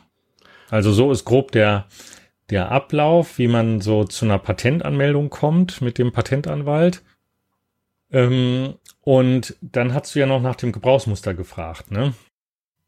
Also 0.71 0.91
so 0.91 1.11
ist 1.11 1.23
grob 1.23 1.51
der, 1.51 1.85
der 2.49 2.71
Ablauf, 2.71 3.37
wie 3.37 3.47
man 3.47 3.79
so 3.79 4.05
zu 4.05 4.25
einer 4.25 4.39
Patentanmeldung 4.39 5.29
kommt 5.29 5.81
mit 5.81 5.99
dem 5.99 6.11
Patentanwalt. 6.11 7.03
Ähm, 8.09 8.73
und 9.01 9.55
dann 9.61 9.93
hast 9.93 10.15
du 10.15 10.19
ja 10.19 10.25
noch 10.25 10.41
nach 10.41 10.55
dem 10.55 10.71
Gebrauchsmuster 10.71 11.35
gefragt, 11.35 11.91
ne? 11.91 12.15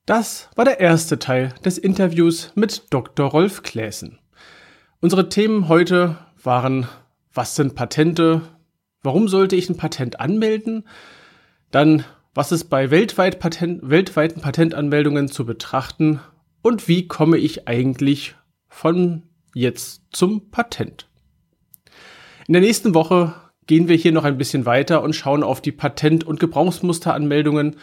Das 0.06 0.50
war 0.58 0.66
der 0.66 0.82
erste 0.82 1.18
Teil 1.18 1.56
des 1.64 1.78
Interviews 1.78 2.52
mit 2.56 2.88
Dr. 2.90 3.26
Rolf 3.26 3.64
Kläßen. 3.64 4.20
Unsere 5.00 5.30
Themen 5.30 5.70
heute 5.70 6.18
waren, 6.44 6.90
was 7.34 7.56
sind 7.56 7.74
Patente? 7.76 8.42
Warum 9.02 9.30
sollte 9.30 9.56
ich 9.56 9.70
ein 9.70 9.78
Patent 9.78 10.20
anmelden? 10.20 10.86
Dann, 11.72 12.04
was 12.34 12.52
ist 12.52 12.66
bei 12.66 12.92
weltweit 12.92 13.40
Patent, 13.40 13.90
weltweiten 13.90 14.42
Patentanmeldungen 14.42 15.30
zu 15.30 15.46
betrachten? 15.46 16.20
Und 16.62 16.90
wie 16.90 17.08
komme 17.08 17.38
ich 17.38 17.70
eigentlich 17.70 18.36
von 18.68 19.24
jetzt 19.54 20.02
zum 20.12 20.50
Patent? 20.52 21.08
In 22.46 22.52
der 22.52 22.62
nächsten 22.62 22.94
Woche 22.94 23.36
gehen 23.68 23.88
wir 23.88 23.96
hier 23.96 24.12
noch 24.12 24.26
ein 24.26 24.38
bisschen 24.38 24.66
weiter 24.66 25.02
und 25.02 25.16
schauen 25.16 25.44
auf 25.44 25.62
die 25.62 25.72
Patent- 25.72 26.26
und 26.26 26.42
Gebrauchsmusteranmeldungen 26.42 27.78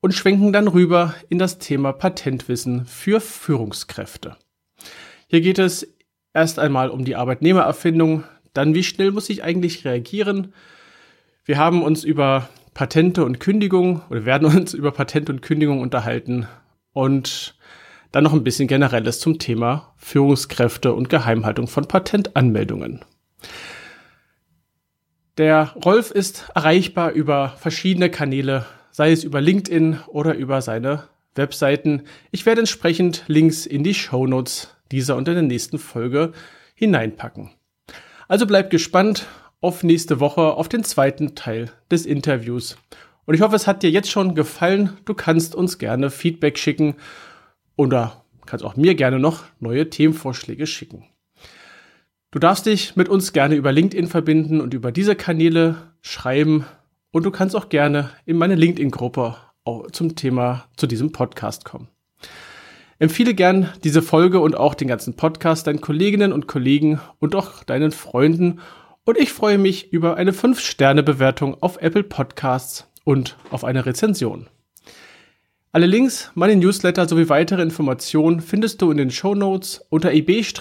und 0.00 0.14
schwenken 0.14 0.52
dann 0.52 0.68
rüber 0.68 1.14
in 1.28 1.38
das 1.38 1.58
Thema 1.58 1.92
Patentwissen 1.92 2.86
für 2.86 3.20
Führungskräfte. 3.20 4.36
Hier 5.26 5.40
geht 5.40 5.58
es 5.58 5.86
erst 6.32 6.58
einmal 6.58 6.90
um 6.90 7.04
die 7.04 7.16
Arbeitnehmererfindung, 7.16 8.24
dann 8.52 8.74
wie 8.74 8.82
schnell 8.82 9.12
muss 9.12 9.30
ich 9.30 9.42
eigentlich 9.42 9.84
reagieren. 9.84 10.54
Wir 11.44 11.58
haben 11.58 11.82
uns 11.82 12.04
über 12.04 12.48
Patente 12.74 13.24
und 13.24 13.40
Kündigung 13.40 14.02
oder 14.10 14.24
werden 14.24 14.48
uns 14.56 14.74
über 14.74 14.92
Patente 14.92 15.32
und 15.32 15.42
Kündigung 15.42 15.80
unterhalten 15.80 16.46
und 16.92 17.54
dann 18.12 18.24
noch 18.24 18.32
ein 18.32 18.42
bisschen 18.42 18.66
generelles 18.66 19.20
zum 19.20 19.38
Thema 19.38 19.94
Führungskräfte 19.96 20.92
und 20.92 21.08
Geheimhaltung 21.10 21.68
von 21.68 21.86
Patentanmeldungen. 21.86 23.04
Der 25.38 25.74
Rolf 25.84 26.10
ist 26.10 26.50
erreichbar 26.54 27.12
über 27.12 27.50
verschiedene 27.56 28.10
Kanäle, 28.10 28.66
sei 28.90 29.12
es 29.12 29.24
über 29.24 29.40
LinkedIn 29.40 29.98
oder 30.08 30.34
über 30.34 30.62
seine 30.62 31.04
Webseiten. 31.34 32.02
Ich 32.30 32.46
werde 32.46 32.60
entsprechend 32.60 33.24
Links 33.26 33.66
in 33.66 33.84
die 33.84 33.94
Show 33.94 34.26
Notes 34.26 34.76
dieser 34.90 35.16
und 35.16 35.28
in 35.28 35.34
der 35.34 35.42
nächsten 35.42 35.78
Folge 35.78 36.32
hineinpacken. 36.74 37.50
Also 38.28 38.46
bleibt 38.46 38.70
gespannt 38.70 39.26
auf 39.60 39.82
nächste 39.82 40.20
Woche, 40.20 40.54
auf 40.54 40.68
den 40.68 40.84
zweiten 40.84 41.34
Teil 41.34 41.70
des 41.90 42.06
Interviews. 42.06 42.76
Und 43.26 43.34
ich 43.34 43.42
hoffe, 43.42 43.56
es 43.56 43.66
hat 43.66 43.82
dir 43.82 43.90
jetzt 43.90 44.10
schon 44.10 44.34
gefallen. 44.34 44.96
Du 45.04 45.14
kannst 45.14 45.54
uns 45.54 45.78
gerne 45.78 46.10
Feedback 46.10 46.58
schicken 46.58 46.96
oder 47.76 48.24
kannst 48.46 48.64
auch 48.64 48.76
mir 48.76 48.94
gerne 48.94 49.18
noch 49.18 49.44
neue 49.60 49.88
Themenvorschläge 49.90 50.66
schicken. 50.66 51.04
Du 52.32 52.38
darfst 52.38 52.66
dich 52.66 52.96
mit 52.96 53.08
uns 53.08 53.32
gerne 53.32 53.56
über 53.56 53.72
LinkedIn 53.72 54.06
verbinden 54.06 54.60
und 54.60 54.74
über 54.74 54.92
diese 54.92 55.16
Kanäle 55.16 55.76
schreiben. 56.00 56.64
Und 57.12 57.24
du 57.24 57.30
kannst 57.30 57.56
auch 57.56 57.68
gerne 57.68 58.10
in 58.24 58.38
meine 58.38 58.54
LinkedIn-Gruppe 58.54 59.36
zum 59.92 60.16
Thema 60.16 60.64
zu 60.76 60.86
diesem 60.86 61.12
Podcast 61.12 61.64
kommen. 61.64 61.88
Empfehle 62.98 63.34
gern 63.34 63.70
diese 63.82 64.02
Folge 64.02 64.40
und 64.40 64.56
auch 64.56 64.74
den 64.74 64.88
ganzen 64.88 65.16
Podcast 65.16 65.66
deinen 65.66 65.80
Kolleginnen 65.80 66.32
und 66.32 66.46
Kollegen 66.46 67.00
und 67.18 67.34
auch 67.34 67.64
deinen 67.64 67.92
Freunden. 67.92 68.60
Und 69.04 69.16
ich 69.16 69.32
freue 69.32 69.58
mich 69.58 69.92
über 69.92 70.16
eine 70.16 70.32
5-Sterne-Bewertung 70.32 71.56
auf 71.62 71.80
Apple 71.80 72.02
Podcasts 72.04 72.86
und 73.04 73.36
auf 73.50 73.64
eine 73.64 73.86
Rezension. 73.86 74.48
Alle 75.72 75.86
Links, 75.86 76.30
meine 76.34 76.56
Newsletter 76.56 77.08
sowie 77.08 77.28
weitere 77.28 77.62
Informationen 77.62 78.40
findest 78.40 78.82
du 78.82 78.90
in 78.90 78.98
den 78.98 79.10
Show 79.10 79.34
Notes 79.34 79.86
unter 79.88 80.12
ib-dck.de 80.12 80.56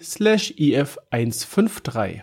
slash 0.00 0.52
if153. 0.52 2.22